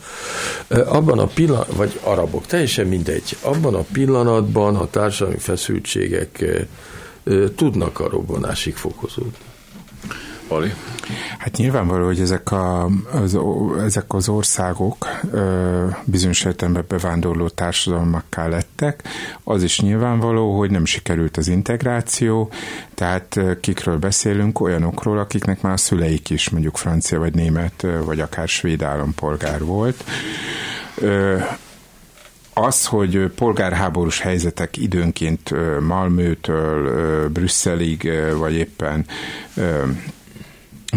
Abban 0.69 1.19
a 1.19 1.27
pillanatban, 1.27 1.77
vagy 1.77 2.01
arabok, 2.03 2.47
teljesen 2.47 2.87
mindegy. 2.87 3.37
Abban 3.41 3.75
a 3.75 3.85
pillanatban 3.93 4.77
a 4.77 4.91
társadalmi 4.91 5.39
feszültségek 5.39 6.45
tudnak 7.57 8.01
a 8.01 8.09
robbanásig 8.09 8.75
fokozódni. 8.75 9.48
Ali? 10.49 10.73
Hát 11.39 11.57
nyilvánvaló, 11.57 12.05
hogy 12.05 12.21
ezek, 12.21 12.53
a, 12.53 12.89
az, 13.13 13.39
ezek 13.85 14.15
az 14.15 14.29
országok 14.29 15.07
bizonyos 16.05 16.45
értelemben 16.45 16.85
bevándorló 16.89 17.49
társadalmakká 17.49 18.47
lettek. 18.47 19.03
Az 19.45 19.63
is 19.63 19.81
nyilvánvaló, 19.81 20.59
hogy 20.59 20.71
nem 20.71 20.85
sikerült 20.85 21.37
az 21.37 21.49
integráció, 21.49 22.51
tehát 22.95 23.41
kikről 23.61 23.99
beszélünk, 23.99 24.61
olyanokról, 24.61 25.19
akiknek 25.19 25.61
már 25.61 25.73
a 25.73 25.77
szüleik 25.77 26.31
is 26.31 26.49
mondjuk 26.49 26.77
francia 26.77 27.19
vagy 27.19 27.35
német, 27.35 27.87
vagy 28.05 28.21
akár 28.21 28.49
svéd 28.49 28.83
állampolgár 28.83 29.65
volt. 29.65 30.05
Ö, 30.95 31.39
az, 32.53 32.87
hogy 32.87 33.33
polgárháborús 33.37 34.21
helyzetek 34.21 34.77
időnként 34.77 35.55
Malmőtől 35.81 37.29
Brüsszelig, 37.29 38.13
vagy 38.37 38.55
éppen 38.55 39.07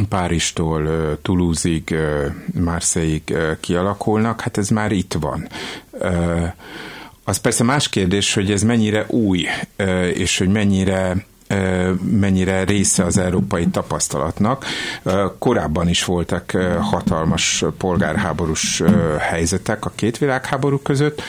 Párizstól 0.09 1.17
Toulouse-ig, 1.21 1.95
Marseille-ig 2.53 3.37
kialakulnak, 3.59 4.41
hát 4.41 4.57
ez 4.57 4.69
már 4.69 4.91
itt 4.91 5.13
van. 5.19 5.47
Az 7.23 7.37
persze 7.37 7.63
más 7.63 7.89
kérdés, 7.89 8.33
hogy 8.33 8.51
ez 8.51 8.63
mennyire 8.63 9.05
új, 9.07 9.47
és 10.13 10.37
hogy 10.37 10.49
mennyire 10.49 11.25
mennyire 12.03 12.63
része 12.63 13.03
az 13.03 13.17
európai 13.17 13.67
tapasztalatnak. 13.67 14.65
Korábban 15.39 15.87
is 15.87 16.05
voltak 16.05 16.51
hatalmas 16.79 17.63
polgárháborús 17.77 18.83
helyzetek 19.19 19.85
a 19.85 19.91
két 19.95 20.17
világháború 20.17 20.77
között, 20.77 21.21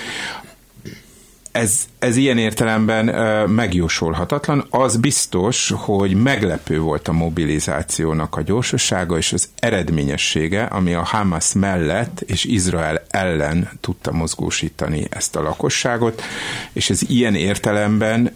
ez, 1.53 1.87
ez 1.99 2.17
ilyen 2.17 2.39
értelemben 2.39 3.05
megjósolhatatlan. 3.51 4.67
Az 4.71 4.97
biztos, 4.97 5.73
hogy 5.77 6.15
meglepő 6.15 6.81
volt 6.81 7.09
a 7.09 7.13
mobilizációnak 7.13 8.37
a 8.37 8.43
gyorsasága 8.43 9.17
és 9.17 9.33
az 9.33 9.49
eredményessége, 9.59 10.65
ami 10.65 10.95
a 10.95 11.03
Hamas 11.03 11.53
mellett 11.53 12.21
és 12.21 12.45
Izrael 12.45 13.03
ellen 13.11 13.71
tudta 13.81 14.13
mozgósítani 14.13 15.07
ezt 15.11 15.37
a 15.37 15.43
lakosságot, 15.43 16.23
és 16.73 16.91
ez 16.91 17.03
ilyen 17.09 17.35
értelemben 17.35 18.27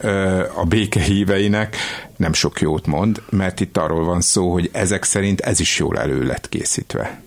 a 0.54 0.64
békehíveinek 0.64 1.76
nem 2.16 2.32
sok 2.32 2.60
jót 2.60 2.86
mond, 2.86 3.22
mert 3.30 3.60
itt 3.60 3.76
arról 3.76 4.04
van 4.04 4.20
szó, 4.20 4.52
hogy 4.52 4.68
ezek 4.72 5.04
szerint 5.04 5.40
ez 5.40 5.60
is 5.60 5.78
jól 5.78 5.98
elő 5.98 6.22
lett 6.22 6.48
készítve. 6.48 7.24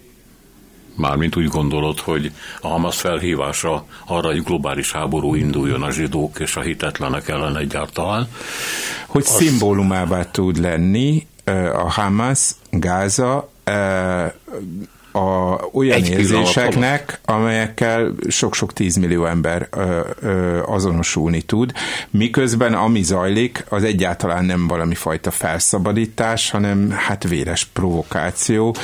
Mármint 1.00 1.36
úgy 1.36 1.48
gondolod, 1.48 2.00
hogy 2.00 2.32
a 2.62 2.68
Hamas 2.68 3.00
felhívása 3.00 3.86
arra, 4.08 4.28
hogy 4.28 4.44
globális 4.44 4.92
háború 4.92 5.36
induljon 5.36 5.82
a 5.82 5.92
zsidók 5.92 6.40
és 6.40 6.56
a 6.56 6.62
hitetlenek 6.62 7.28
ellen 7.28 7.58
egyáltalán. 7.58 8.28
Hogy 9.08 9.24
az... 9.28 9.36
szimbólumává 9.36 10.24
tud 10.32 10.58
lenni 10.58 11.28
a 11.74 11.92
Hamas, 11.92 12.52
Gáza, 12.70 13.50
a, 15.12 15.60
olyan 15.74 15.96
Egy 15.96 16.10
érzéseknek, 16.10 17.20
amelyekkel 17.26 18.14
sok-sok 18.28 18.74
tízmillió 18.74 19.26
ember 19.26 19.68
ö, 19.72 20.00
ö, 20.22 20.62
azonosulni 20.66 21.42
tud, 21.42 21.74
miközben 22.10 22.74
ami 22.74 23.04
zajlik, 23.04 23.66
az 23.70 23.84
egyáltalán 23.84 24.46
nem 24.46 24.68
valami 24.68 24.96
fajta 24.96 25.32
felszabadítás, 25.32 26.50
hanem 26.50 26.90
hát 26.90 27.28
véres 27.28 27.66
provokáció, 27.66 28.76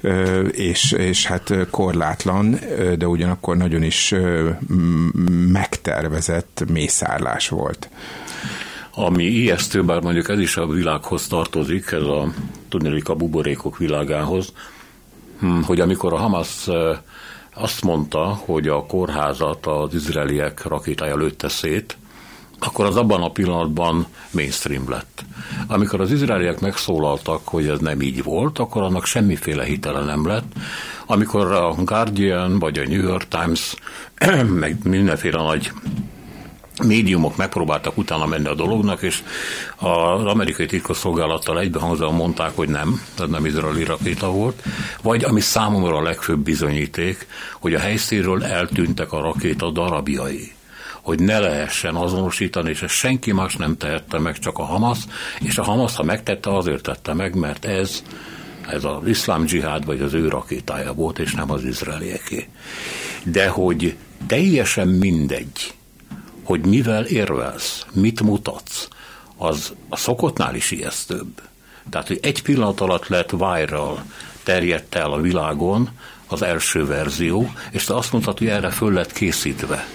ö, 0.00 0.40
és, 0.40 0.92
és 0.92 1.26
hát 1.26 1.52
korlátlan, 1.70 2.58
de 2.98 3.06
ugyanakkor 3.06 3.56
nagyon 3.56 3.82
is 3.82 4.12
ö, 4.12 4.50
megtervezett 5.52 6.64
mészárlás 6.72 7.48
volt. 7.48 7.88
Ami 8.94 9.24
ijesztő, 9.24 9.84
bár 9.84 10.02
mondjuk 10.02 10.28
ez 10.28 10.38
is 10.38 10.56
a 10.56 10.66
világhoz 10.66 11.26
tartozik, 11.26 11.90
ez 11.92 12.02
a 12.02 12.32
tudnélik 12.68 13.08
a 13.08 13.14
buborékok 13.14 13.78
világához, 13.78 14.52
hogy 15.66 15.80
amikor 15.80 16.12
a 16.12 16.16
Hamas 16.16 16.68
azt 17.54 17.82
mondta, 17.82 18.24
hogy 18.44 18.68
a 18.68 18.86
kórházat 18.86 19.66
az 19.66 19.94
izraeliek 19.94 20.64
rakétája 20.64 21.16
lőtte 21.16 21.48
szét, 21.48 21.96
akkor 22.58 22.84
az 22.84 22.96
abban 22.96 23.22
a 23.22 23.30
pillanatban 23.30 24.06
mainstream 24.30 24.90
lett. 24.90 25.24
Amikor 25.66 26.00
az 26.00 26.12
izraeliek 26.12 26.60
megszólaltak, 26.60 27.48
hogy 27.48 27.66
ez 27.66 27.78
nem 27.78 28.00
így 28.00 28.22
volt, 28.22 28.58
akkor 28.58 28.82
annak 28.82 29.04
semmiféle 29.04 29.64
hitele 29.64 30.04
nem 30.04 30.26
lett. 30.26 30.52
Amikor 31.06 31.52
a 31.52 31.74
Guardian 31.84 32.58
vagy 32.58 32.78
a 32.78 32.88
New 32.88 33.02
York 33.02 33.28
Times, 33.28 33.74
meg 34.62 34.76
mindenféle 34.84 35.42
nagy 35.42 35.72
médiumok 36.82 37.36
megpróbáltak 37.36 37.98
utána 37.98 38.26
menni 38.26 38.46
a 38.46 38.54
dolognak, 38.54 39.02
és 39.02 39.22
az 39.76 40.24
amerikai 40.24 40.66
titkosszolgálattal 40.66 41.60
egybehangzóan 41.60 42.14
mondták, 42.14 42.52
hogy 42.54 42.68
nem, 42.68 43.02
tehát 43.14 43.30
nem 43.30 43.46
izraeli 43.46 43.84
rakéta 43.84 44.30
volt, 44.30 44.62
vagy 45.02 45.24
ami 45.24 45.40
számomra 45.40 45.96
a 45.96 46.02
legfőbb 46.02 46.38
bizonyíték, 46.38 47.26
hogy 47.60 47.74
a 47.74 47.78
helyszínről 47.78 48.44
eltűntek 48.44 49.12
a 49.12 49.20
rakéta 49.20 49.70
darabjai. 49.70 50.52
Hogy 51.02 51.18
ne 51.18 51.38
lehessen 51.38 51.94
azonosítani, 51.94 52.70
és 52.70 52.82
ezt 52.82 52.94
senki 52.94 53.32
más 53.32 53.56
nem 53.56 53.76
tehette 53.76 54.18
meg, 54.18 54.38
csak 54.38 54.58
a 54.58 54.64
Hamas, 54.64 54.98
és 55.40 55.58
a 55.58 55.62
Hamas, 55.62 55.96
ha 55.96 56.02
megtette, 56.02 56.56
azért 56.56 56.82
tette 56.82 57.14
meg, 57.14 57.34
mert 57.34 57.64
ez, 57.64 58.02
ez 58.68 58.84
az 58.84 59.06
iszlám 59.06 59.44
dzsihád, 59.44 59.84
vagy 59.84 60.00
az 60.00 60.14
ő 60.14 60.28
rakétája 60.28 60.92
volt, 60.92 61.18
és 61.18 61.34
nem 61.34 61.50
az 61.50 61.64
izraelieké. 61.64 62.48
De 63.24 63.48
hogy 63.48 63.96
teljesen 64.26 64.88
mindegy, 64.88 65.74
hogy 66.44 66.66
mivel 66.66 67.04
érvelsz, 67.04 67.86
mit 67.92 68.22
mutatsz, 68.22 68.88
az 69.36 69.72
a 69.88 69.96
szokottnál 69.96 70.54
is 70.54 70.70
ijesztőbb. 70.70 71.42
Tehát, 71.90 72.06
hogy 72.06 72.18
egy 72.22 72.42
pillanat 72.42 72.80
alatt 72.80 73.08
lett 73.08 73.30
viral, 73.30 74.04
terjedt 74.42 74.94
el 74.94 75.12
a 75.12 75.20
világon 75.20 75.88
az 76.26 76.42
első 76.42 76.86
verzió, 76.86 77.52
és 77.70 77.84
te 77.84 77.94
azt 77.94 78.12
mondtad, 78.12 78.38
hogy 78.38 78.46
erre 78.48 78.70
föl 78.70 78.92
lett 78.92 79.12
készítve. 79.12 79.86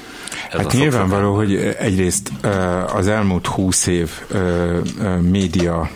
Ez 0.58 0.62
hát 0.62 0.74
nyilvánvaló, 0.74 1.36
hogy 1.36 1.56
egyrészt 1.80 2.32
az 2.94 3.08
elmúlt 3.08 3.48
húsz 3.48 3.88
év 3.88 4.10
média, 5.22 5.90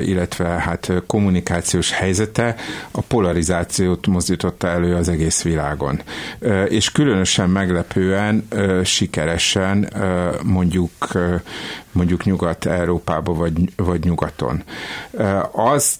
illetve 0.00 0.44
hát 0.44 0.92
kommunikációs 1.06 1.92
helyzete 1.92 2.56
a 2.90 3.00
polarizációt 3.00 4.06
mozdította 4.06 4.68
elő 4.68 4.94
az 4.94 5.08
egész 5.08 5.42
világon. 5.42 6.00
És 6.68 6.92
különösen 6.92 7.50
meglepően, 7.50 8.48
sikeresen 8.84 9.92
mondjuk 10.42 10.90
mondjuk 11.92 12.24
Nyugat-Európába 12.24 13.34
vagy, 13.34 13.52
vagy 13.76 14.04
nyugaton. 14.04 14.62
Az 15.52 15.98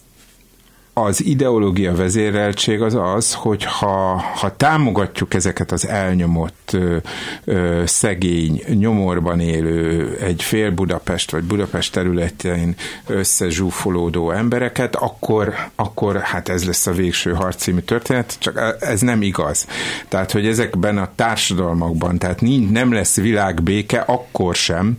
az 0.96 1.24
ideológia 1.24 1.94
vezéreltség 1.94 2.82
az 2.82 2.94
az, 2.94 3.34
hogy 3.34 3.64
ha, 3.64 4.16
ha 4.16 4.56
támogatjuk 4.56 5.34
ezeket 5.34 5.72
az 5.72 5.86
elnyomott, 5.86 6.63
ö, 6.74 7.82
szegény, 7.84 8.62
nyomorban 8.68 9.40
élő, 9.40 10.16
egy 10.20 10.42
fél 10.42 10.70
Budapest 10.70 11.30
vagy 11.30 11.42
Budapest 11.42 11.92
területén 11.92 12.74
összezsúfolódó 13.06 14.30
embereket, 14.30 14.96
akkor, 14.96 15.54
akkor 15.74 16.20
hát 16.20 16.48
ez 16.48 16.64
lesz 16.64 16.86
a 16.86 16.92
végső 16.92 17.32
harc 17.32 17.56
című 17.56 17.80
történet, 17.80 18.36
csak 18.38 18.76
ez 18.80 19.00
nem 19.00 19.22
igaz. 19.22 19.66
Tehát, 20.08 20.32
hogy 20.32 20.46
ezekben 20.46 20.98
a 20.98 21.08
társadalmakban, 21.14 22.18
tehát 22.18 22.40
nem 22.70 22.92
lesz 22.92 23.16
világbéke 23.16 23.98
akkor 23.98 24.54
sem, 24.54 24.96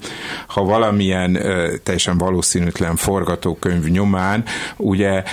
ha 0.47 0.63
valamilyen 0.63 1.37
teljesen 1.83 2.17
valószínűtlen 2.17 2.95
forgatókönyv 2.95 3.83
nyomán 3.83 4.43
ugye 4.77 5.23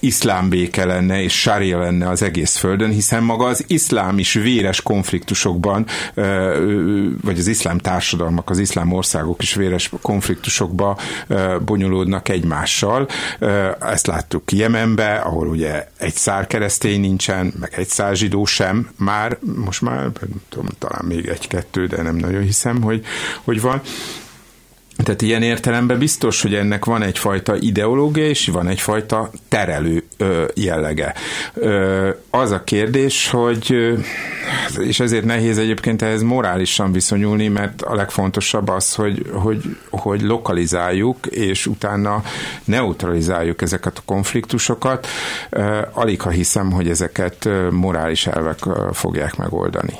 iszlám 0.00 0.48
béke 0.48 0.84
lenne 0.84 1.22
és 1.22 1.40
sária 1.40 1.78
lenne 1.78 2.08
az 2.08 2.22
egész 2.22 2.56
földön, 2.56 2.90
hiszen 2.90 3.22
maga 3.22 3.44
az 3.44 3.64
iszlám 3.66 4.18
is 4.18 4.32
véres 4.32 4.82
konfliktusokban, 5.70 5.86
vagy 7.22 7.38
az 7.38 7.46
iszlám 7.46 7.78
társadalmak, 7.78 8.50
az 8.50 8.58
iszlám 8.58 8.92
országok 8.92 9.42
is 9.42 9.54
véres 9.54 9.90
konfliktusokba 10.02 10.98
bonyolódnak 11.64 12.28
egymással. 12.28 13.08
Ezt 13.80 14.06
láttuk 14.06 14.52
Jemenbe, 14.52 15.14
ahol 15.14 15.48
ugye 15.48 15.88
egy 15.98 16.14
szár 16.14 16.46
keresztény 16.46 17.00
nincsen, 17.00 17.52
meg 17.60 17.74
egy 17.76 17.88
szár 17.88 18.16
zsidó 18.16 18.44
sem, 18.44 18.90
már, 18.96 19.38
most 19.64 19.80
már 19.80 20.08
tudom, 20.48 20.66
talán 20.78 21.04
még 21.04 21.26
egy-kettő, 21.26 21.86
de 21.86 22.02
nem 22.02 22.16
nagyon 22.16 22.42
hiszem, 22.42 22.82
hogy, 22.82 23.04
hogy 23.44 23.60
van. 23.60 23.80
Tehát 25.02 25.22
ilyen 25.22 25.42
értelemben 25.42 25.98
biztos, 25.98 26.42
hogy 26.42 26.54
ennek 26.54 26.84
van 26.84 27.02
egyfajta 27.02 27.56
ideológia, 27.56 28.26
és 28.28 28.48
van 28.48 28.68
egyfajta 28.68 29.30
terelő 29.48 30.04
jellege. 30.54 31.14
Az 32.30 32.50
a 32.50 32.64
kérdés, 32.64 33.28
hogy, 33.28 33.76
és 34.78 35.00
ezért 35.00 35.24
nehéz 35.24 35.58
egyébként 35.58 36.02
ehhez 36.02 36.22
morálisan 36.22 36.92
viszonyulni, 36.92 37.48
mert 37.48 37.82
a 37.82 37.94
legfontosabb 37.94 38.68
az, 38.68 38.94
hogy, 38.94 39.30
hogy, 39.32 39.76
hogy 39.90 40.22
lokalizáljuk, 40.22 41.26
és 41.26 41.66
utána 41.66 42.22
neutralizáljuk 42.64 43.62
ezeket 43.62 43.98
a 43.98 44.02
konfliktusokat. 44.04 45.06
Alig 45.92 46.20
ha 46.20 46.30
hiszem, 46.30 46.70
hogy 46.70 46.88
ezeket 46.88 47.48
morális 47.70 48.26
elvek 48.26 48.58
fogják 48.92 49.36
megoldani. 49.36 49.94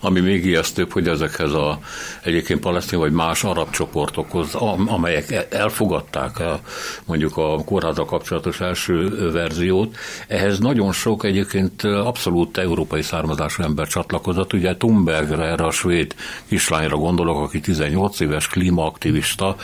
Ami 0.00 0.20
még 0.20 0.46
ijesztőbb, 0.46 0.92
hogy 0.92 1.08
ezekhez 1.08 1.52
a 1.52 1.78
egyébként 2.22 2.60
palesztin 2.60 2.98
vagy 2.98 3.12
más 3.12 3.44
arab 3.44 3.70
csoportokhoz 3.70 4.45
az, 4.54 4.80
amelyek 4.86 5.46
elfogadták 5.50 6.40
a, 6.40 6.60
mondjuk 7.04 7.36
a 7.36 7.64
kórházal 7.64 8.04
kapcsolatos 8.04 8.60
első 8.60 9.30
verziót, 9.32 9.96
ehhez 10.28 10.58
nagyon 10.58 10.92
sok 10.92 11.24
egyébként 11.24 11.82
abszolút 11.84 12.58
európai 12.58 13.02
származású 13.02 13.62
ember 13.62 13.86
csatlakozott. 13.86 14.52
Ugye 14.52 14.76
Thunbergre, 14.76 15.44
erre 15.44 15.64
a 15.64 15.70
svéd 15.70 16.14
kislányra 16.48 16.96
gondolok, 16.96 17.40
aki 17.40 17.60
18 17.60 18.20
éves 18.20 18.48
klímaaktivista, 18.48 19.56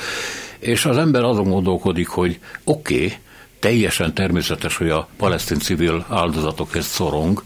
és 0.59 0.85
az 0.85 0.97
ember 0.97 1.23
azon 1.23 1.49
gondolkodik, 1.49 2.09
hogy 2.09 2.39
oké, 2.65 2.95
okay, 2.95 3.13
teljesen 3.59 4.15
természetes, 4.15 4.77
hogy 4.77 4.91
a 4.91 5.09
palesztin 5.17 5.59
civil 5.59 6.07
áldozatokhez 6.09 6.87
szorong, 6.87 7.43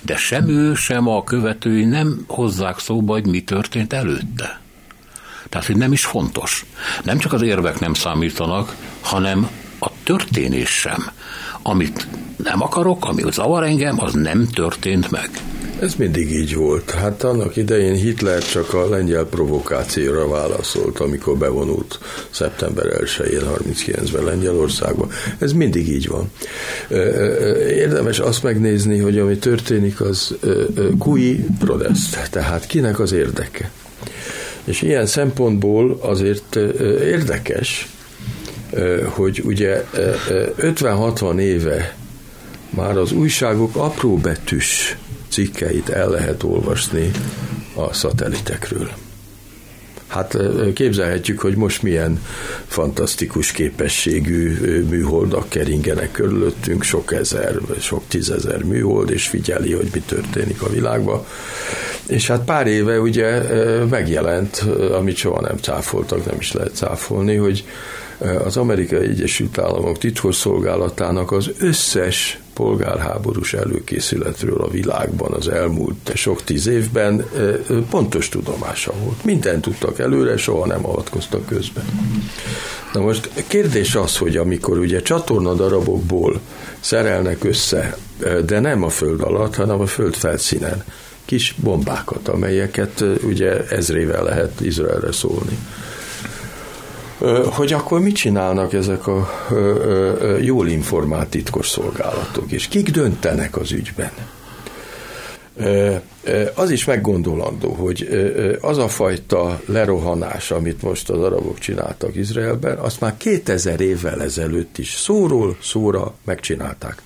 de 0.00 0.16
sem 0.16 0.48
ő, 0.48 0.74
sem 0.74 1.08
a 1.08 1.24
követői 1.24 1.84
nem 1.84 2.24
hozzák 2.26 2.78
szóba, 2.78 3.12
hogy 3.12 3.26
mi 3.26 3.42
történt 3.42 3.92
előtte. 3.92 4.59
Tehát, 5.50 5.66
hogy 5.66 5.76
nem 5.76 5.92
is 5.92 6.04
fontos. 6.04 6.66
Nem 7.04 7.18
csak 7.18 7.32
az 7.32 7.42
érvek 7.42 7.80
nem 7.80 7.94
számítanak, 7.94 8.76
hanem 9.00 9.50
a 9.80 9.90
történés 10.04 10.68
sem. 10.68 11.10
Amit 11.62 12.06
nem 12.36 12.62
akarok, 12.62 13.04
ami 13.04 13.22
zavar 13.30 13.64
engem, 13.64 14.02
az 14.02 14.12
nem 14.12 14.48
történt 14.54 15.10
meg. 15.10 15.30
Ez 15.80 15.94
mindig 15.94 16.30
így 16.30 16.54
volt. 16.54 16.90
Hát 16.90 17.22
annak 17.22 17.56
idején 17.56 17.94
Hitler 17.94 18.42
csak 18.42 18.74
a 18.74 18.88
lengyel 18.88 19.24
provokációra 19.24 20.28
válaszolt, 20.28 20.98
amikor 20.98 21.36
bevonult 21.36 21.98
szeptember 22.30 22.84
1-én 22.86 23.40
39-ben 23.40 24.24
Lengyelországba. 24.24 25.08
Ez 25.38 25.52
mindig 25.52 25.88
így 25.88 26.08
van. 26.08 26.30
Érdemes 27.68 28.18
azt 28.18 28.42
megnézni, 28.42 28.98
hogy 28.98 29.18
ami 29.18 29.38
történik, 29.38 30.00
az 30.00 30.34
kui 30.98 31.44
prodest, 31.58 32.28
tehát 32.30 32.66
kinek 32.66 32.98
az 32.98 33.12
érdeke. 33.12 33.70
És 34.64 34.82
ilyen 34.82 35.06
szempontból 35.06 35.98
azért 36.00 36.56
érdekes, 37.00 37.88
hogy 39.04 39.42
ugye 39.44 39.84
50-60 40.58 41.38
éve 41.38 41.96
már 42.70 42.96
az 42.96 43.12
újságok 43.12 43.76
apró 43.76 44.16
betűs 44.16 44.96
cikkeit 45.28 45.88
el 45.88 46.08
lehet 46.08 46.42
olvasni 46.42 47.10
a 47.74 47.92
szatelitekről. 47.92 48.90
Hát 50.06 50.36
képzelhetjük, 50.74 51.40
hogy 51.40 51.54
most 51.54 51.82
milyen 51.82 52.22
fantasztikus 52.66 53.52
képességű 53.52 54.56
műholdak 54.88 55.48
keringenek 55.48 56.12
körülöttünk, 56.12 56.82
sok 56.82 57.12
ezer, 57.12 57.58
sok 57.80 58.02
tízezer 58.08 58.62
műhold, 58.62 59.10
és 59.10 59.26
figyeli, 59.26 59.72
hogy 59.72 59.88
mi 59.92 60.00
történik 60.00 60.62
a 60.62 60.68
világban. 60.68 61.26
És 62.10 62.26
hát 62.26 62.44
pár 62.44 62.66
éve 62.66 63.00
ugye 63.00 63.42
megjelent, 63.84 64.64
amit 64.92 65.16
soha 65.16 65.40
nem 65.40 65.56
cáfoltak, 65.56 66.26
nem 66.26 66.36
is 66.38 66.52
lehet 66.52 66.74
cáfolni, 66.74 67.36
hogy 67.36 67.64
az 68.44 68.56
Amerikai 68.56 69.06
Egyesült 69.06 69.58
Államok 69.58 69.98
titkosszolgálatának 69.98 71.32
az 71.32 71.50
összes 71.60 72.38
polgárháborús 72.54 73.54
előkészületről 73.54 74.60
a 74.60 74.70
világban 74.70 75.32
az 75.32 75.48
elmúlt 75.48 76.12
sok 76.14 76.44
tíz 76.44 76.66
évben 76.66 77.24
pontos 77.90 78.28
tudomása 78.28 78.92
volt. 79.04 79.24
Mindent 79.24 79.62
tudtak 79.62 79.98
előre, 79.98 80.36
soha 80.36 80.66
nem 80.66 80.86
avatkoztak 80.86 81.46
közben. 81.46 81.84
Na 82.92 83.00
most 83.00 83.30
kérdés 83.46 83.94
az, 83.94 84.16
hogy 84.16 84.36
amikor 84.36 84.78
ugye 84.78 85.02
csatorna 85.02 85.54
darabokból 85.54 86.40
szerelnek 86.80 87.44
össze, 87.44 87.96
de 88.46 88.60
nem 88.60 88.82
a 88.82 88.88
föld 88.88 89.20
alatt, 89.20 89.54
hanem 89.54 89.80
a 89.80 89.86
föld 89.86 90.14
felszínen, 90.14 90.84
kis 91.30 91.54
bombákat, 91.62 92.28
amelyeket 92.28 93.04
ugye 93.22 93.66
ezrével 93.68 94.22
lehet 94.22 94.60
Izraelre 94.60 95.12
szólni 95.12 95.58
hogy 97.50 97.72
akkor 97.72 98.00
mit 98.00 98.14
csinálnak 98.14 98.72
ezek 98.72 99.06
a 99.06 99.30
jól 100.40 100.68
informált 100.68 101.28
titkos 101.28 101.68
szolgálatok, 101.68 102.52
és 102.52 102.68
kik 102.68 102.90
döntenek 102.90 103.56
az 103.56 103.72
ügyben? 103.72 104.10
Az 106.54 106.70
is 106.70 106.84
meggondolandó, 106.84 107.72
hogy 107.72 108.08
az 108.60 108.78
a 108.78 108.88
fajta 108.88 109.60
lerohanás, 109.66 110.50
amit 110.50 110.82
most 110.82 111.10
az 111.10 111.22
arabok 111.22 111.58
csináltak 111.58 112.16
Izraelben, 112.16 112.78
azt 112.78 113.00
már 113.00 113.16
2000 113.16 113.80
évvel 113.80 114.22
ezelőtt 114.22 114.78
is 114.78 114.94
szóról 114.94 115.56
szóra 115.62 116.14
megcsinálták. 116.24 117.02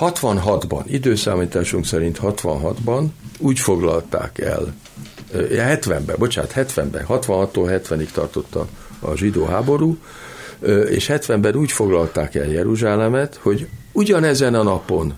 66-ban, 0.00 0.82
időszámításunk 0.86 1.86
szerint 1.86 2.18
66-ban 2.22 3.04
úgy 3.38 3.58
foglalták 3.58 4.38
el 4.38 4.74
70-ben, 5.34 6.16
bocsánat, 6.18 6.52
70-ben, 6.56 7.04
66-tól 7.08 7.80
70-ig 7.88 8.10
tartott 8.10 8.54
a, 8.54 8.66
a 9.00 9.16
zsidó 9.16 9.44
háború, 9.44 9.98
és 10.88 11.10
70-ben 11.12 11.56
úgy 11.56 11.72
foglalták 11.72 12.34
el 12.34 12.46
Jeruzsálemet, 12.46 13.38
hogy 13.42 13.68
ugyanezen 13.92 14.54
a 14.54 14.62
napon, 14.62 15.14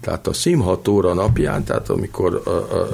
tehát 0.00 0.26
a 0.26 0.32
Szimhatóra 0.32 1.14
napján, 1.14 1.64
tehát 1.64 1.88
amikor 1.88 2.42
a, 2.44 2.50
a, 2.50 2.88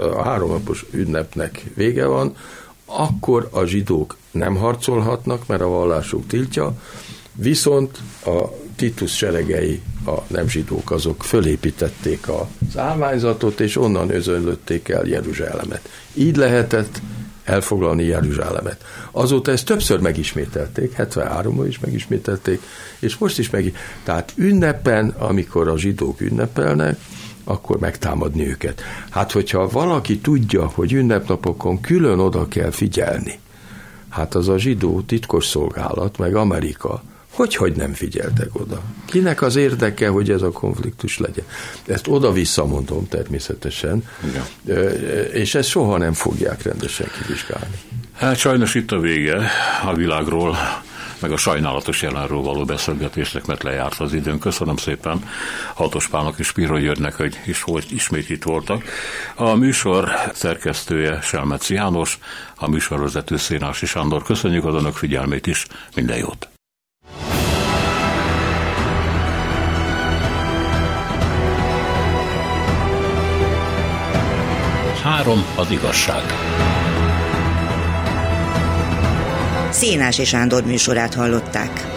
a, 0.00 0.18
a 0.18 0.22
háromnapos 0.22 0.84
ünnepnek 0.90 1.64
vége 1.74 2.06
van, 2.06 2.36
akkor 2.84 3.48
a 3.52 3.64
zsidók 3.64 4.16
nem 4.30 4.56
harcolhatnak, 4.56 5.46
mert 5.46 5.62
a 5.62 5.68
vallásuk 5.68 6.26
tiltja, 6.26 6.72
viszont 7.32 7.98
a 8.24 8.42
Titus 8.76 9.16
seregei, 9.16 9.82
a 10.06 10.24
nem 10.26 10.48
zsidók, 10.48 10.90
azok 10.90 11.22
fölépítették 11.22 12.28
az 12.28 12.78
állványzatot, 12.78 13.60
és 13.60 13.76
onnan 13.76 14.10
özönlötték 14.10 14.88
el 14.88 15.06
Jeruzsálemet. 15.06 15.88
Így 16.14 16.36
lehetett 16.36 17.00
elfoglalni 17.44 18.04
Jeruzsálemet. 18.04 18.84
Azóta 19.10 19.50
ezt 19.50 19.64
többször 19.64 20.00
megismételték, 20.00 20.94
73-ban 20.98 21.64
is 21.68 21.78
megismételték, 21.78 22.60
és 22.98 23.16
most 23.16 23.38
is 23.38 23.50
meg. 23.50 23.76
Tehát 24.02 24.32
ünnepen, 24.36 25.08
amikor 25.18 25.68
a 25.68 25.78
zsidók 25.78 26.20
ünnepelnek, 26.20 26.98
akkor 27.44 27.78
megtámadni 27.78 28.48
őket. 28.48 28.82
Hát, 29.10 29.32
hogyha 29.32 29.68
valaki 29.68 30.18
tudja, 30.18 30.66
hogy 30.66 30.92
ünnepnapokon 30.92 31.80
külön 31.80 32.18
oda 32.18 32.48
kell 32.48 32.70
figyelni, 32.70 33.38
hát 34.08 34.34
az 34.34 34.48
a 34.48 34.58
zsidó 34.58 35.00
titkos 35.00 35.46
szolgálat, 35.46 36.18
meg 36.18 36.34
Amerika, 36.34 37.02
hogy, 37.34 37.54
hogy 37.54 37.76
nem 37.76 37.92
figyeltek 37.92 38.48
oda? 38.52 38.82
Kinek 39.06 39.42
az 39.42 39.56
érdeke, 39.56 40.08
hogy 40.08 40.30
ez 40.30 40.42
a 40.42 40.50
konfliktus 40.50 41.18
legyen? 41.18 41.44
Ezt 41.86 42.08
oda-vissza 42.08 42.66
mondom 42.66 43.08
természetesen, 43.08 44.04
ja. 44.34 44.74
és 45.32 45.54
ezt 45.54 45.68
soha 45.68 45.98
nem 45.98 46.12
fogják 46.12 46.62
rendesen 46.62 47.06
kivizsgálni. 47.22 47.76
Hát 48.12 48.36
sajnos 48.36 48.74
itt 48.74 48.92
a 48.92 48.98
vége 48.98 49.50
a 49.84 49.94
világról, 49.94 50.56
meg 51.18 51.32
a 51.32 51.36
sajnálatos 51.36 52.02
jelenről 52.02 52.40
való 52.40 52.64
beszélgetésnek, 52.64 53.46
mert 53.46 53.62
lejárt 53.62 54.00
az 54.00 54.12
időn. 54.12 54.38
Köszönöm 54.38 54.76
szépen 54.76 55.28
Hatos 55.74 56.08
Pálnak 56.08 56.38
és 56.38 56.52
Piro 56.52 56.78
Györgynek, 56.78 57.14
hogy 57.14 57.40
is 57.46 57.62
volt, 57.62 57.90
ismét 57.90 58.30
itt 58.30 58.42
voltak. 58.42 58.84
A 59.34 59.54
műsor 59.54 60.08
szerkesztője 60.34 61.20
Selmec 61.20 61.70
János, 61.70 62.18
a 62.56 62.68
műsorvezető 62.68 63.36
Szénási 63.36 63.86
Sándor. 63.86 64.22
Köszönjük 64.22 64.64
az 64.64 64.74
önök 64.74 64.94
figyelmét 64.94 65.46
is, 65.46 65.66
minden 65.94 66.16
jót! 66.16 66.53
Három 75.24 75.44
az 75.56 75.70
igazság. 75.70 76.22
Szénás 79.70 80.18
és 80.18 80.28
Sándor 80.28 80.64
műsorát 80.64 81.14
hallották. 81.14 81.93